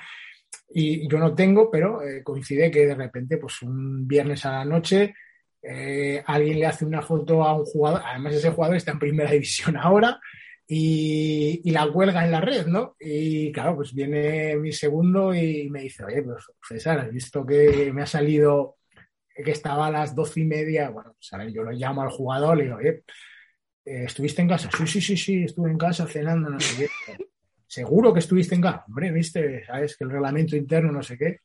Y 0.69 1.07
yo 1.07 1.17
no 1.19 1.35
tengo, 1.35 1.69
pero 1.69 2.01
eh, 2.01 2.23
coincide 2.23 2.71
que 2.71 2.85
de 2.87 2.95
repente, 2.95 3.37
pues 3.37 3.61
un 3.61 4.07
viernes 4.07 4.45
a 4.45 4.51
la 4.51 4.65
noche, 4.65 5.13
eh, 5.61 6.23
alguien 6.25 6.59
le 6.59 6.65
hace 6.65 6.85
una 6.85 7.01
foto 7.01 7.43
a 7.43 7.55
un 7.55 7.65
jugador, 7.65 8.01
además 8.05 8.35
ese 8.35 8.51
jugador 8.51 8.77
está 8.77 8.91
en 8.91 8.99
primera 8.99 9.31
división 9.31 9.77
ahora, 9.77 10.19
y, 10.67 11.69
la 11.71 11.91
cuelga 11.91 12.25
en 12.25 12.31
la 12.31 12.41
red, 12.41 12.65
¿no? 12.67 12.95
Y 12.99 13.51
claro, 13.51 13.75
pues 13.75 13.93
viene 13.93 14.55
mi 14.57 14.71
segundo 14.71 15.33
y 15.33 15.69
me 15.69 15.81
dice, 15.81 16.03
oye, 16.05 16.23
pues 16.23 16.45
César, 16.67 16.99
has 16.99 17.11
visto 17.11 17.45
que 17.45 17.91
me 17.93 18.03
ha 18.03 18.05
salido 18.05 18.77
que 19.35 19.51
estaba 19.51 19.87
a 19.87 19.91
las 19.91 20.15
doce 20.15 20.41
y 20.41 20.45
media, 20.45 20.89
bueno, 20.89 21.15
pues, 21.15 21.53
yo 21.53 21.63
lo 21.63 21.71
llamo 21.71 22.01
al 22.03 22.09
jugador, 22.09 22.57
le 22.57 22.63
digo, 22.65 22.77
oye, 22.77 23.03
eh, 23.85 24.03
¿estuviste 24.05 24.41
en 24.41 24.49
casa? 24.49 24.69
Sí, 24.75 24.87
sí, 24.87 25.01
sí, 25.01 25.17
sí, 25.17 25.43
estuve 25.43 25.71
en 25.71 25.77
casa 25.77 26.07
cenando, 26.07 26.49
no 26.49 26.59
sé 26.59 26.87
qué 27.05 27.32
seguro 27.73 28.13
que 28.13 28.19
estuviste 28.19 28.53
en 28.53 28.61
casa. 28.61 28.85
Hombre, 28.87 29.11
viste, 29.11 29.65
sabes 29.65 29.97
que 29.97 30.03
el 30.03 30.11
reglamento 30.11 30.55
interno, 30.55 30.91
no 30.91 31.01
sé 31.01 31.17
qué. 31.17 31.39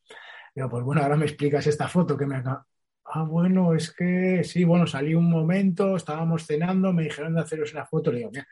Digo, 0.55 0.68
pues 0.68 0.85
bueno, 0.85 1.03
ahora 1.03 1.16
me 1.16 1.24
explicas 1.24 1.66
esta 1.66 1.89
foto 1.89 2.18
que 2.18 2.26
me 2.26 2.37
acaba. 2.37 2.66
Ah, 3.07 3.22
bueno, 3.22 3.74
es 3.74 3.95
que 3.95 4.45
sí, 4.45 4.64
bueno, 4.64 4.87
salí 4.87 5.14
un 5.14 5.31
momento, 5.31 5.97
estábamos 5.97 6.47
cenando, 6.47 6.93
me 6.93 7.05
dijeron 7.05 7.35
de 7.35 7.41
haceros 7.41 7.72
una 7.72 7.87
foto. 7.87 8.12
Le 8.12 8.18
digo, 8.18 8.31
mira, 8.31 8.47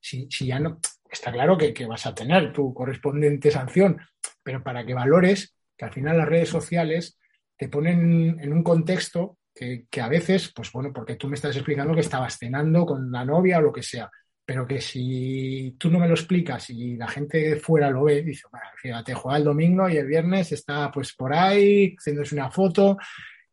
si, 0.00 0.26
ya 0.28 0.58
no, 0.58 0.80
está 1.08 1.30
claro 1.30 1.56
que, 1.56 1.86
vas 1.86 2.04
a 2.06 2.14
tener 2.14 2.52
tu 2.52 2.74
correspondiente 2.74 3.52
sanción, 3.52 4.00
pero 4.42 4.64
para 4.64 4.84
que 4.84 4.94
valores 4.94 5.54
que 5.76 5.84
al 5.84 5.92
final 5.92 6.18
las 6.18 6.28
redes 6.28 6.48
sociales 6.48 7.16
te 7.56 7.68
ponen 7.68 8.40
en 8.40 8.52
un 8.52 8.64
contexto 8.64 9.38
que, 9.54 9.86
que, 9.88 10.00
a 10.00 10.08
veces, 10.08 10.52
pues 10.52 10.72
bueno, 10.72 10.92
porque 10.92 11.14
tú 11.14 11.28
me 11.28 11.36
estás 11.36 11.54
explicando 11.54 11.94
que 11.94 12.00
estabas 12.00 12.36
cenando 12.36 12.84
con 12.84 13.12
la 13.12 13.24
novia 13.24 13.58
o 13.58 13.62
lo 13.62 13.72
que 13.72 13.84
sea, 13.84 14.10
pero 14.50 14.66
que 14.66 14.80
si 14.80 15.76
tú 15.78 15.88
no 15.88 16.00
me 16.00 16.08
lo 16.08 16.14
explicas 16.14 16.70
y 16.70 16.96
la 16.96 17.06
gente 17.06 17.54
fuera 17.54 17.88
lo 17.88 18.02
ve, 18.02 18.20
dice, 18.20 18.48
bueno, 18.50 18.66
fíjate, 18.82 19.14
juega 19.14 19.38
el 19.38 19.44
domingo 19.44 19.88
y 19.88 19.96
el 19.96 20.08
viernes 20.08 20.50
está 20.50 20.90
pues 20.90 21.12
por 21.12 21.32
ahí 21.32 21.94
haciéndose 21.96 22.34
una 22.34 22.50
foto, 22.50 22.98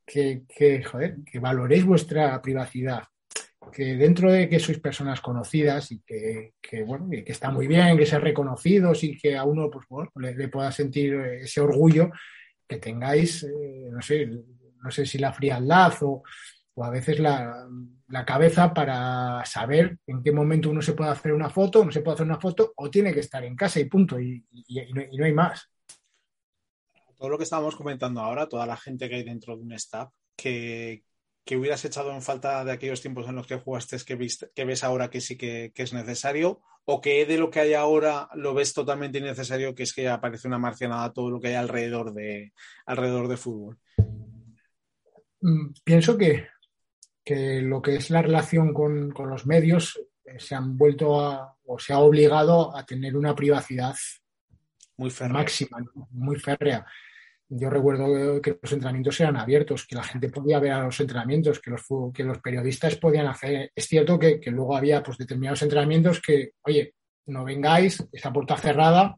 que, 0.04 0.42
que, 0.50 0.84
joder, 0.84 1.18
que 1.24 1.38
valoréis 1.38 1.86
vuestra 1.86 2.42
privacidad, 2.42 3.04
que 3.72 3.96
dentro 3.96 4.32
de 4.32 4.50
que 4.50 4.58
sois 4.58 4.80
personas 4.80 5.22
conocidas 5.22 5.92
y 5.92 6.00
que, 6.00 6.54
bueno, 6.84 7.08
que 7.12 7.32
está 7.32 7.52
muy 7.52 7.68
bien, 7.68 7.96
que 7.96 8.08
sean 8.08 8.24
reconocidos 8.24 9.04
y 9.04 9.16
que 9.20 9.38
a 9.38 9.44
uno 9.44 9.70
pues, 9.70 9.86
bueno, 9.88 10.10
le, 10.16 10.48
pueda 10.48 10.72
sentir 10.72 11.14
ese 11.14 11.62
orgullo, 11.62 12.10
que 12.68 12.78
tengáis, 12.78 13.44
eh, 13.44 13.90
no 13.92 14.02
sé, 14.02 14.26
no 14.26 14.90
sé 14.90 15.06
si 15.06 15.20
la 15.20 15.32
frialdad 15.32 15.94
o 16.02 16.24
o 16.78 16.84
a 16.84 16.92
veces 16.92 17.20
la, 17.20 17.68
cabeza 18.24 18.72
para 18.72 19.44
saber 19.46 19.98
en 20.06 20.22
qué 20.22 20.32
momento 20.32 20.70
uno 20.70 20.82
se 20.84 20.94
puede 20.94 21.10
hacer 21.10 21.34
una 21.34 21.50
foto, 21.50 21.84
no 21.84 21.92
se 21.92 22.02
puede 22.02 22.14
hacer 22.14 22.28
una 22.28 22.40
foto, 22.40 22.72
o 22.76 22.92
tiene 22.92 23.14
que 23.14 23.22
estar 23.22 23.44
en 23.44 23.56
casa 23.56 23.80
y 23.80 23.86
punto, 23.86 24.20
y, 24.20 24.46
no, 24.94 25.26
hay 25.26 25.34
más. 25.34 25.72
Todo 27.18 27.30
lo 27.30 27.38
que 27.38 27.46
estábamos 27.46 27.76
comentando 27.76 28.22
ahora, 28.22 28.48
toda 28.48 28.68
la 28.68 28.78
gente 28.78 29.10
que 29.10 29.16
hay 29.16 29.24
dentro 29.24 29.58
de 29.58 29.64
un 29.64 29.74
staff, 29.74 30.12
que, 30.36 31.04
hubieras 31.50 31.84
echado 31.84 32.14
en 32.14 32.22
falta 32.22 32.64
de 32.64 32.74
aquellos 32.74 33.02
tiempos 33.02 33.28
en 33.28 33.36
los 33.36 33.48
que 33.48 33.58
jugaste, 33.58 33.98
que, 34.06 34.28
que 34.54 34.66
ves 34.66 34.84
ahora 34.84 35.10
que 35.10 35.20
sí 35.20 35.36
que, 35.36 35.72
es 35.76 35.94
necesario, 35.94 36.62
o 36.86 37.02
que 37.02 37.26
de 37.26 37.40
lo 37.40 37.50
que 37.50 37.62
hay 37.62 37.74
ahora 37.74 38.30
lo 38.36 38.54
ves 38.54 38.76
totalmente 38.76 39.18
innecesario, 39.18 39.74
que 39.74 39.82
es 39.82 39.94
que 39.94 40.08
aparece 40.08 40.48
una 40.48 40.60
marcianada 40.60 41.12
todo 41.12 41.32
lo 41.32 41.40
que 41.40 41.48
hay 41.48 41.56
alrededor 41.56 42.14
de, 42.14 42.54
alrededor 42.86 43.30
de 43.30 43.38
fútbol. 43.38 43.80
Mm, 45.42 45.74
pienso 45.84 46.18
que, 46.18 46.48
que 47.28 47.62
lo 47.62 47.82
que 47.82 47.98
es 47.98 48.10
la 48.10 48.22
relación 48.22 48.74
con, 48.74 49.14
los 49.14 49.46
medios 49.46 50.02
eh, 50.24 50.40
se 50.40 50.56
han 50.56 50.78
vuelto 50.78 51.20
a, 51.20 51.58
o 51.66 51.78
se 51.78 51.92
ha 51.92 52.00
obligado 52.00 52.74
a 52.74 52.86
tener 52.86 53.18
una 53.18 53.36
privacidad 53.36 53.94
muy 54.96 55.12
máxima, 55.30 55.78
muy 56.12 56.38
férrea. 56.38 56.86
Yo 57.50 57.70
recuerdo 57.70 58.42
que 58.42 58.58
los 58.62 58.72
entrenamientos 58.72 59.20
eran 59.20 59.36
abiertos, 59.36 59.86
que 59.86 59.98
la 59.98 60.04
gente 60.04 60.30
podía 60.30 60.60
ver 60.60 60.72
a 60.72 60.84
los 60.84 60.98
entrenamientos, 61.02 61.60
que 61.60 61.70
los, 61.70 61.82
que 62.14 62.24
los 62.24 62.40
periodistas 62.40 62.96
podían 62.96 63.28
hacer. 63.28 63.74
Es 63.76 63.88
cierto 63.88 64.18
que, 64.18 64.40
que 64.40 64.50
luego 64.50 64.78
había 64.78 65.04
pues, 65.04 65.18
determinados 65.18 65.62
entrenamientos 65.64 66.22
que, 66.22 66.52
oye, 66.62 66.94
no 67.26 67.44
vengáis, 67.44 68.08
esa 68.14 68.32
puerta 68.32 68.56
cerrada, 68.56 69.18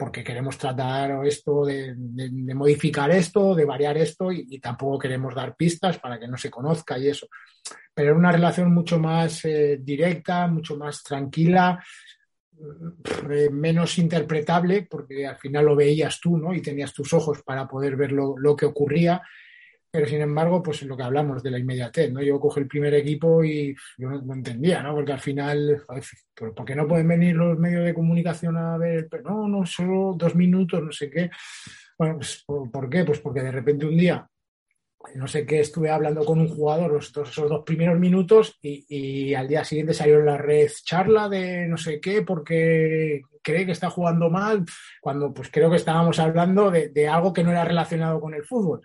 porque 0.00 0.24
queremos 0.24 0.56
tratar 0.56 1.26
esto 1.26 1.66
de, 1.66 1.94
modificar 2.54 3.10
esto, 3.10 3.54
de 3.54 3.66
variar 3.66 3.98
esto 3.98 4.32
y, 4.32 4.58
tampoco 4.58 4.98
queremos 4.98 5.34
dar 5.34 5.54
pistas 5.54 5.98
para 5.98 6.18
que 6.18 6.26
no 6.26 6.38
se 6.38 6.50
conozca 6.50 6.98
y 6.98 7.08
eso. 7.08 7.28
Pero 7.92 8.08
era 8.08 8.18
una 8.18 8.32
relación 8.32 8.72
mucho 8.72 8.98
más 8.98 9.44
eh, 9.44 9.78
directa, 9.82 10.46
mucho 10.46 10.78
más 10.78 11.02
tranquila, 11.02 11.84
eh, 13.30 13.50
menos 13.50 13.98
interpretable, 13.98 14.86
porque 14.90 15.26
al 15.26 15.36
final 15.36 15.66
lo 15.66 15.76
veías 15.76 16.18
tú 16.18 16.38
¿no? 16.38 16.54
y 16.54 16.62
tenías 16.62 16.94
tus 16.94 17.12
ojos 17.12 17.42
para 17.42 17.68
poder 17.68 17.94
ver 17.94 18.12
lo 18.12 18.56
que 18.56 18.64
ocurría 18.64 19.20
pero 19.90 20.06
sin 20.06 20.20
embargo, 20.20 20.62
pues 20.62 20.82
lo 20.82 20.96
que 20.96 21.02
hablamos 21.02 21.42
de 21.42 21.50
la 21.50 21.58
inmediatez, 21.58 22.12
¿no? 22.12 22.22
Yo 22.22 22.38
cojo 22.38 22.60
el 22.60 22.68
primer 22.68 22.94
equipo 22.94 23.42
y 23.42 23.74
yo 23.98 24.08
no, 24.10 24.34
entendía, 24.34 24.82
¿no? 24.82 24.94
Porque 24.94 25.12
al 25.12 25.20
final, 25.20 25.84
¿por 26.34 26.64
qué 26.64 26.76
no 26.76 26.86
pueden 26.86 27.08
venir 27.08 27.34
los 27.34 27.58
medios 27.58 27.84
de 27.84 27.94
comunicación 27.94 28.56
a 28.56 28.78
ver? 28.78 29.08
no, 29.24 29.48
no, 29.48 29.66
solo 29.66 30.14
dos 30.16 30.36
minutos, 30.36 30.80
no 30.80 30.92
sé 30.92 31.10
qué. 31.10 31.30
Bueno, 31.98 32.16
pues 32.16 32.44
¿por, 32.46 32.88
qué? 32.88 33.04
Pues 33.04 33.18
porque 33.18 33.42
de 33.42 33.50
repente 33.50 33.84
un 33.84 33.96
día, 33.96 34.28
no 35.16 35.26
sé 35.26 35.44
qué, 35.44 35.60
estuve 35.60 35.90
hablando 35.90 36.24
con 36.24 36.38
un 36.38 36.48
jugador 36.48 36.92
los 36.92 37.08
esos 37.08 37.48
dos 37.48 37.64
primeros 37.64 37.98
minutos 37.98 38.58
y, 38.62 39.34
al 39.34 39.48
día 39.48 39.64
siguiente 39.64 39.92
salió 39.92 40.20
en 40.20 40.26
la 40.26 40.38
red 40.38 40.70
charla 40.84 41.28
de 41.28 41.66
no 41.66 41.76
sé 41.76 42.00
qué 42.00 42.22
porque 42.22 43.22
cree 43.42 43.66
que 43.66 43.72
está 43.72 43.90
jugando 43.90 44.30
mal, 44.30 44.64
cuando 45.00 45.34
pues 45.34 45.50
creo 45.50 45.68
que 45.68 45.76
estábamos 45.76 46.20
hablando 46.20 46.70
de 46.70 47.08
algo 47.08 47.32
que 47.32 47.42
no 47.42 47.50
era 47.50 47.64
relacionado 47.64 48.20
con 48.20 48.34
el 48.34 48.44
fútbol. 48.44 48.82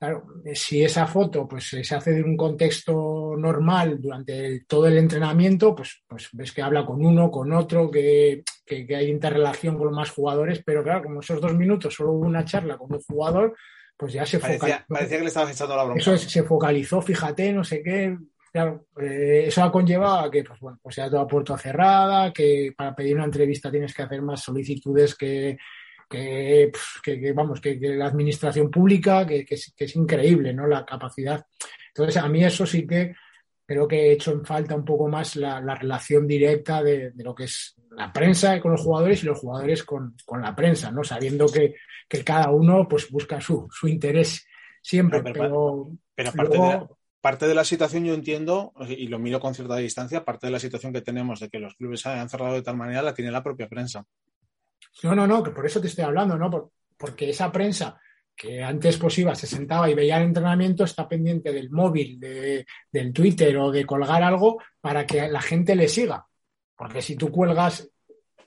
Claro, 0.00 0.24
si 0.54 0.82
esa 0.82 1.06
foto 1.06 1.46
pues, 1.46 1.76
se 1.82 1.94
hace 1.94 2.12
de 2.12 2.22
un 2.22 2.34
contexto 2.34 3.34
normal 3.36 4.00
durante 4.00 4.64
todo 4.66 4.86
el 4.86 4.96
entrenamiento, 4.96 5.74
pues, 5.74 6.02
pues 6.08 6.30
ves 6.32 6.52
que 6.52 6.62
habla 6.62 6.86
con 6.86 7.04
uno, 7.04 7.30
con 7.30 7.52
otro, 7.52 7.90
que, 7.90 8.42
hay 8.66 9.10
interrelación 9.10 9.76
con 9.76 9.92
más 9.92 10.08
jugadores, 10.08 10.62
pero 10.64 10.82
claro, 10.82 11.02
como 11.02 11.20
esos 11.20 11.38
dos 11.38 11.54
minutos 11.54 11.92
solo 11.92 12.12
hubo 12.12 12.24
una 12.24 12.46
charla 12.46 12.78
con 12.78 12.94
un 12.94 13.02
jugador, 13.02 13.54
pues 13.94 14.14
ya 14.14 14.24
se 14.24 14.38
focalizó. 14.38 14.84
Parecía 14.88 15.18
que 15.18 15.22
le 15.22 15.28
estabas 15.28 15.52
echando 15.52 15.76
la 15.76 15.84
bronca. 15.84 16.00
Eso 16.00 16.16
se 16.16 16.42
focalizó, 16.44 17.02
fíjate, 17.02 17.52
no 17.52 17.62
sé 17.62 17.82
qué. 17.82 18.16
Claro, 18.50 18.86
eh, 18.98 19.44
eso 19.48 19.62
ha 19.62 19.70
conllevado 19.70 20.20
a 20.20 20.30
que 20.30 20.42
pues, 20.44 20.58
bueno, 20.60 20.78
pues 20.82 20.94
sea 20.94 21.10
toda 21.10 21.26
puerta 21.26 21.58
cerrada, 21.58 22.32
que 22.32 22.72
para 22.74 22.96
pedir 22.96 23.16
una 23.16 23.26
entrevista 23.26 23.70
tienes 23.70 23.92
que 23.92 24.02
hacer 24.02 24.22
más 24.22 24.40
solicitudes 24.40 25.14
que, 25.14 25.58
que, 26.10 26.72
vamos, 27.32 27.60
que, 27.60 27.78
la 27.80 28.06
administración 28.06 28.70
pública, 28.70 29.24
que, 29.26 29.46
es, 29.48 29.96
increíble, 29.96 30.52
¿no? 30.52 30.66
La 30.66 30.84
capacidad. 30.84 31.46
Entonces, 31.88 32.16
a 32.16 32.28
mí 32.28 32.44
eso 32.44 32.66
sí 32.66 32.86
que 32.86 33.14
creo 33.64 33.86
que 33.86 34.08
he 34.08 34.12
hecho 34.12 34.32
en 34.32 34.44
falta 34.44 34.74
un 34.74 34.84
poco 34.84 35.06
más 35.06 35.36
la, 35.36 35.60
relación 35.60 36.26
directa 36.26 36.82
de, 36.82 37.12
lo 37.16 37.34
que 37.34 37.44
es 37.44 37.76
la 37.92 38.12
prensa 38.12 38.60
con 38.60 38.72
los 38.72 38.80
jugadores 38.80 39.22
y 39.22 39.26
los 39.26 39.38
jugadores 39.38 39.84
con, 39.84 40.16
la 40.42 40.56
prensa, 40.56 40.90
¿no? 40.90 41.04
Sabiendo 41.04 41.46
que, 41.46 41.76
cada 42.24 42.50
uno 42.50 42.88
pues 42.88 43.08
busca 43.08 43.40
su, 43.40 43.68
interés 43.84 44.44
siempre, 44.82 45.22
pero, 45.22 45.92
parte 47.20 47.46
de 47.46 47.54
la 47.54 47.64
situación 47.64 48.04
yo 48.04 48.14
entiendo, 48.14 48.72
y 48.88 49.06
lo 49.06 49.20
miro 49.20 49.38
con 49.38 49.54
cierta 49.54 49.76
distancia, 49.76 50.24
parte 50.24 50.48
de 50.48 50.52
la 50.52 50.58
situación 50.58 50.92
que 50.92 51.02
tenemos 51.02 51.38
de 51.38 51.48
que 51.48 51.60
los 51.60 51.76
clubes 51.76 52.04
hayan 52.06 52.28
cerrado 52.28 52.54
de 52.54 52.62
tal 52.62 52.76
manera 52.76 53.02
la 53.02 53.14
tiene 53.14 53.30
la 53.30 53.44
propia 53.44 53.68
prensa. 53.68 54.04
No, 55.02 55.14
no, 55.14 55.26
no, 55.26 55.42
que 55.42 55.50
por 55.50 55.66
eso 55.66 55.80
te 55.80 55.86
estoy 55.86 56.04
hablando, 56.04 56.36
¿no? 56.36 56.72
porque 56.96 57.30
esa 57.30 57.50
prensa 57.50 57.98
que 58.36 58.62
antes 58.62 58.96
pues 58.96 59.18
iba, 59.18 59.34
se 59.34 59.46
sentaba 59.46 59.90
y 59.90 59.94
veía 59.94 60.16
el 60.16 60.24
entrenamiento, 60.24 60.84
está 60.84 61.08
pendiente 61.08 61.52
del 61.52 61.70
móvil, 61.70 62.18
del 62.18 63.12
Twitter 63.12 63.56
o 63.58 63.70
de 63.70 63.84
colgar 63.84 64.22
algo 64.22 64.62
para 64.80 65.06
que 65.06 65.28
la 65.28 65.42
gente 65.42 65.74
le 65.74 65.88
siga. 65.88 66.26
Porque 66.74 67.02
si 67.02 67.16
tú 67.16 67.30
cuelgas 67.30 67.90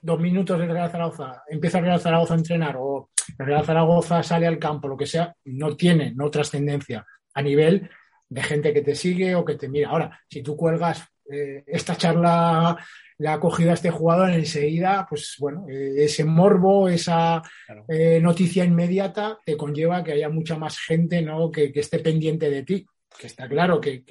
dos 0.01 0.19
minutos 0.19 0.59
de 0.59 0.65
Real 0.65 0.89
Zaragoza, 0.89 1.43
empieza 1.47 1.79
Real 1.79 1.99
Zaragoza 1.99 2.33
a 2.33 2.37
entrenar 2.37 2.75
o 2.79 3.11
Real 3.37 3.63
Zaragoza 3.63 4.23
sale 4.23 4.47
al 4.47 4.57
campo, 4.57 4.87
lo 4.87 4.97
que 4.97 5.05
sea, 5.05 5.35
no 5.45 5.75
tiene 5.75 6.11
no 6.15 6.31
trascendencia 6.31 7.05
a 7.33 7.41
nivel 7.41 7.89
de 8.27 8.43
gente 8.43 8.73
que 8.73 8.81
te 8.81 8.95
sigue 8.95 9.35
o 9.35 9.45
que 9.45 9.55
te 9.55 9.69
mira. 9.69 9.89
Ahora, 9.89 10.19
si 10.27 10.41
tú 10.41 10.57
cuelgas 10.57 11.07
eh, 11.31 11.63
esta 11.67 11.95
charla 11.95 12.77
le 13.17 13.29
ha 13.29 13.39
cogido 13.39 13.71
a 13.71 13.75
este 13.75 13.91
jugador 13.91 14.31
enseguida, 14.31 15.05
pues 15.09 15.35
bueno, 15.39 15.65
eh, 15.69 15.93
ese 15.97 16.25
morbo, 16.25 16.87
esa 16.87 17.41
eh, 17.87 18.19
noticia 18.21 18.65
inmediata 18.65 19.39
te 19.45 19.55
conlleva 19.55 20.03
que 20.03 20.13
haya 20.13 20.29
mucha 20.29 20.57
más 20.57 20.79
gente 20.79 21.21
¿no? 21.21 21.51
que, 21.51 21.71
esté 21.75 21.99
pendiente 21.99 22.49
de 22.49 22.63
ti. 22.63 22.85
Que 23.17 23.27
está 23.27 23.47
claro 23.47 23.79
que, 23.79 24.03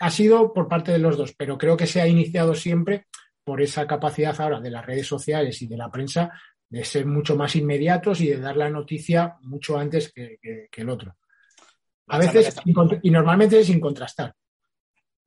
ha 0.00 0.10
sido 0.10 0.52
por 0.52 0.66
parte 0.66 0.90
de 0.90 0.98
los 0.98 1.16
dos, 1.16 1.34
pero 1.36 1.56
creo 1.56 1.76
que 1.76 1.86
se 1.86 2.00
ha 2.00 2.08
iniciado 2.08 2.54
siempre 2.54 3.06
por 3.44 3.62
esa 3.62 3.86
capacidad 3.86 4.38
ahora 4.40 4.60
de 4.60 4.70
las 4.70 4.84
redes 4.84 5.06
sociales 5.06 5.62
y 5.62 5.68
de 5.68 5.76
la 5.76 5.88
prensa 5.88 6.32
de 6.68 6.84
ser 6.84 7.06
mucho 7.06 7.36
más 7.36 7.54
inmediatos 7.54 8.20
y 8.20 8.28
de 8.28 8.40
dar 8.40 8.56
la 8.56 8.68
noticia 8.68 9.36
mucho 9.42 9.78
antes 9.78 10.12
que, 10.12 10.38
el 10.72 10.88
otro. 10.88 11.16
A 12.08 12.18
veces, 12.18 12.56
y 13.02 13.10
normalmente 13.10 13.62
sin 13.62 13.78
contrastar. 13.78 14.34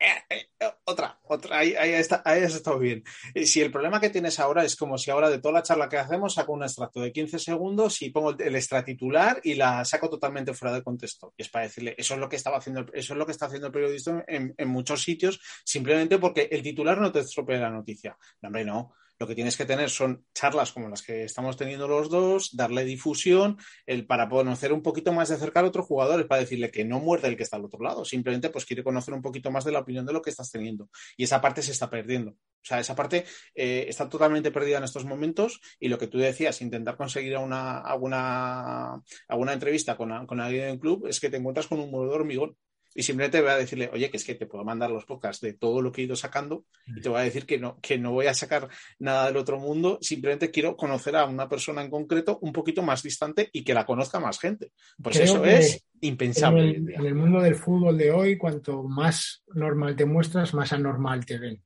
Eh, 0.04 0.50
otra, 0.86 1.20
otra, 1.24 1.60
ahí, 1.60 1.76
ahí, 1.76 1.92
está, 1.94 2.22
ahí 2.26 2.44
has 2.44 2.56
estado 2.56 2.78
bien. 2.80 3.04
Si 3.46 3.62
el 3.62 3.72
problema 3.72 4.02
que 4.02 4.10
tienes 4.10 4.40
ahora 4.40 4.66
es 4.66 4.76
como 4.76 4.98
si 4.98 5.12
ahora 5.12 5.30
de 5.30 5.40
toda 5.40 5.54
la 5.54 5.64
charla 5.64 5.88
que 5.88 5.98
hacemos 5.98 6.34
saco 6.34 6.54
un 6.54 6.64
extracto 6.64 7.00
de 7.00 7.12
15 7.12 7.40
segundos 7.40 8.02
y 8.02 8.10
pongo 8.10 8.32
el 8.32 8.56
extratitular 8.56 9.40
y 9.44 9.56
la 9.56 9.86
saco 9.86 10.10
totalmente 10.10 10.54
fuera 10.54 10.76
de 10.76 10.84
contexto. 10.84 11.34
Y 11.38 11.44
es 11.44 11.50
para 11.50 11.66
decirle, 11.66 11.96
eso 11.98 12.16
es 12.16 12.20
lo 12.20 12.28
que 12.28 12.36
estaba 12.36 12.58
haciendo, 12.58 12.86
eso 12.94 13.14
es 13.14 13.18
lo 13.18 13.26
que 13.26 13.32
está 13.32 13.46
haciendo 13.46 13.68
el 13.68 13.74
periodista 13.74 14.24
en, 14.28 14.54
en 14.58 14.68
muchos 14.68 15.02
sitios, 15.02 15.40
simplemente 15.64 16.18
porque 16.18 16.50
el 16.52 16.62
titular 16.62 17.00
no 17.00 17.12
te 17.12 17.20
estropea 17.20 17.60
la 17.60 17.70
noticia. 17.70 18.18
No, 18.42 18.48
hombre, 18.48 18.66
no. 18.66 18.94
Lo 19.20 19.28
que 19.28 19.36
tienes 19.36 19.58
que 19.58 19.66
tener 19.66 19.90
son 19.90 20.26
charlas 20.34 20.72
como 20.72 20.90
las 20.90 21.02
que 21.02 21.24
estamos 21.24 21.58
teniendo 21.58 21.88
los 21.88 22.10
dos, 22.10 22.56
darle 22.56 22.84
difusión, 22.86 23.58
el, 23.86 24.06
para 24.06 24.28
conocer 24.30 24.74
un 24.74 24.82
poquito 24.82 25.14
más 25.14 25.30
de 25.30 25.38
cerca 25.38 25.60
al 25.60 25.68
otro 25.68 25.84
jugador, 25.84 26.28
para 26.28 26.42
decirle 26.42 26.72
que 26.72 26.86
no 26.86 27.00
muerde 27.00 27.28
el 27.28 27.38
que 27.38 27.44
está 27.44 27.58
al 27.58 27.66
otro 27.66 27.84
lado, 27.84 28.06
simplemente 28.06 28.50
pues 28.50 28.66
quiere 28.66 28.84
conocer 28.84 29.14
un 29.14 29.22
poquito 29.22 29.52
más 29.52 29.66
de 29.66 29.72
la 29.72 29.80
opinión 29.80 30.06
de 30.06 30.14
lo 30.14 30.22
que 30.22 30.30
estás 30.30 30.52
teniendo. 30.52 30.90
Y 31.18 31.24
esa 31.24 31.42
parte 31.42 31.62
se 31.62 31.72
está 31.72 31.90
perdiendo. 31.90 32.32
O 32.32 32.66
sea, 32.66 32.80
esa 32.80 32.96
parte 32.96 33.26
eh, 33.56 33.86
está 33.90 34.08
totalmente 34.08 34.50
perdida 34.52 34.78
en 34.78 34.86
estos 34.86 35.04
momentos 35.04 35.60
y 35.80 35.90
lo 35.90 35.98
que 35.98 36.08
tú 36.08 36.18
decías, 36.18 36.62
intentar 36.62 36.96
conseguir 36.96 37.38
una, 37.38 37.80
alguna, 37.80 39.02
alguna 39.28 39.54
entrevista 39.54 39.98
con, 39.98 40.26
con 40.26 40.40
alguien 40.40 40.68
del 40.68 40.80
club, 40.80 41.08
es 41.08 41.20
que 41.20 41.30
te 41.30 41.38
encuentras 41.38 41.68
con 41.68 41.80
un 41.80 41.92
modo 41.92 42.10
de 42.10 42.16
hormigón 42.16 42.58
y 42.96 43.04
simplemente 43.04 43.42
voy 43.42 43.52
a 43.52 43.58
decirle, 43.58 43.90
oye, 43.92 44.10
que 44.10 44.18
es 44.18 44.24
que 44.24 44.36
te 44.36 44.46
puedo 44.46 44.64
mandar 44.64 44.92
los 44.92 45.06
podcasts 45.06 45.42
de 45.42 45.54
todo 45.54 45.82
lo 45.82 45.92
que 45.92 46.02
he 46.02 46.06
ido 46.06 46.16
sacando 46.16 46.66
y 46.88 47.02
te 47.02 47.10
voy 47.10 47.20
a 47.20 47.24
decir 47.24 47.46
que 47.46 47.58
no, 47.58 47.80
que 47.82 47.98
no 47.98 48.12
voy 48.12 48.28
a 48.28 48.34
sacar 48.34 48.70
nada 49.00 49.28
del 49.28 49.38
otro 49.38 49.60
mundo, 49.60 49.98
simplemente 50.02 50.52
quiero 50.52 50.76
conocer 50.76 51.16
a 51.16 51.26
una 51.26 51.50
persona 51.50 51.82
en 51.82 51.90
concreto 51.90 52.40
un 52.42 52.54
poquito 52.54 52.82
más 52.82 53.04
distante 53.04 53.50
y 53.52 53.64
que 53.64 53.74
la 53.74 53.86
conozca 53.86 54.20
más 54.20 54.40
gente. 54.40 54.72
Pues 55.02 55.20
eso 55.20 55.44
es 55.46 55.86
impensable. 56.02 56.76
En 56.76 57.06
el, 57.06 57.16
mundo 57.16 57.42
del 57.42 57.56
fútbol 57.56 57.98
de 57.98 58.12
hoy, 58.12 58.38
cuanto 58.38 58.84
más 58.84 59.44
normal 59.54 59.96
te 59.96 60.06
muestras, 60.06 60.54
más 60.54 60.74
anormal 60.74 61.26
te 61.26 61.40
ven. 61.40 61.64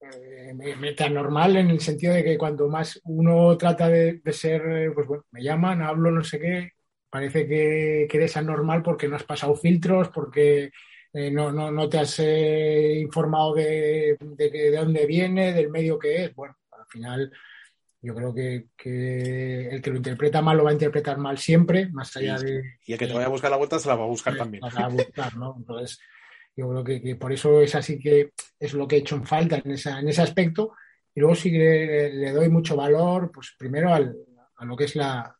Eh, 0.00 0.96
anormal 0.98 1.56
en 1.56 1.70
el 1.70 1.80
sentido 1.80 2.14
de 2.14 2.22
que 2.22 2.36
cuanto 2.36 2.68
más 2.68 3.00
uno 3.04 3.56
trata 3.56 3.88
de, 3.88 4.20
de 4.22 4.32
ser, 4.32 4.62
eh, 4.68 4.90
pues 4.90 5.06
bueno, 5.06 5.24
me 5.30 5.42
llaman, 5.42 5.82
hablo, 5.82 6.10
no 6.10 6.22
sé 6.22 6.38
qué, 6.38 6.72
Parece 7.14 7.46
que, 7.46 8.08
eres 8.12 8.36
anormal 8.36 8.82
porque 8.82 9.06
no 9.06 9.14
has 9.14 9.22
pasado 9.22 9.54
filtros, 9.54 10.08
porque 10.08 10.72
eh, 11.12 11.30
no, 11.30 11.88
te 11.88 11.98
has 12.00 12.18
eh, 12.18 12.98
informado 12.98 13.54
de, 13.54 14.16
de, 14.18 14.72
dónde 14.72 15.06
viene, 15.06 15.52
del 15.52 15.70
medio 15.70 15.96
que 15.96 16.24
es. 16.24 16.34
Bueno, 16.34 16.56
al 16.72 16.86
final 16.88 17.32
yo 18.02 18.16
creo 18.16 18.34
que, 18.34 18.66
el 19.70 19.80
que 19.80 19.90
lo 19.90 19.98
interpreta 19.98 20.42
mal 20.42 20.56
lo 20.56 20.64
va 20.64 20.70
a 20.70 20.72
interpretar 20.72 21.16
mal 21.18 21.38
siempre, 21.38 21.88
más 21.90 22.16
allá 22.16 22.36
de... 22.36 22.78
Y 22.84 22.94
el 22.94 22.98
que 22.98 23.06
te 23.06 23.12
vaya 23.12 23.26
a 23.26 23.30
buscar 23.30 23.52
la 23.52 23.58
vuelta 23.58 23.78
se 23.78 23.86
la 23.86 23.94
va 23.94 24.02
a 24.02 24.08
buscar 24.08 24.36
también. 24.36 24.64
a 24.64 24.88
buscar, 24.88 25.36
¿no? 25.36 25.54
Entonces, 25.56 26.00
Yo 26.56 26.68
creo 26.68 26.82
que, 26.82 27.14
por 27.14 27.32
eso 27.32 27.60
es 27.60 27.76
así 27.76 27.96
que 27.96 28.32
es 28.58 28.74
lo 28.74 28.88
que 28.88 28.96
he 28.96 28.98
hecho 28.98 29.14
en 29.14 29.24
falta 29.24 29.62
en, 29.64 29.70
en 29.70 30.08
ese 30.08 30.20
aspecto. 30.20 30.72
Y 31.14 31.20
luego 31.20 31.36
sí 31.36 31.52
que 31.52 32.10
le, 32.12 32.32
doy 32.32 32.48
mucho 32.48 32.74
valor, 32.74 33.30
pues 33.32 33.54
primero 33.56 33.94
al, 33.94 34.16
a 34.56 34.64
lo 34.64 34.76
que 34.76 34.82
es 34.82 34.96
la, 34.96 35.38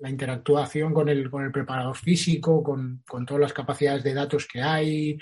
la 0.00 0.08
interactuación 0.08 0.94
con 0.94 1.08
el, 1.08 1.30
con 1.30 1.44
el 1.44 1.52
preparador 1.52 1.96
físico, 1.96 2.62
con, 2.62 3.02
con, 3.06 3.26
todas 3.26 3.40
las 3.42 3.52
capacidades 3.52 4.02
de 4.02 4.14
datos 4.14 4.48
que 4.50 4.62
hay 4.62 5.18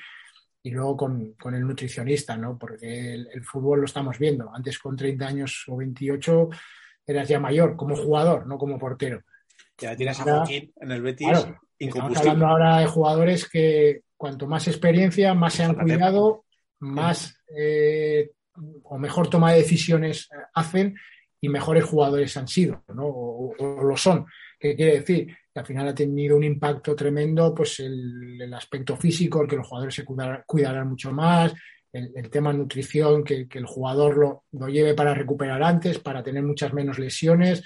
y 0.63 0.71
luego 0.71 0.97
con, 0.97 1.33
con 1.33 1.55
el 1.55 1.67
nutricionista, 1.67 2.37
¿no? 2.37 2.57
Porque 2.57 3.15
el, 3.15 3.45
fútbol 3.45 3.81
lo 3.81 3.87
estamos 3.87 4.19
viendo. 4.19 4.51
Antes 4.55 4.79
con 4.79 4.97
30 4.97 5.27
años 5.27 5.65
o 5.69 5.77
28 5.77 6.49
eras 7.07 7.29
ya 7.29 7.41
mayor 7.41 7.77
como 7.77 7.97
jugador, 7.97 8.47
no 8.47 8.57
como 8.57 8.79
portero. 8.79 9.23
Ya 9.79 9.97
tienes 9.97 10.21
a 10.21 10.23
Joaquín 10.23 10.73
en 10.81 10.93
el 10.93 11.03
Betis. 11.03 11.47
estamos 11.79 12.17
hablando 12.17 12.47
ahora 12.47 12.79
de 12.79 12.87
jugadores 12.87 13.49
que 13.49 14.03
cuanto 14.17 14.47
más 14.47 14.69
experiencia, 14.69 15.35
más 15.35 15.55
se 15.55 15.65
han 15.65 15.75
cuidado, 15.75 16.45
más 16.81 17.41
eh, 17.57 18.31
o 18.85 18.99
mejor 18.99 19.29
toma 19.29 19.53
de 19.53 19.59
decisiones 19.59 20.29
hacen 20.55 20.97
y 21.41 21.49
mejores 21.49 21.85
jugadores 21.85 22.37
han 22.37 22.49
sido, 22.49 22.85
¿no? 22.89 23.07
o 23.07 23.83
lo 23.83 23.97
son. 23.97 24.27
¿Qué 24.59 24.75
quiere 24.75 25.01
decir? 25.01 25.27
Que 25.53 25.61
al 25.61 25.67
final 25.67 25.89
ha 25.89 25.95
tenido 25.95 26.37
un 26.37 26.45
impacto 26.45 26.97
tremendo 26.97 27.55
pues 27.55 27.81
el, 27.81 28.53
aspecto 28.53 28.97
físico, 28.97 29.43
el 29.43 29.49
que 29.49 29.57
los 29.57 29.67
jugadores 29.67 29.95
se 29.95 30.05
cuidarán 30.05 30.89
mucho 30.89 31.13
más, 31.13 31.55
el, 31.93 32.31
tema 32.31 32.53
nutrición, 32.53 33.25
que, 33.25 33.47
el 33.51 33.67
jugador 33.67 34.17
lo, 34.17 34.45
lo, 34.53 34.69
lleve 34.69 34.95
para 34.95 35.15
recuperar 35.15 35.63
antes, 35.63 35.99
para 35.99 36.23
tener 36.23 36.43
muchas 36.43 36.73
menos 36.73 36.99
lesiones. 36.99 37.63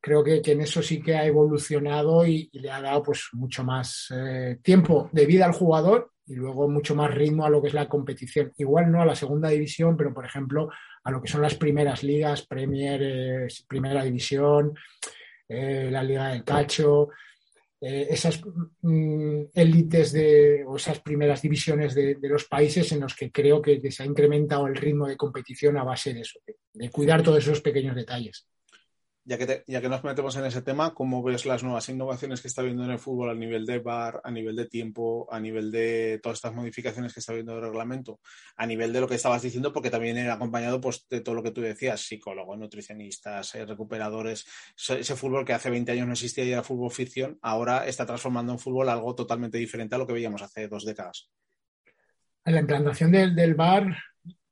Creo 0.00 0.22
que, 0.22 0.40
en 0.44 0.60
eso 0.60 0.82
sí 0.82 1.02
que 1.02 1.16
ha 1.16 1.26
evolucionado 1.26 2.26
y, 2.26 2.48
le 2.52 2.70
ha 2.70 2.80
dado 2.80 3.02
pues 3.02 3.28
mucho 3.32 3.64
más 3.64 4.06
eh, 4.14 4.58
tiempo 4.62 5.08
de 5.12 5.26
vida 5.26 5.46
al 5.46 5.52
jugador 5.52 6.12
y 6.26 6.34
luego 6.34 6.68
mucho 6.68 6.94
más 6.94 7.12
ritmo 7.14 7.44
a 7.44 7.50
lo 7.50 7.62
que 7.62 7.68
es 7.68 7.74
la 7.74 7.88
competición. 7.88 8.52
Igual 8.56 8.90
no 8.90 9.00
a 9.00 9.06
la 9.06 9.16
segunda 9.16 9.48
división, 9.48 9.96
pero 9.96 10.12
por 10.12 10.24
ejemplo 10.24 10.68
a 11.02 11.10
lo 11.10 11.22
que 11.22 11.28
son 11.28 11.42
las 11.42 11.54
primeras 11.54 12.02
ligas, 12.02 12.46
Premier, 12.46 13.00
eh, 13.02 13.48
Primera 13.68 14.04
División, 14.04 14.74
eh, 15.48 15.88
la 15.90 16.02
Liga 16.02 16.28
del 16.28 16.44
Cacho, 16.44 17.08
eh, 17.80 18.06
esas 18.10 18.40
mm, 18.82 19.42
élites 19.52 20.12
de, 20.12 20.64
o 20.66 20.76
esas 20.76 21.00
primeras 21.00 21.42
divisiones 21.42 21.94
de, 21.94 22.16
los 22.22 22.44
países 22.44 22.90
en 22.92 23.00
los 23.00 23.14
que 23.14 23.30
creo 23.30 23.60
que, 23.60 23.90
se 23.90 24.02
ha 24.02 24.06
incrementado 24.06 24.66
el 24.66 24.76
ritmo 24.76 25.06
de 25.06 25.16
competición 25.16 25.76
a 25.76 25.84
base 25.84 26.14
de 26.14 26.20
eso, 26.20 26.40
de 26.72 26.90
cuidar 26.90 27.22
todos 27.22 27.38
esos 27.38 27.60
pequeños 27.60 27.94
detalles 27.94 28.46
ya 29.26 29.36
que, 29.38 29.64
ya 29.66 29.80
que 29.80 29.88
nos 29.88 30.04
metemos 30.04 30.36
en 30.36 30.44
ese 30.44 30.62
tema, 30.62 30.94
¿cómo 30.94 31.20
ves 31.20 31.46
las 31.46 31.64
nuevas 31.64 31.88
innovaciones 31.88 32.40
que 32.40 32.46
está 32.46 32.60
habiendo 32.60 32.84
en 32.84 32.92
el 32.92 33.00
fútbol 33.00 33.28
a 33.30 33.34
nivel 33.34 33.66
de 33.66 33.80
bar, 33.80 34.20
a 34.22 34.30
nivel 34.30 34.54
de 34.54 34.66
tiempo, 34.66 35.26
a 35.32 35.40
nivel 35.40 35.72
de 35.72 36.20
todas 36.22 36.38
estas 36.38 36.54
modificaciones 36.54 37.12
que 37.12 37.18
está 37.18 37.32
habiendo 37.32 37.54
del 37.54 37.64
reglamento, 37.64 38.20
a 38.56 38.66
nivel 38.66 38.92
de 38.92 39.00
lo 39.00 39.08
que 39.08 39.16
estabas 39.16 39.42
diciendo, 39.42 39.72
porque 39.72 39.90
también 39.90 40.16
era 40.16 40.34
acompañado 40.34 40.80
pues, 40.80 41.08
de 41.10 41.20
todo 41.22 41.34
lo 41.34 41.42
que 41.42 41.50
tú 41.50 41.60
decías, 41.60 42.02
psicólogos, 42.02 42.56
nutricionistas, 42.56 43.52
eh, 43.56 43.66
recuperadores, 43.66 44.46
ese 44.76 45.16
fútbol 45.16 45.44
que 45.44 45.54
hace 45.54 45.70
20 45.70 45.90
años 45.90 46.06
no 46.06 46.12
existía 46.12 46.44
y 46.44 46.52
era 46.52 46.62
fútbol 46.62 46.92
ficción, 46.92 47.36
ahora 47.42 47.84
está 47.84 48.06
transformando 48.06 48.52
en 48.52 48.60
fútbol 48.60 48.88
algo 48.88 49.12
totalmente 49.16 49.58
diferente 49.58 49.96
a 49.96 49.98
lo 49.98 50.06
que 50.06 50.12
veíamos 50.12 50.40
hace 50.40 50.68
dos 50.68 50.84
décadas. 50.84 51.28
La 52.44 52.60
implantación 52.60 53.10
del, 53.10 53.34
del 53.34 53.56
bar 53.56 53.92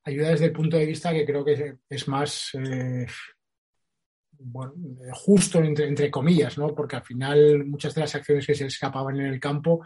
ayuda 0.03 0.31
desde 0.31 0.47
el 0.47 0.53
punto 0.53 0.77
de 0.77 0.87
vista 0.87 1.13
que 1.13 1.25
creo 1.25 1.45
que 1.45 1.77
es 1.89 2.09
más... 2.09 2.51
Eh, 2.55 3.07
bueno, 4.39 4.73
justo 5.13 5.59
entre, 5.59 6.11
comillas, 6.11 6.59
¿no? 6.59 6.75
Porque 6.75 6.97
al 6.97 7.05
final 7.05 7.65
muchas 7.67 7.95
de 7.95 8.03
las 8.03 8.15
acciones 8.15 8.47
que 8.47 8.55
se 8.55 8.67
escapaban 8.67 9.19
en 9.21 9.27
el 9.27 9.41
campo 9.41 9.85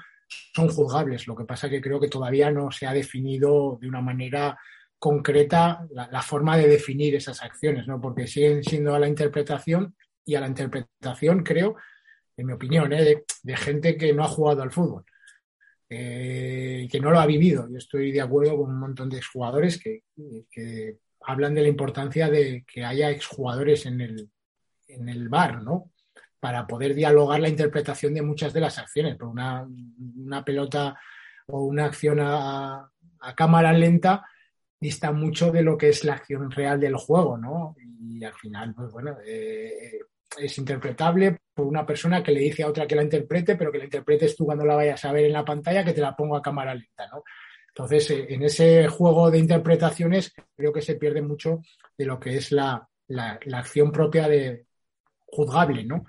son 0.54 0.68
juzgables. 0.68 1.26
Lo 1.26 1.34
que 1.34 1.44
pasa 1.44 1.68
que 1.68 1.80
creo 1.80 2.00
que 2.00 2.08
todavía 2.08 2.50
no 2.50 2.70
se 2.70 2.86
ha 2.86 2.92
definido 2.92 3.78
de 3.80 3.88
una 3.88 4.00
manera 4.00 4.58
concreta 4.98 5.86
la, 5.90 6.22
forma 6.22 6.56
de 6.56 6.68
definir 6.68 7.14
esas 7.14 7.42
acciones, 7.42 7.86
¿no? 7.86 8.00
Porque 8.00 8.26
siguen 8.26 8.64
siendo 8.64 8.94
a 8.94 8.98
la 8.98 9.08
interpretación 9.08 9.94
y 10.24 10.34
a 10.34 10.40
la 10.40 10.48
interpretación, 10.48 11.42
creo, 11.42 11.76
en 12.36 12.46
mi 12.46 12.52
opinión, 12.52 12.92
¿eh? 12.92 13.24
de, 13.42 13.56
gente 13.56 13.96
que 13.96 14.12
no 14.12 14.24
ha 14.24 14.28
jugado 14.28 14.62
al 14.62 14.72
fútbol, 14.72 15.04
eh, 15.88 16.88
que 16.90 17.00
no 17.00 17.10
lo 17.10 17.20
ha 17.20 17.26
vivido. 17.26 17.68
Yo 17.70 17.78
estoy 17.78 18.10
de 18.10 18.20
acuerdo 18.20 18.56
con 18.56 18.70
un 18.70 18.80
montón 18.80 19.08
de 19.08 19.18
exjugadores 19.18 19.80
que, 19.80 20.02
que 20.50 20.98
hablan 21.20 21.54
de 21.54 21.62
la 21.62 21.68
importancia 21.68 22.28
de 22.28 22.64
que 22.66 22.84
haya 22.84 23.10
exjugadores 23.10 23.86
en 23.86 24.00
el, 24.00 24.30
en 24.88 25.08
el 25.08 25.28
bar, 25.28 25.62
¿no? 25.62 25.92
Para 26.40 26.66
poder 26.66 26.94
dialogar 26.94 27.40
la 27.40 27.48
interpretación 27.48 28.14
de 28.14 28.22
muchas 28.22 28.52
de 28.52 28.60
las 28.60 28.78
acciones. 28.78 29.16
Por 29.16 29.28
una, 29.28 29.66
pelota 30.44 30.98
o 31.46 31.64
una 31.64 31.86
acción 31.86 32.18
a, 32.20 32.90
cámara 33.36 33.72
lenta 33.72 34.24
dista 34.80 35.10
mucho 35.12 35.50
de 35.50 35.62
lo 35.62 35.76
que 35.76 35.88
es 35.88 36.04
la 36.04 36.14
acción 36.14 36.50
real 36.50 36.80
del 36.80 36.96
juego, 36.96 37.36
¿no? 37.36 37.76
Y 38.00 38.24
al 38.24 38.34
final, 38.34 38.74
pues 38.74 38.92
bueno, 38.92 39.16
eh, 39.26 39.98
es 40.38 40.58
interpretable 40.58 41.38
por 41.52 41.66
una 41.66 41.84
persona 41.84 42.22
que 42.22 42.30
le 42.30 42.40
dice 42.40 42.62
a 42.62 42.68
otra 42.68 42.86
que 42.86 42.94
la 42.94 43.02
interprete, 43.02 43.56
pero 43.56 43.72
que 43.72 43.78
la 43.78 43.84
interpretes 43.84 44.36
tú 44.36 44.44
cuando 44.44 44.64
la 44.64 44.76
vayas 44.76 45.04
a 45.04 45.12
ver 45.12 45.24
en 45.24 45.32
la 45.32 45.44
pantalla, 45.44 45.84
que 45.84 45.92
te 45.92 46.00
la 46.00 46.14
pongo 46.14 46.36
a 46.36 46.42
cámara 46.42 46.74
lenta, 46.74 47.08
¿no? 47.08 47.24
Entonces, 47.68 48.10
eh, 48.12 48.26
en 48.28 48.44
ese 48.44 48.86
juego 48.86 49.30
de 49.30 49.38
interpretaciones 49.38 50.32
creo 50.56 50.72
que 50.72 50.82
se 50.82 50.94
pierde 50.94 51.22
mucho 51.22 51.60
de 51.96 52.04
lo 52.04 52.20
que 52.20 52.36
es 52.36 52.52
la 52.52 52.88
acción 53.52 53.90
propia 53.90 54.28
de, 54.28 54.67
juzgable, 55.30 55.84
¿no? 55.84 56.04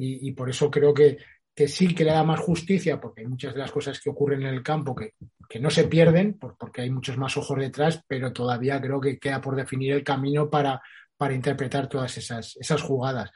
Y, 0.00 0.30
por 0.30 0.48
eso 0.48 0.70
creo 0.70 0.94
que, 0.94 1.18
sí 1.66 1.92
que 1.92 2.04
le 2.04 2.12
da 2.12 2.22
más 2.22 2.38
justicia, 2.38 3.00
porque 3.00 3.22
hay 3.22 3.26
muchas 3.26 3.52
de 3.52 3.58
las 3.58 3.72
cosas 3.72 4.00
que 4.00 4.10
ocurren 4.10 4.42
en 4.42 4.54
el 4.54 4.62
campo 4.62 4.94
que, 4.94 5.14
no 5.58 5.70
se 5.70 5.84
pierden, 5.84 6.38
porque 6.38 6.82
hay 6.82 6.90
muchos 6.90 7.16
más 7.16 7.36
ojos 7.36 7.58
detrás, 7.58 8.04
pero 8.06 8.32
todavía 8.32 8.80
creo 8.80 9.00
que 9.00 9.18
queda 9.18 9.40
por 9.40 9.56
definir 9.56 9.92
el 9.92 10.04
camino 10.04 10.48
para, 10.48 10.80
para 11.16 11.34
interpretar 11.34 11.88
todas 11.88 12.16
esas, 12.16 12.56
esas 12.60 12.80
jugadas. 12.80 13.32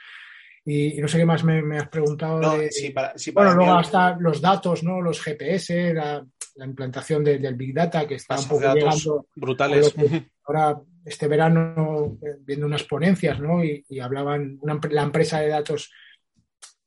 Y, 0.65 1.01
no 1.01 1.09
sé 1.09 1.19
qué 1.19 1.25
más 1.25 1.43
me, 1.43 1.79
has 1.79 1.89
preguntado. 1.89 2.39
bueno, 3.35 3.55
luego 3.55 3.75
hasta 3.75 4.17
los 4.21 4.41
datos, 4.41 4.85
¿no? 4.85 5.01
Los 5.01 5.21
GPS, 5.21 5.93
la, 5.93 6.25
implantación 6.65 7.25
del 7.25 7.57
Big 7.57 7.75
Data, 7.75 8.07
que 8.07 8.15
está 8.15 8.39
un 8.39 8.47
poco 8.47 8.73
llegando. 8.73 9.27
Brutales. 9.35 9.93
Ahora 10.45 10.81
este 11.05 11.29
verano 11.29 12.19
eh, 12.23 12.37
viendo 12.41 12.67
unas 12.67 12.85
ponencias, 12.85 13.41
¿no? 13.41 13.65
Y, 13.65 13.85
hablaban 14.01 14.59
la 14.91 15.03
empresa 15.03 15.41
de 15.41 15.49
datos 15.49 15.91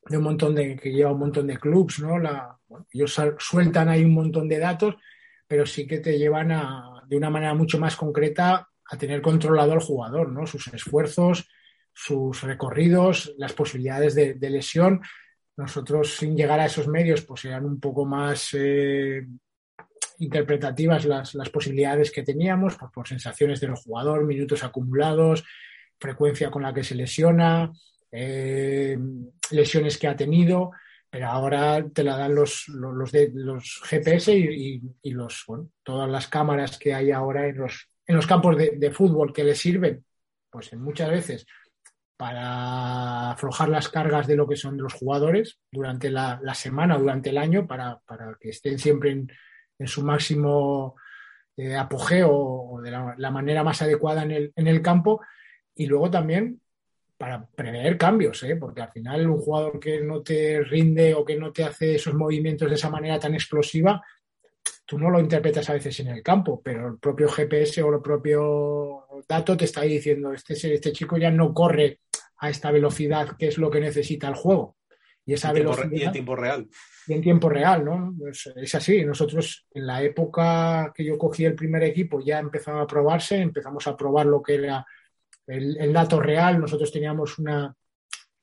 de 0.08 0.18
un 0.18 0.24
montón 0.24 0.54
de 0.56 0.76
que 0.76 0.92
lleva 0.92 1.12
un 1.12 1.20
montón 1.20 1.48
de 1.48 1.58
clubs, 1.58 2.00
¿no? 2.00 2.20
La, 2.20 2.58
ellos 2.92 3.20
sueltan 3.40 3.90
ahí 3.90 4.04
un 4.04 4.14
montón 4.14 4.48
de 4.48 4.60
datos, 4.60 4.96
pero 5.48 5.66
sí 5.66 5.88
que 5.88 6.00
te 6.00 6.18
llevan 6.18 6.52
a, 6.52 7.04
de 7.08 7.18
una 7.18 7.30
manera 7.30 7.54
mucho 7.54 7.80
más 7.80 7.96
concreta 7.96 8.70
a 8.88 8.98
tener 8.98 9.22
controlado 9.22 9.74
al 9.74 9.80
jugador, 9.80 10.32
¿no? 10.32 10.46
Sus 10.46 10.68
esfuerzos, 10.68 11.50
sus 11.94 12.44
recorridos, 12.44 13.34
las 13.38 13.54
posibilidades 13.54 14.14
de, 14.16 14.50
lesión. 14.50 15.02
Nosotros, 15.58 16.16
sin 16.16 16.36
llegar 16.36 16.60
a 16.60 16.66
esos 16.66 16.88
medios, 16.88 17.22
pues 17.22 17.46
eran 17.46 17.66
un 17.66 17.80
poco 17.80 18.06
más 18.06 18.50
eh, 18.54 19.26
interpretativas 20.20 21.06
las, 21.06 21.50
posibilidades 21.50 22.12
que 22.12 22.24
teníamos 22.24 22.76
por, 22.94 23.08
sensaciones 23.08 23.60
del 23.60 23.76
jugador, 23.76 24.26
minutos 24.26 24.64
acumulados, 24.64 25.44
frecuencia 26.00 26.50
con 26.52 26.64
la 26.64 26.74
que 26.74 26.84
se 26.84 26.96
lesiona, 26.96 27.72
eh, 28.12 28.98
lesiones 29.52 29.98
que 29.98 30.08
ha 30.08 30.16
tenido, 30.16 30.72
pero 31.10 31.28
ahora 31.28 31.86
te 31.94 32.04
la 32.04 32.18
dan 32.18 32.36
los, 32.36 32.68
los, 32.68 33.12
los 33.34 33.82
GPS 33.86 34.36
y, 34.36 34.82
los, 35.12 35.46
todas 35.84 36.10
las 36.10 36.28
cámaras 36.28 36.78
que 36.78 36.94
hay 36.94 37.12
ahora 37.12 37.48
en 37.48 37.58
los, 37.58 37.90
en 38.06 38.16
los 38.16 38.28
campos 38.28 38.58
de, 38.58 38.92
fútbol 38.92 39.32
que 39.32 39.44
le 39.44 39.56
sirven, 39.56 40.04
pues 40.50 40.74
muchas 40.74 41.10
veces 41.10 41.46
para 42.18 43.32
aflojar 43.32 43.68
las 43.68 43.90
cargas 43.90 44.26
de 44.26 44.38
lo 44.38 44.48
que 44.48 44.56
son 44.56 44.78
los 44.78 44.94
jugadores 44.94 45.60
durante 45.70 46.10
la, 46.10 46.40
la 46.42 46.54
semana, 46.54 46.98
durante 46.98 47.30
el 47.30 47.38
año, 47.38 47.68
para, 47.68 48.00
para 48.06 48.38
que 48.40 48.50
estén 48.50 48.80
siempre 48.80 49.12
en, 49.12 49.28
en 49.78 49.88
su 49.88 50.04
máximo 50.04 50.96
eh, 51.58 51.76
apogeo 51.76 52.32
o 52.32 52.82
de 52.82 52.92
la, 52.92 53.32
manera 53.32 53.64
más 53.64 53.82
adecuada 53.82 54.24
en 54.24 54.32
el, 54.32 54.54
en 54.56 54.68
el, 54.68 54.82
campo 54.82 55.22
y 55.74 55.86
luego 55.86 56.12
también 56.12 56.60
para 57.18 57.46
prever 57.46 57.98
cambios, 57.98 58.44
¿eh? 58.44 58.58
porque 58.58 58.82
al 58.82 58.92
final 58.92 59.30
un 59.30 59.40
jugador 59.40 59.80
que 59.80 60.02
no 60.02 60.22
te 60.22 60.62
rinde 60.62 61.14
o 61.14 61.24
que 61.24 61.38
no 61.38 61.54
te 61.54 61.64
hace 61.64 61.96
esos 61.96 62.14
movimientos 62.14 62.70
de 62.70 62.76
esa 62.76 62.90
manera 62.90 63.20
tan 63.20 63.34
explosiva, 63.34 64.04
tú 64.86 65.00
no 65.00 65.10
lo 65.10 65.20
interpretas 65.20 65.70
a 65.70 65.74
veces 65.74 66.00
en 66.02 66.10
el 66.10 66.22
campo, 66.22 66.62
pero 66.64 66.88
el 66.88 66.98
propio 66.98 67.30
GPS 67.30 67.82
o 67.82 67.94
el 67.94 68.02
propio 68.02 69.06
dato 69.28 69.56
te 69.56 69.66
está 69.66 69.82
diciendo, 69.82 70.34
este, 70.34 70.54
este 70.54 70.92
chico 70.92 71.18
ya 71.18 71.32
no 71.32 71.54
corre 71.54 72.00
a 72.38 72.50
esta 72.50 72.72
velocidad 72.72 73.38
que 73.38 73.48
es 73.48 73.58
lo 73.58 73.72
que 73.72 73.80
necesita 73.80 74.28
el 74.28 74.36
juego. 74.36 74.76
Y 75.26 75.34
esa 75.34 75.52
velocidad... 75.52 75.90
Y 75.92 76.04
en 76.04 76.12
tiempo 76.12 76.36
real 76.36 76.68
y 77.08 77.14
en 77.14 77.22
tiempo 77.22 77.50
real, 77.50 77.86
¿no? 77.86 78.16
Pues 78.18 78.52
es 78.56 78.76
así. 78.76 79.04
Nosotros, 79.06 79.66
en 79.72 79.86
la 79.86 80.02
época 80.02 80.92
que 80.96 81.04
yo 81.04 81.18
cogí 81.18 81.46
el 81.46 81.56
primer 81.56 81.84
equipo, 81.84 82.20
ya 82.20 82.40
empezaba 82.40 82.82
a 82.82 82.88
probarse, 82.88 83.38
empezamos 83.38 83.86
a 83.88 83.96
probar 83.96 84.26
lo 84.26 84.42
que 84.42 84.56
era 84.56 84.86
el, 85.48 85.94
dato 85.94 86.20
real. 86.20 86.60
Nosotros 86.60 86.92
teníamos 86.92 87.38
una, 87.38 87.76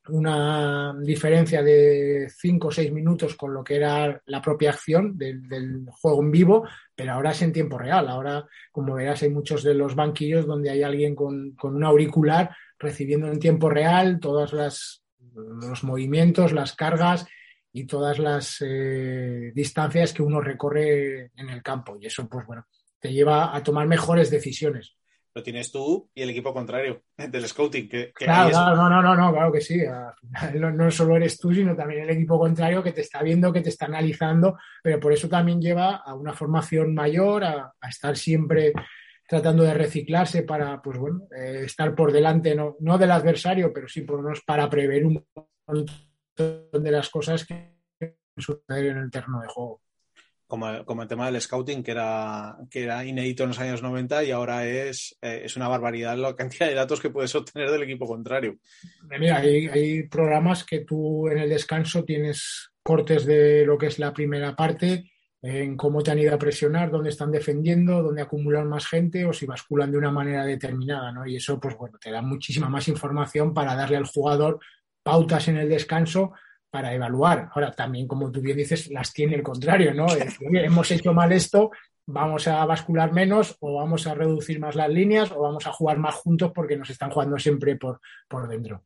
una 0.08 0.94
diferencia 1.00 1.62
de 1.62 2.28
5 2.30 2.68
o 2.68 2.70
6 2.70 2.92
minutos 2.92 3.34
con 3.34 3.52
lo 3.52 3.64
que 3.64 3.76
era 3.76 4.22
la 4.26 4.40
propia 4.40 4.70
acción 4.70 5.18
del, 5.18 5.48
del, 5.48 5.84
juego 5.90 6.22
en 6.22 6.30
vivo, 6.30 6.68
pero 6.94 7.14
ahora 7.14 7.32
es 7.32 7.42
en 7.42 7.52
tiempo 7.52 7.78
real. 7.78 8.08
Ahora, 8.08 8.46
como 8.70 8.94
verás, 8.94 9.22
hay 9.22 9.30
muchos 9.30 9.64
de 9.64 9.74
los 9.74 9.96
banquillos 9.96 10.46
donde 10.46 10.70
hay 10.70 10.84
alguien 10.84 11.16
con, 11.16 11.52
con 11.56 11.74
un 11.74 11.84
auricular 11.84 12.54
recibiendo 12.78 13.26
en 13.26 13.40
tiempo 13.40 13.68
real 13.68 14.20
todos 14.20 15.01
los 15.34 15.84
movimientos, 15.84 16.52
las 16.52 16.74
cargas 16.74 17.26
y 17.72 17.86
todas 17.86 18.18
las 18.18 18.58
eh, 18.60 19.52
distancias 19.54 20.12
que 20.12 20.22
uno 20.22 20.40
recorre 20.40 21.30
en 21.36 21.48
el 21.48 21.62
campo. 21.62 21.96
Y 22.00 22.06
eso, 22.06 22.28
pues 22.28 22.46
bueno, 22.46 22.66
te 22.98 23.12
lleva 23.12 23.54
a 23.54 23.62
tomar 23.62 23.86
mejores 23.86 24.30
decisiones 24.30 24.96
lo 25.34 25.42
tienes 25.42 25.72
tú 25.72 26.10
y 26.14 26.22
el 26.22 26.30
equipo 26.30 26.52
contrario 26.52 27.02
del 27.16 27.46
scouting. 27.46 27.88
Que, 27.88 28.12
que 28.16 28.24
claro, 28.24 28.50
claro, 28.50 28.76
no, 28.76 28.88
no, 28.88 29.02
no, 29.02 29.14
no, 29.14 29.32
claro 29.32 29.52
que 29.52 29.60
sí. 29.60 29.82
No, 30.54 30.70
no, 30.70 30.90
solo 30.90 31.16
eres 31.16 31.38
tú, 31.38 31.52
sino 31.54 31.74
también 31.74 32.02
el 32.02 32.10
equipo 32.10 32.38
contrario 32.38 32.82
que 32.82 32.92
te 32.92 33.00
está 33.00 33.22
viendo, 33.22 33.52
que 33.52 33.60
te 33.60 33.70
está 33.70 33.86
analizando, 33.86 34.58
pero 34.82 35.00
por 35.00 35.12
eso 35.12 35.28
también 35.28 35.60
lleva 35.60 35.96
a 35.96 36.14
una 36.14 36.32
formación 36.32 36.94
mayor, 36.94 37.44
a, 37.44 37.72
a 37.80 37.88
estar 37.88 38.16
siempre 38.16 38.72
tratando 39.32 39.62
de 39.62 39.72
reciclarse 39.72 40.42
para, 40.42 40.82
pues 40.82 40.98
bueno, 40.98 41.26
eh, 41.34 41.62
estar 41.64 41.94
por 41.94 42.12
delante, 42.12 42.54
no, 42.54 42.76
no 42.80 42.98
del 42.98 43.12
adversario, 43.12 43.72
pero 43.72 43.88
sí 43.88 44.02
por 44.02 44.18
lo 44.18 44.24
menos 44.24 44.42
para 44.44 44.68
prever 44.68 45.06
un 45.06 45.24
montón 45.66 46.84
de 46.84 46.90
las 46.90 47.08
cosas 47.08 47.46
que 47.46 47.78
suceden 48.36 48.98
en 48.98 49.04
el 49.04 49.10
terreno 49.10 49.40
de 49.40 49.48
juego 49.48 49.80
como, 50.46 50.84
como, 50.84 51.00
el 51.00 51.08
tema 51.08 51.30
del 51.30 51.40
scouting, 51.40 51.82
que 51.82 51.92
era, 51.92 52.58
que 52.70 52.82
era 52.82 53.06
inédito 53.06 53.44
en 53.44 53.48
los 53.48 53.58
años 53.58 53.80
90 53.80 54.22
y 54.24 54.32
ahora 54.32 54.66
es, 54.66 55.16
eh, 55.22 55.40
es 55.46 55.56
una 55.56 55.66
barbaridad 55.66 56.14
la 56.18 56.36
cantidad 56.36 56.66
de 56.66 56.74
datos 56.74 57.00
que 57.00 57.08
puedes 57.08 57.34
obtener 57.34 57.70
del 57.70 57.84
equipo 57.84 58.06
contrario. 58.06 58.58
Mira, 59.18 59.38
hay, 59.38 59.68
hay, 59.68 60.02
programas 60.08 60.62
que 60.64 60.80
tú 60.80 61.26
en 61.28 61.38
el 61.38 61.48
descanso 61.48 62.04
tienes 62.04 62.70
cortes 62.82 63.24
de 63.24 63.64
lo 63.64 63.78
que 63.78 63.86
es 63.86 63.98
la 63.98 64.12
primera 64.12 64.54
parte, 64.54 65.11
en 65.42 65.76
cómo 65.76 66.02
te 66.02 66.12
han 66.12 66.20
ido 66.20 66.34
a 66.34 66.38
presionar, 66.38 66.90
dónde 66.90 67.10
están 67.10 67.32
defendiendo, 67.32 68.00
dónde 68.00 68.22
acumulan 68.22 68.68
más 68.68 68.86
gente 68.86 69.26
o 69.26 69.32
si 69.32 69.44
basculan 69.44 69.90
de 69.90 69.98
una 69.98 70.12
manera 70.12 70.44
determinada, 70.44 71.10
¿no? 71.10 71.26
Y 71.26 71.36
eso, 71.36 71.58
pues 71.58 71.76
bueno, 71.76 71.98
te 71.98 72.12
da 72.12 72.22
muchísima 72.22 72.68
más 72.68 72.86
información 72.86 73.52
para 73.52 73.74
darle 73.74 73.96
al 73.96 74.06
jugador 74.06 74.60
pautas 75.02 75.48
en 75.48 75.56
el 75.56 75.68
descanso 75.68 76.32
para 76.70 76.94
evaluar. 76.94 77.50
Ahora, 77.52 77.72
también, 77.72 78.06
como 78.06 78.30
tú 78.30 78.40
bien 78.40 78.56
dices, 78.56 78.88
las 78.90 79.12
tiene 79.12 79.34
el 79.34 79.42
contrario, 79.42 79.92
¿no? 79.92 80.06
Es 80.06 80.20
decir, 80.20 80.48
hemos 80.56 80.90
hecho 80.92 81.12
mal 81.12 81.32
esto, 81.32 81.72
vamos 82.06 82.46
a 82.46 82.64
bascular 82.64 83.12
menos 83.12 83.56
o 83.60 83.74
vamos 83.74 84.06
a 84.06 84.14
reducir 84.14 84.60
más 84.60 84.76
las 84.76 84.88
líneas 84.88 85.32
o 85.32 85.40
vamos 85.40 85.66
a 85.66 85.72
jugar 85.72 85.98
más 85.98 86.14
juntos 86.14 86.52
porque 86.54 86.76
nos 86.76 86.88
están 86.88 87.10
jugando 87.10 87.36
siempre 87.38 87.74
por, 87.76 88.00
por 88.28 88.46
dentro. 88.48 88.84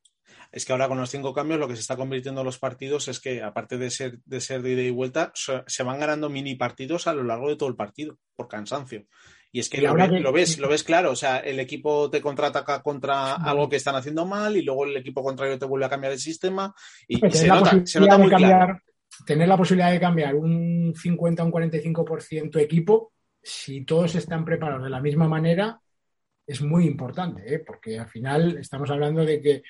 Es 0.52 0.64
que 0.64 0.72
ahora 0.72 0.88
con 0.88 0.98
los 0.98 1.10
cinco 1.10 1.34
cambios 1.34 1.60
lo 1.60 1.68
que 1.68 1.74
se 1.74 1.80
está 1.80 1.96
convirtiendo 1.96 2.40
en 2.40 2.46
los 2.46 2.58
partidos 2.58 3.08
es 3.08 3.20
que, 3.20 3.42
aparte 3.42 3.78
de 3.78 3.90
ser 3.90 4.18
de, 4.24 4.40
ser 4.40 4.62
de 4.62 4.72
ida 4.72 4.82
y 4.82 4.90
vuelta, 4.90 5.32
se 5.34 5.82
van 5.82 6.00
ganando 6.00 6.28
mini 6.28 6.54
partidos 6.54 7.06
a 7.06 7.14
lo 7.14 7.22
largo 7.22 7.48
de 7.48 7.56
todo 7.56 7.68
el 7.68 7.76
partido, 7.76 8.18
por 8.34 8.48
cansancio. 8.48 9.06
Y 9.52 9.60
es 9.60 9.70
que, 9.70 9.78
y 9.78 9.80
lo, 9.80 9.94
ves, 9.94 10.10
que, 10.10 10.20
lo, 10.20 10.32
ves, 10.32 10.58
lo 10.58 10.68
ves 10.68 10.84
claro, 10.84 11.12
o 11.12 11.16
sea, 11.16 11.38
el 11.38 11.58
equipo 11.60 12.10
te 12.10 12.20
contraataca 12.20 12.82
contra 12.82 13.34
algo 13.34 13.68
que 13.68 13.76
están 13.76 13.94
haciendo 13.94 14.26
mal 14.26 14.56
y 14.56 14.62
luego 14.62 14.84
el 14.84 14.96
equipo 14.96 15.22
contrario 15.22 15.58
te 15.58 15.64
vuelve 15.64 15.86
a 15.86 15.88
cambiar 15.88 16.12
el 16.12 16.18
sistema 16.18 16.74
y, 17.08 17.26
y 17.26 17.30
se, 17.30 17.46
nota, 17.46 17.80
se, 17.86 18.00
nota, 18.00 18.18
muy 18.18 18.28
cambiar, 18.28 18.66
claro. 18.66 18.80
Tener 19.24 19.48
la 19.48 19.56
posibilidad 19.56 19.90
de 19.90 20.00
cambiar 20.00 20.34
un 20.34 20.92
50 20.94 21.42
o 21.42 21.46
un 21.46 21.52
45% 21.52 22.60
equipo, 22.60 23.12
si 23.42 23.84
todos 23.84 24.14
están 24.16 24.44
preparados 24.44 24.84
de 24.84 24.90
la 24.90 25.00
misma 25.00 25.26
manera, 25.26 25.80
es 26.46 26.60
muy 26.60 26.86
importante, 26.86 27.54
¿eh? 27.54 27.58
porque 27.60 27.98
al 27.98 28.08
final 28.08 28.58
estamos 28.58 28.90
hablando 28.90 29.24
de 29.24 29.40
que 29.40 29.62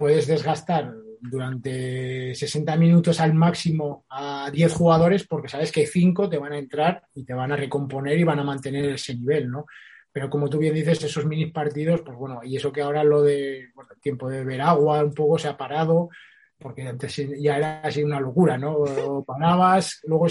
puedes 0.00 0.26
desgastar 0.26 0.94
durante 1.20 2.34
60 2.34 2.74
minutos 2.78 3.20
al 3.20 3.34
máximo 3.34 4.06
a 4.08 4.50
10 4.50 4.72
jugadores 4.72 5.26
porque 5.26 5.50
sabes 5.50 5.70
que 5.70 5.86
5 5.86 6.30
te 6.30 6.38
van 6.38 6.54
a 6.54 6.58
entrar 6.58 7.02
y 7.14 7.22
te 7.22 7.34
van 7.34 7.52
a 7.52 7.56
recomponer 7.56 8.18
y 8.18 8.24
van 8.24 8.38
a 8.38 8.44
mantener 8.44 8.86
ese 8.86 9.14
nivel, 9.14 9.50
¿no? 9.50 9.66
Pero 10.10 10.30
como 10.30 10.48
tú 10.48 10.56
bien 10.56 10.72
dices, 10.72 11.04
esos 11.04 11.26
mini 11.26 11.50
partidos, 11.50 12.00
pues 12.00 12.16
bueno, 12.16 12.40
y 12.42 12.56
eso 12.56 12.72
que 12.72 12.80
ahora 12.80 13.04
lo 13.04 13.20
de 13.20 13.68
bueno, 13.74 13.90
el 13.94 14.00
tiempo 14.00 14.30
de 14.30 14.38
beber 14.38 14.62
agua 14.62 15.04
un 15.04 15.12
poco 15.12 15.38
se 15.38 15.48
ha 15.48 15.56
parado, 15.58 16.08
porque 16.58 16.88
antes 16.88 17.14
ya 17.38 17.58
era 17.58 17.82
así 17.82 18.02
una 18.02 18.20
locura, 18.20 18.56
¿no? 18.56 18.72
O 18.76 19.22
parabas, 19.26 20.00
luego 20.04 20.28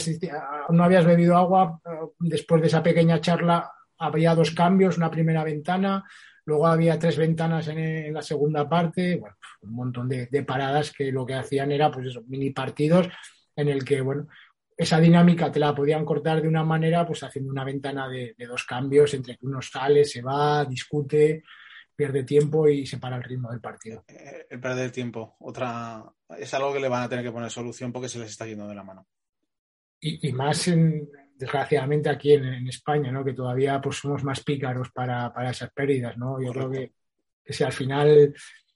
no 0.70 0.84
habías 0.84 1.05
bebido 1.05 1.38
agua, 1.38 1.80
después 2.17 2.59
de 2.59 2.70
esa 2.70 2.82
pequeña 2.82 3.22
charla 3.22 3.72
había 3.99 4.34
dos 4.34 4.49
cambios, 4.49 4.97
una 4.97 5.11
primera 5.11 5.43
ventana, 5.43 6.03
Luego 6.50 6.66
había 6.66 6.97
tres 6.97 7.16
ventanas 7.16 7.68
en, 7.68 7.78
en 7.78 8.14
la 8.14 8.24
segunda 8.24 8.68
parte, 8.68 9.18
bueno, 9.18 9.36
un 9.62 9.72
montón 9.72 10.10
de, 10.10 10.26
de, 10.26 10.41
paradas 10.41 10.91
que 10.91 11.12
lo 11.12 11.24
que 11.24 11.36
hacían 11.36 11.72
era, 11.72 11.91
pues 11.91 12.08
eso, 12.08 12.24
mini 12.26 12.50
partidos 12.50 13.08
en 13.56 13.68
el 13.68 13.86
que, 13.86 14.02
bueno, 14.02 14.28
esa 14.76 15.00
dinámica 15.00 15.52
te 15.52 15.60
la 15.60 15.76
podían 15.76 16.04
cortar 16.04 16.41
de 16.41 16.47
una 16.47 16.64
manera, 16.64 17.06
pues 17.06 17.22
haciendo 17.22 17.52
una 17.52 17.64
ventana 17.64 18.10
de, 18.10 18.34
de 18.36 18.45
dos 18.47 18.64
cambios 18.64 19.14
entre 19.14 19.38
que 19.38 19.45
uno 19.45 19.62
sale, 19.62 20.04
se 20.06 20.24
va, 20.24 20.66
discute, 20.66 21.43
pierde 21.95 22.24
tiempo 22.24 22.68
y 22.68 22.88
se 22.88 22.97
para 22.97 23.18
el 23.18 23.24
ritmo 23.24 23.52
del 23.52 23.62
partido. 23.62 24.04
Eh, 24.08 24.47
el 24.50 24.60
perder 24.60 24.89
tiempo, 24.89 25.36
otra, 25.41 26.04
es 26.36 26.52
algo 26.56 26.74
que 26.74 26.80
le 26.80 26.89
van 26.89 27.04
a 27.04 27.10
tener 27.10 27.24
que 27.24 27.32
poner 27.32 27.52
solución 27.52 27.93
porque 27.93 28.10
se 28.10 28.18
les 28.18 28.32
está 28.32 28.47
yendo 28.47 28.68
de 28.68 28.74
la 28.74 28.84
mano. 28.84 29.06
Y, 30.00 30.30
y 30.30 30.32
más 30.32 30.68
en, 30.68 31.08
desgraciadamente 31.40 32.10
aquí 32.10 32.34
en, 32.34 32.68
España, 32.68 33.12
¿no? 33.12 33.24
que 33.24 33.34
todavía 33.34 33.80
pues, 33.80 33.96
somos 33.96 34.24
más 34.26 34.44
pícaros 34.44 34.92
para, 34.92 35.34
para 35.34 35.52
esas 35.52 35.72
pérdidas. 35.72 36.18
¿no? 36.18 36.42
Yo 36.42 36.52
creo 36.52 36.70
que, 36.70 36.92
que, 37.44 37.54
si 37.54 37.64
al 37.64 37.72
final, 37.72 38.34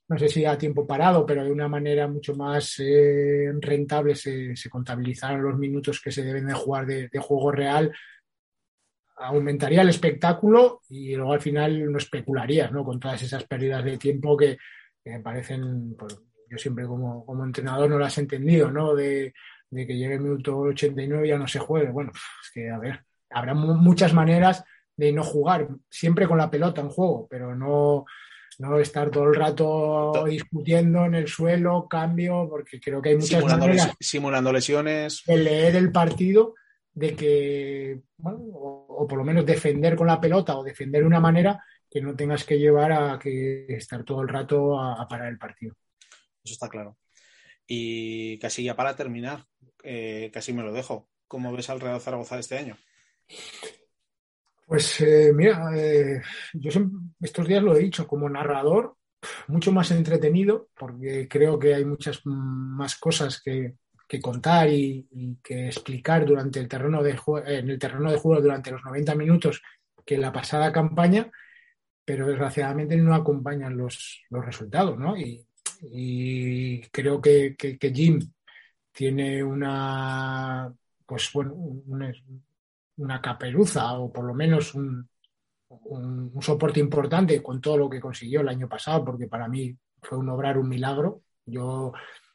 no 0.07 0.17
sé 0.17 0.29
si 0.29 0.45
a 0.45 0.57
tiempo 0.57 0.87
parado, 0.87 1.25
pero 1.25 1.43
de 1.43 1.51
una 1.51 1.67
manera 1.67 2.07
mucho 2.07 2.35
más 2.35 2.79
eh, 2.79 3.51
rentable 3.59 4.15
se, 4.15 4.55
se, 4.55 4.69
contabilizaran 4.69 5.43
los 5.43 5.57
minutos 5.57 5.99
que 6.01 6.11
se 6.11 6.23
deben 6.23 6.47
de 6.47 6.53
jugar 6.53 6.85
de, 6.85 7.09
juego 7.19 7.51
real, 7.51 7.91
aumentaría 9.17 9.81
el 9.81 9.89
espectáculo 9.89 10.81
y 10.87 11.15
luego 11.15 11.33
al 11.33 11.41
final 11.41 11.91
no 11.91 11.97
especularías 11.97 12.71
¿no? 12.71 12.85
con 12.85 12.97
todas 12.97 13.21
esas 13.21 13.43
pérdidas 13.43 13.83
de 13.83 13.97
tiempo 13.97 14.37
que, 14.37 14.57
que 15.03 15.11
me 15.11 15.19
parecen, 15.19 15.97
pues, 15.97 16.17
yo 16.49 16.57
siempre 16.57 16.85
como, 16.85 17.25
como 17.25 17.43
entrenador 17.43 17.89
no 17.89 17.99
las 17.99 18.17
he 18.17 18.21
entendido, 18.21 18.71
¿no? 18.71 18.95
De, 18.95 19.33
de 19.73 19.87
que 19.87 19.97
llegue 19.97 20.15
el 20.15 20.21
minuto 20.21 20.57
89 20.59 21.25
y 21.25 21.29
ya 21.29 21.37
no 21.37 21.47
se 21.47 21.59
juegue. 21.59 21.91
Bueno, 21.91 22.11
es 22.13 22.51
que, 22.53 22.69
a 22.69 22.77
ver, 22.77 23.03
habrá 23.29 23.53
muchas 23.53 24.13
maneras 24.13 24.63
de 24.95 25.11
no 25.11 25.23
jugar, 25.23 25.67
siempre 25.89 26.27
con 26.27 26.37
la 26.37 26.51
pelota 26.51 26.81
en 26.81 26.89
juego, 26.89 27.27
pero 27.27 27.55
no, 27.55 28.05
no 28.59 28.79
estar 28.79 29.09
todo 29.09 29.25
el 29.25 29.35
rato 29.35 30.23
discutiendo 30.27 31.05
en 31.05 31.15
el 31.15 31.27
suelo, 31.27 31.87
cambio, 31.89 32.47
porque 32.47 32.79
creo 32.79 33.01
que 33.01 33.09
hay 33.09 33.15
muchas 33.15 33.39
simulando 33.39 33.65
maneras 33.65 33.93
simulando 33.99 34.53
lesiones. 34.53 35.23
de 35.25 35.37
leer 35.37 35.75
el 35.75 35.91
partido, 35.91 36.53
de 36.93 37.15
que, 37.15 38.01
bueno, 38.17 38.37
o, 38.53 38.85
o, 38.99 39.07
por 39.07 39.17
lo 39.17 39.23
menos 39.23 39.45
defender 39.45 39.95
con 39.95 40.05
la 40.05 40.21
pelota 40.21 40.55
o 40.55 40.63
defender 40.63 41.01
de 41.01 41.07
una 41.07 41.19
manera 41.19 41.63
que 41.89 42.01
no 42.01 42.15
tengas 42.15 42.43
que 42.43 42.59
llevar 42.59 42.91
a 42.91 43.17
que 43.17 43.65
estar 43.69 44.03
todo 44.03 44.21
el 44.21 44.27
rato 44.27 44.79
a, 44.79 45.01
a 45.01 45.07
parar 45.07 45.29
el 45.29 45.39
partido. 45.39 45.73
Eso 46.43 46.53
está 46.53 46.69
claro. 46.69 46.97
Y 47.67 48.37
casi 48.39 48.63
ya 48.63 48.75
para 48.75 48.95
terminar, 48.95 49.45
eh, 49.83 50.29
casi 50.33 50.53
me 50.53 50.63
lo 50.63 50.73
dejo. 50.73 51.09
¿Cómo 51.27 51.51
ves 51.51 51.69
al 51.69 51.79
Real 51.79 52.01
Zaragoza 52.01 52.35
de 52.35 52.41
este 52.41 52.57
año? 52.57 52.77
Pues 54.65 55.01
eh, 55.01 55.31
mira, 55.33 55.71
eh, 55.75 56.21
yo 56.53 56.69
estos 57.19 57.47
días 57.47 57.63
lo 57.63 57.75
he 57.75 57.79
dicho, 57.79 58.07
como 58.07 58.29
narrador, 58.29 58.95
mucho 59.47 59.71
más 59.71 59.91
entretenido, 59.91 60.69
porque 60.75 61.27
creo 61.27 61.59
que 61.59 61.75
hay 61.75 61.85
muchas 61.85 62.21
más 62.25 62.95
cosas 62.95 63.41
que, 63.41 63.75
que 64.07 64.21
contar 64.21 64.69
y, 64.69 65.07
que 65.43 65.67
explicar 65.67 66.25
durante 66.25 66.59
el 66.59 66.67
terreno 66.67 67.01
de 67.01 67.17
en 67.47 67.69
el 67.69 67.79
terreno 67.79 68.11
de 68.11 68.17
juego 68.17 68.41
durante 68.41 68.71
los 68.71 68.83
90 68.83 69.15
minutos 69.15 69.61
que 70.05 70.17
la 70.17 70.31
pasada 70.31 70.71
campaña, 70.71 71.31
pero 72.05 72.27
desgraciadamente 72.27 72.95
no 72.97 73.15
acompañan 73.15 73.77
los, 73.77 74.21
los 74.29 74.45
resultados, 74.45 74.97
¿no? 74.99 75.17
Y, 75.17 75.45
y 75.91 76.81
creo 76.89 77.21
que, 77.21 77.55
que, 77.55 77.91
Jim 77.93 78.19
tiene 78.91 79.43
una, 79.43 80.73
pues 81.05 81.31
bueno, 81.33 81.53
una, 81.53 82.13
una 82.97 83.21
caperuza 83.21 83.93
o 83.93 84.11
por 84.11 84.25
lo 84.25 84.33
menos 84.33 84.75
un, 84.75 85.07
un, 85.85 86.31
soporte 86.41 86.79
importante 86.79 87.41
con 87.41 87.61
todo 87.61 87.77
lo 87.77 87.89
que 87.89 87.99
consiguió 87.99 88.41
el 88.41 88.49
año 88.49 88.67
pasado, 88.69 89.03
porque 89.03 89.27
para 89.27 89.47
mí 89.47 89.75
fue 90.01 90.17
un 90.17 90.29
obrar 90.29 90.57
un 90.57 90.69
milagro. 90.69 91.23
Yo 91.45 91.93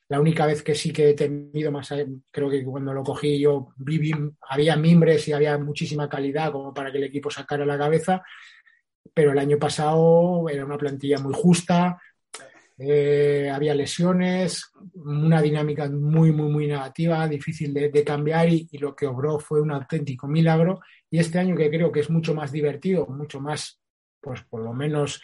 la 0.09 0.21
única 0.21 0.47
vez 0.47 0.63
que 0.63 0.75
sí 0.75 0.93
que 0.93 1.11
he 1.11 1.15
temido 1.15 1.71
más, 1.71 1.93
creo 2.31 2.51
que 2.51 2.65
cuando 2.65 2.95
lo 2.95 3.03
cogí 3.03 3.41
yo 3.41 3.69
vi, 3.77 4.13
había 4.49 4.77
mimbres 4.77 5.29
y 5.29 5.33
había 5.33 5.59
muchísima 5.59 6.09
calidad 6.09 6.53
como 6.53 6.73
para 6.73 6.91
que 6.91 6.99
el 6.99 7.05
equipo 7.05 7.31
sacara 7.31 7.67
la 7.67 7.79
cabeza, 7.79 8.23
pero 9.13 9.33
el 9.33 9.39
año 9.39 9.59
pasado 9.59 10.49
era 10.49 10.65
una 10.65 10.79
plantilla 10.79 11.19
muy 11.19 11.35
justa, 11.35 12.01
eh, 12.79 13.51
había 13.53 13.75
lesiones, 13.75 14.71
una 14.95 15.43
dinámica 15.43 15.89
muy, 15.91 16.33
muy, 16.33 16.51
muy 16.51 16.67
negativa, 16.67 17.27
difícil 17.27 17.75
de, 17.75 18.05
cambiar 18.05 18.49
y, 18.49 18.69
y, 18.71 18.79
lo 18.79 18.95
que 18.95 19.07
obró 19.07 19.39
fue 19.39 19.61
un 19.61 19.73
auténtico 19.73 20.29
milagro. 20.29 20.81
Y 21.11 21.19
este 21.19 21.39
año 21.39 21.57
que 21.57 21.71
creo 21.71 21.91
que 21.91 22.01
es 22.01 22.11
mucho 22.11 22.35
más 22.35 22.53
divertido, 22.53 23.07
mucho 23.07 23.41
más, 23.41 23.81
pues 24.21 24.43
por 24.43 24.63
lo 24.63 24.73
menos 24.73 25.21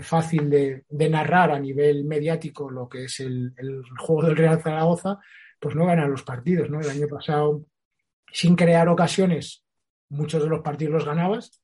fácil 0.00 0.48
de, 0.48 0.84
narrar 1.08 1.50
a 1.50 1.58
nivel 1.58 2.04
mediático 2.04 2.70
lo 2.70 2.88
que 2.88 3.04
es 3.04 3.18
el, 3.20 3.52
juego 3.98 4.22
del 4.22 4.36
Real 4.36 4.62
Zaragoza, 4.62 5.18
pues 5.58 5.74
no 5.74 5.86
ganan 5.86 6.10
los 6.10 6.22
partidos, 6.22 6.70
¿no? 6.70 6.80
El 6.80 6.90
año 6.90 7.08
pasado, 7.08 7.64
sin 8.32 8.54
crear 8.54 8.88
ocasiones, 8.88 9.64
muchos 10.08 10.42
de 10.42 10.48
los 10.48 10.60
partidos 10.60 10.94
los 10.94 11.04
ganabas. 11.04 11.60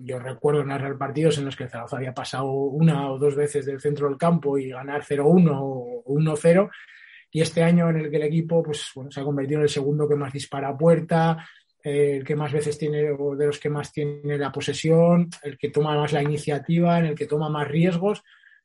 Yo 0.00 0.18
recuerdo 0.18 0.64
narrar 0.64 0.98
partidos 0.98 1.38
en 1.38 1.44
los 1.44 1.56
que 1.56 1.64
el 1.64 1.70
Zaragoza 1.70 1.96
había 1.96 2.14
pasado 2.14 2.46
una 2.46 3.10
o 3.10 3.18
dos 3.18 3.34
veces 3.34 3.66
del 3.66 3.80
centro 3.80 4.08
del 4.08 4.18
campo 4.18 4.58
y 4.58 4.70
ganar 4.70 5.04
0-1 5.04 5.50
o 5.52 6.04
1-0. 6.06 6.70
Y 7.30 7.40
este 7.40 7.62
año 7.62 7.90
en 7.90 7.96
el 7.96 8.10
que 8.10 8.16
el 8.16 8.22
equipo 8.24 8.62
pues, 8.62 8.90
bueno, 8.94 9.10
se 9.10 9.20
ha 9.20 9.24
convertido 9.24 9.58
en 9.58 9.64
el 9.64 9.68
segundo 9.68 10.08
que 10.08 10.16
más 10.16 10.32
dispara 10.32 10.68
a 10.68 10.76
puerta, 10.76 11.46
el 11.82 12.24
que 12.24 12.34
más 12.34 12.52
veces 12.52 12.78
tiene 12.78 13.10
o 13.10 13.36
de 13.36 13.46
los 13.46 13.58
que 13.58 13.68
más 13.68 13.92
tiene 13.92 14.38
la 14.38 14.50
posesión, 14.50 15.28
el 15.42 15.58
que 15.58 15.70
toma 15.70 15.94
más 15.96 16.12
la 16.12 16.22
iniciativa, 16.22 16.98
en 16.98 17.06
el 17.06 17.14
que 17.14 17.26
toma 17.26 17.48
más 17.50 17.68
riesgos, 17.68 18.22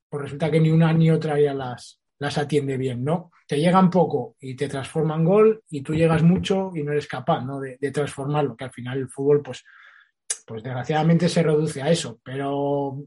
pues 0.07 0.23
resulta 0.23 0.49
que 0.49 0.59
ni 0.59 0.71
una 0.71 0.93
ni 0.93 1.11
otra 1.11 1.39
ya 1.39 1.53
las, 1.53 1.99
las 2.19 2.37
atiende 2.37 2.77
bien, 2.77 3.03
¿no? 3.03 3.31
Te 3.47 3.59
llegan 3.59 3.89
poco 3.89 4.35
y 4.39 4.55
te 4.55 4.67
transforman 4.67 5.23
gol 5.23 5.63
y 5.69 5.81
tú 5.81 5.95
llegas 5.95 6.21
mucho 6.21 6.71
y 6.75 6.83
no 6.83 6.91
eres 6.91 7.07
capaz, 7.07 7.41
¿no? 7.43 7.59
De, 7.59 7.77
transformarlo, 7.91 8.55
que 8.55 8.65
al 8.65 8.71
final 8.71 8.99
el 8.99 9.09
fútbol, 9.09 9.41
pues, 9.41 9.63
pues 10.49 10.63
desgraciadamente 10.63 11.29
se 11.29 11.43
reduce 11.43 11.79
a 11.79 11.91
eso, 11.91 12.19
pero 12.23 13.03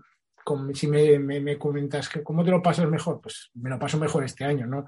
si 0.74 0.86
me, 0.86 1.18
me, 1.18 1.58
comentas 1.58 2.08
que 2.08 2.22
cómo 2.22 2.44
te 2.44 2.52
lo 2.52 2.62
pasas 2.62 2.88
mejor, 2.88 3.20
pues 3.20 3.50
me 3.54 3.68
lo 3.68 3.80
paso 3.80 3.98
mejor 3.98 4.22
este 4.22 4.44
año, 4.44 4.64
¿no? 4.64 4.86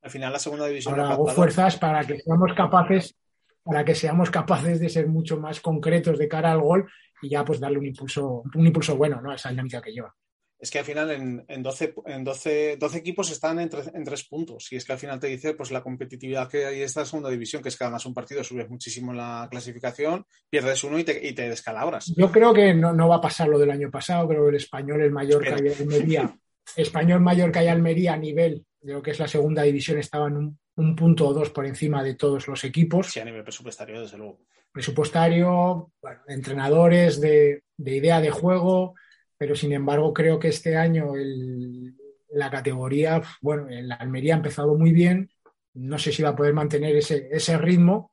Al 0.00 0.08
final 0.08 0.32
la 0.32 0.38
segunda 0.38 0.68
división... 0.68 0.94
Ahora 0.94 1.14
hago 1.14 1.26
fuerzas 1.26 1.76
para 1.76 2.04
que 2.06 2.20
seamos 2.20 2.54
capaces 2.54 3.16
para 3.64 3.84
que 3.84 3.96
seamos 3.96 4.30
capaces 4.30 4.78
de 4.78 4.88
ser 4.88 5.08
mucho 5.08 5.40
más 5.40 5.58
concretos 5.58 6.16
de 6.16 6.28
cara 6.28 6.52
al 6.52 6.60
gol 6.60 6.88
y 7.20 7.30
ya 7.30 7.44
pues 7.44 7.58
darle 7.58 7.78
un 7.78 7.86
impulso, 7.86 8.44
un 8.54 8.66
impulso 8.66 8.96
bueno 8.96 9.20
¿no? 9.20 9.32
a 9.32 9.34
esa 9.34 9.50
dinámica 9.50 9.82
que 9.82 9.90
lleva. 9.90 10.14
Es 10.64 10.70
que 10.70 10.78
al 10.78 10.86
final 10.86 11.10
en, 11.10 11.44
en, 11.46 11.62
12, 11.62 11.94
en 12.06 12.24
12, 12.24 12.78
12 12.78 12.96
equipos 12.96 13.30
están 13.30 13.60
en, 13.60 13.68
en, 13.92 14.02
tres 14.02 14.24
puntos 14.24 14.72
y 14.72 14.76
es 14.76 14.86
que 14.86 14.94
al 14.94 14.98
final 14.98 15.20
te 15.20 15.26
dice 15.26 15.52
pues 15.52 15.70
la 15.70 15.82
competitividad 15.82 16.48
que 16.48 16.64
hay 16.64 16.78
en 16.78 16.84
esta 16.84 17.04
segunda 17.04 17.28
división, 17.28 17.62
que 17.62 17.68
es 17.68 17.76
que 17.76 17.84
además 17.84 18.06
un 18.06 18.14
partido 18.14 18.42
subes 18.42 18.70
muchísimo 18.70 19.12
la 19.12 19.46
clasificación, 19.50 20.24
pierdes 20.48 20.82
uno 20.82 20.98
y 20.98 21.04
te, 21.04 21.28
y 21.28 21.34
te 21.34 21.50
descalabras. 21.50 22.14
Yo 22.16 22.32
creo 22.32 22.54
que 22.54 22.72
no, 22.72 22.94
no, 22.94 23.08
va 23.08 23.16
a 23.16 23.20
pasar 23.20 23.48
lo 23.48 23.58
del 23.58 23.72
año 23.72 23.90
pasado, 23.90 24.26
creo 24.26 24.44
que 24.44 24.48
el 24.48 24.56
español, 24.56 25.02
el 25.02 25.12
mayor 25.12 25.42
que 25.42 25.52
hay 25.52 25.68
Almería, 25.68 26.34
español 26.76 27.20
mayor 27.20 27.52
que 27.52 27.58
hay 27.58 27.68
Almería 27.68 28.14
a 28.14 28.16
nivel 28.16 28.64
de 28.80 28.94
lo 28.94 29.02
que 29.02 29.10
es 29.10 29.18
la 29.18 29.28
segunda 29.28 29.64
división 29.64 29.98
estaba 29.98 30.28
en 30.28 30.36
un 30.38 30.58
un 30.76 30.96
punto 30.96 31.28
o 31.28 31.34
dos 31.34 31.50
por 31.50 31.66
encima 31.66 32.02
de 32.02 32.14
todos 32.14 32.48
los 32.48 32.64
equipos. 32.64 33.12
Sí, 33.12 33.20
a 33.20 33.24
nivel 33.24 33.44
presupuestario, 33.44 34.00
desde 34.00 34.18
luego. 34.18 34.40
Presupuestario, 34.72 35.92
entrenadores 36.26 37.20
de, 37.20 37.62
idea 37.78 38.20
de 38.20 38.30
juego, 38.30 38.94
pero 39.36 39.54
sin 39.54 39.72
embargo 39.72 40.12
creo 40.12 40.38
que 40.38 40.48
este 40.48 40.76
año 40.76 41.12
la 42.30 42.50
categoría, 42.50 43.22
bueno, 43.40 43.66
la 43.68 43.96
Almería 43.96 44.34
ha 44.34 44.38
empezado 44.38 44.76
muy 44.76 44.92
bien, 44.92 45.30
no 45.74 45.98
sé 45.98 46.12
si 46.12 46.22
va 46.22 46.30
a 46.30 46.36
poder 46.36 46.54
mantener 46.54 46.96
ese, 46.96 47.28
ese 47.30 47.58
ritmo, 47.58 48.12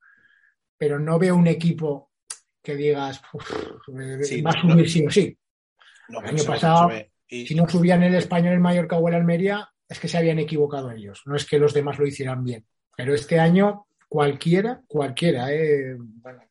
pero 0.78 1.00
no 1.00 1.20
veo 1.20 1.36
un 1.36 1.48
equipo 1.48 2.12
que 2.62 2.76
digas, 2.76 3.22
va 4.44 4.52
a 4.52 4.62
subir 4.62 4.90
sí 4.90 5.06
o 5.06 5.10
sí. 5.10 5.38
el 6.10 6.26
año 6.26 6.44
pasado, 6.44 6.92
si 7.28 7.56
no 7.56 7.68
subían 7.68 8.04
el 8.04 8.16
español, 8.16 8.54
el 8.54 8.60
Mallorca 8.60 8.98
o 8.98 9.08
el 9.08 9.16
Almería, 9.16 9.70
es 9.88 10.00
que 10.00 10.08
se 10.08 10.18
habían 10.18 10.40
equivocado 10.40 10.92
ellos, 10.92 11.22
no 11.26 11.36
es 11.36 11.46
que 11.46 11.60
los 11.60 11.74
demás 11.74 12.00
lo 12.00 12.08
hicieran 12.08 12.44
bien. 12.44 12.66
Pero 12.96 13.14
este 13.14 13.40
año 13.40 13.88
cualquiera, 14.12 14.82
cualquiera, 14.90 15.54
¿eh? 15.54 15.96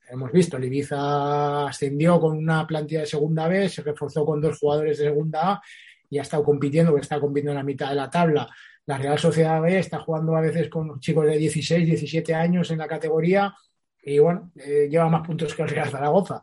hemos 0.09 0.33
visto, 0.33 0.57
el 0.57 0.65
Ibiza 0.65 1.67
ascendió 1.67 2.19
con 2.19 2.39
una 2.39 2.67
plantilla 2.67 3.01
de 3.01 3.07
segunda 3.07 3.49
B, 3.49 3.69
se 3.69 3.83
reforzó 3.83 4.25
con 4.25 4.41
dos 4.41 4.59
jugadores 4.59 4.97
de 4.97 5.05
segunda 5.05 5.53
A 5.53 5.63
y 6.09 6.19
ha 6.19 6.23
estado 6.23 6.43
compitiendo, 6.43 6.97
está 6.97 7.21
compitiendo 7.21 7.51
en 7.51 7.59
la 7.59 7.63
mitad 7.63 7.91
de 7.91 7.97
la 7.97 8.09
tabla. 8.09 8.49
La 8.87 8.97
Real 8.97 9.19
Sociedad 9.19 9.61
B 9.61 9.79
está 9.79 9.99
jugando 9.99 10.35
a 10.35 10.41
veces 10.41 10.71
con 10.71 10.99
chicos 11.01 11.27
de 11.27 11.37
16, 11.37 11.85
17 11.85 12.35
años 12.35 12.71
en 12.71 12.79
la 12.79 12.89
categoría 12.89 13.55
y 14.03 14.19
bueno, 14.19 14.53
eh, 14.57 14.89
lleva 14.91 15.11
más 15.11 15.27
puntos 15.27 15.55
que 15.55 15.61
el 15.61 15.69
Real 15.69 15.91
Zaragoza. 15.91 16.41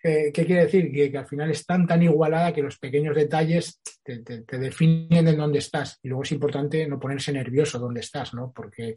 ¿Qué 0.00 0.32
quiere 0.32 0.66
decir? 0.66 0.92
Que, 0.92 1.18
al 1.18 1.26
final 1.26 1.50
es 1.50 1.66
tan, 1.66 1.84
tan 1.84 2.00
igualada 2.00 2.54
que 2.54 2.62
los 2.62 2.78
pequeños 2.78 3.16
detalles 3.16 3.82
te, 4.04 4.22
definen 4.56 5.26
en 5.26 5.36
dónde 5.36 5.58
estás. 5.58 5.98
Y 6.00 6.08
luego 6.08 6.22
es 6.22 6.32
importante 6.32 6.86
no 6.86 7.00
ponerse 7.00 7.32
nervioso 7.32 7.80
dónde 7.80 8.00
estás, 8.00 8.32
¿no? 8.32 8.52
Porque 8.54 8.94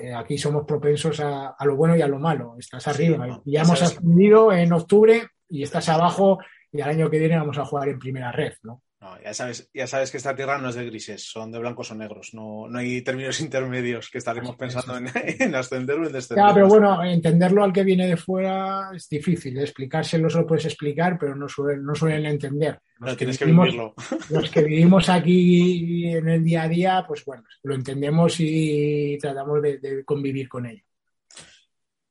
eh, 0.00 0.14
aquí 0.14 0.38
somos 0.38 0.64
propensos 0.64 1.20
a, 1.20 1.56
lo 1.64 1.76
bueno 1.76 1.96
y 1.96 2.02
a 2.02 2.08
lo 2.08 2.18
malo. 2.18 2.56
Estás 2.58 2.88
arriba. 2.88 3.40
y 3.44 3.52
ya 3.52 3.62
hemos 3.62 3.82
ascendido 3.82 4.52
en 4.52 4.72
octubre 4.72 5.28
y 5.48 5.62
estás 5.62 5.88
abajo 5.88 6.38
y 6.72 6.80
al 6.80 6.90
año 6.90 7.10
que 7.10 7.18
viene 7.18 7.36
vamos 7.36 7.58
a 7.58 7.64
jugar 7.64 7.88
en 7.88 7.98
primera 7.98 8.32
red, 8.32 8.54
¿no? 8.62 8.82
No, 9.02 9.20
ya 9.20 9.34
sabes, 9.34 9.68
ya 9.74 9.88
sabes 9.88 10.12
que 10.12 10.18
esta 10.18 10.36
tierra 10.36 10.58
no 10.58 10.68
es 10.68 10.76
de 10.76 10.86
grises, 10.86 11.24
son 11.24 11.50
de 11.50 11.58
blancos 11.58 11.90
o 11.90 11.96
negros. 11.96 12.34
No, 12.34 12.68
no 12.68 12.78
hay 12.78 13.02
términos 13.02 13.40
intermedios 13.40 14.08
que 14.08 14.18
estaremos 14.18 14.54
pensando 14.54 14.96
en, 15.24 15.54
ascender 15.56 15.98
o 15.98 16.06
en 16.06 16.12
descender. 16.12 16.46
Ya, 16.46 16.54
pero 16.54 16.68
bueno, 16.68 17.02
entenderlo 17.02 17.64
al 17.64 17.72
que 17.72 17.82
viene 17.82 18.06
de 18.06 18.16
fuera 18.16 18.90
es 18.94 19.08
difícil. 19.08 19.58
Explicárselo 19.58 20.28
lo 20.28 20.46
puedes 20.46 20.66
explicar, 20.66 21.18
pero 21.18 21.34
no 21.34 21.48
suelen, 21.48 21.84
no 21.84 21.96
suelen 21.96 22.26
entender. 22.26 22.78
no, 23.00 23.16
tienes 23.16 23.38
que 23.38 23.46
vivirlo. 23.46 23.92
Los 24.30 24.48
que 24.50 24.62
vivimos 24.62 25.08
aquí 25.08 26.06
en 26.06 26.28
el 26.28 26.44
día 26.44 26.62
a 26.62 26.68
día, 26.68 27.04
pues 27.06 27.24
bueno, 27.24 27.42
lo 27.64 27.74
entendemos 27.74 28.36
y 28.38 29.18
tratamos 29.20 29.60
de 29.62 30.04
convivir 30.04 30.48
con 30.48 30.66
ello. 30.66 30.84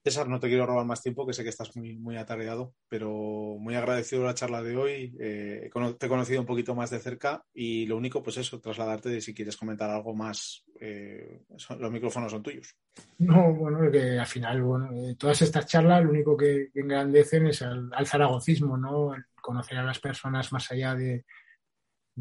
César, 0.04 0.28
no 0.28 0.40
te 0.40 0.48
quiero 0.48 0.66
robar 0.66 0.86
más 0.86 1.04
tiempo, 1.04 1.28
que 1.28 1.34
sé 1.34 1.44
que 1.44 1.50
estás 1.50 1.76
muy, 1.76 1.96
muy 1.96 2.18
atareado, 2.18 2.74
pero 2.90 3.12
muy 3.60 3.76
agradecido 3.76 4.24
la 4.24 4.34
charla 4.34 4.64
de 4.64 4.76
hoy. 4.76 5.16
Eh, 5.20 5.70
te 6.00 6.06
he 6.08 6.10
conocido 6.10 6.42
un 6.42 6.48
poquito 6.48 6.74
más 6.74 6.90
de 6.90 6.98
cerca 6.98 7.44
y 7.54 7.86
lo 7.86 7.98
único, 7.98 8.24
pues 8.24 8.38
eso, 8.38 8.60
trasladarte 8.60 9.10
de 9.10 9.22
si 9.22 9.36
quieres 9.36 9.56
comentar 9.58 9.92
algo 9.92 10.16
más, 10.16 10.66
eh, 10.80 11.44
los 11.78 11.92
micrófonos 11.92 12.32
son 12.32 12.42
tuyos. 12.42 12.76
No, 13.20 13.54
bueno, 13.54 13.92
que 13.92 14.18
al 14.18 14.26
final, 14.26 14.64
bueno, 14.64 14.90
eh, 14.92 15.16
todas 15.20 15.40
estas 15.44 15.68
charlas 15.68 16.04
lo 16.04 16.10
único 16.10 16.36
que, 16.36 16.70
engrandecen 16.74 17.48
es 17.48 17.62
al, 17.62 17.92
zaragocismo, 18.08 18.78
¿no? 18.78 19.14
conocer 19.40 19.78
a 19.78 19.84
las 19.84 20.00
personas 20.00 20.52
más 20.52 20.72
allá 20.72 20.96
de, 20.96 21.26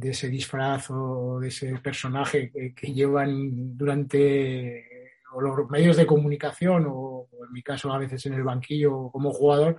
ese 0.02 0.28
disfraz 0.28 0.90
o 0.90 1.40
de 1.40 1.48
ese 1.48 1.78
personaje 1.78 2.52
que 2.74 2.92
llevan 2.92 3.76
durante 3.76 4.89
o 5.32 5.40
los 5.40 5.68
medios 5.70 5.96
de 5.96 6.06
comunicación 6.06 6.86
o, 6.88 7.28
en 7.46 7.52
mi 7.52 7.62
caso 7.62 7.92
a 7.92 7.98
veces 7.98 8.26
en 8.26 8.34
el 8.34 8.42
banquillo 8.42 9.10
como 9.10 9.32
jugador 9.32 9.76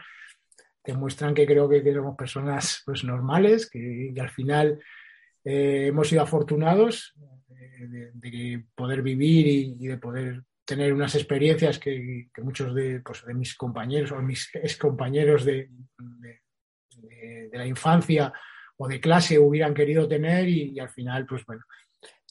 demuestran 0.83 1.33
que 1.33 1.45
creo 1.45 1.69
que, 1.69 1.93
somos 1.93 2.17
personas 2.17 2.81
pues, 2.85 3.03
normales, 3.03 3.69
que, 3.69 4.13
al 4.19 4.29
final 4.29 4.79
eh, 5.43 5.87
hemos 5.87 6.07
sido 6.07 6.23
afortunados 6.23 7.13
eh, 7.49 8.11
de, 8.13 8.65
poder 8.75 9.01
vivir 9.01 9.47
y, 9.47 9.87
de 9.87 9.97
poder 9.97 10.43
tener 10.65 10.93
unas 10.93 11.13
experiencias 11.15 11.77
que, 11.77 12.29
muchos 12.37 12.73
de, 12.73 13.01
pues, 13.01 13.23
de, 13.25 13.33
mis 13.33 13.55
compañeros 13.55 14.11
o 14.11 14.21
mis 14.21 14.49
ex 14.55 14.77
compañeros 14.77 15.45
de, 15.45 15.69
de, 15.99 17.49
la 17.53 17.67
infancia 17.67 18.33
o 18.77 18.87
de 18.87 18.99
clase 18.99 19.37
hubieran 19.37 19.73
querido 19.73 20.07
tener 20.07 20.47
y 20.47 20.79
al 20.79 20.89
final, 20.89 21.25
pues 21.27 21.45
bueno, 21.45 21.63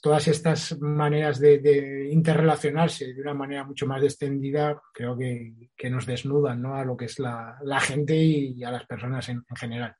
todas 0.01 0.29
estas 0.29 0.79
maneras 0.81 1.39
de, 1.39 2.09
interrelacionarse 2.11 3.13
de 3.13 3.21
una 3.21 3.35
manera 3.35 3.65
mucho 3.65 3.87
más 3.87 4.03
extendida 4.03 4.81
creo 4.93 5.17
que, 5.17 5.91
nos 5.91 6.07
desnudan 6.07 6.63
¿no? 6.63 6.75
a 6.75 6.85
lo 6.85 6.97
que 6.97 7.07
es 7.07 7.19
la, 7.19 7.59
gente 7.81 8.17
y 8.17 8.63
a 8.65 8.71
las 8.71 8.87
personas 8.87 9.29
en, 9.29 9.45
en, 9.49 9.57
general. 9.57 9.95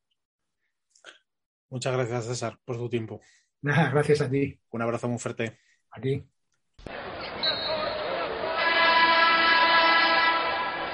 Muchas 1.69 1.93
gracias, 1.95 2.27
César, 2.27 2.59
por 2.65 2.77
tu 2.77 2.89
tiempo. 2.89 3.21
Nada, 3.63 3.91
gracias 3.91 4.23
a 4.23 4.31
ti. 4.31 4.59
Un 4.71 4.83
abrazo 4.83 5.09
muy 5.09 5.19
fuerte. 5.19 5.59
A 5.91 6.01
ti. 6.01 6.25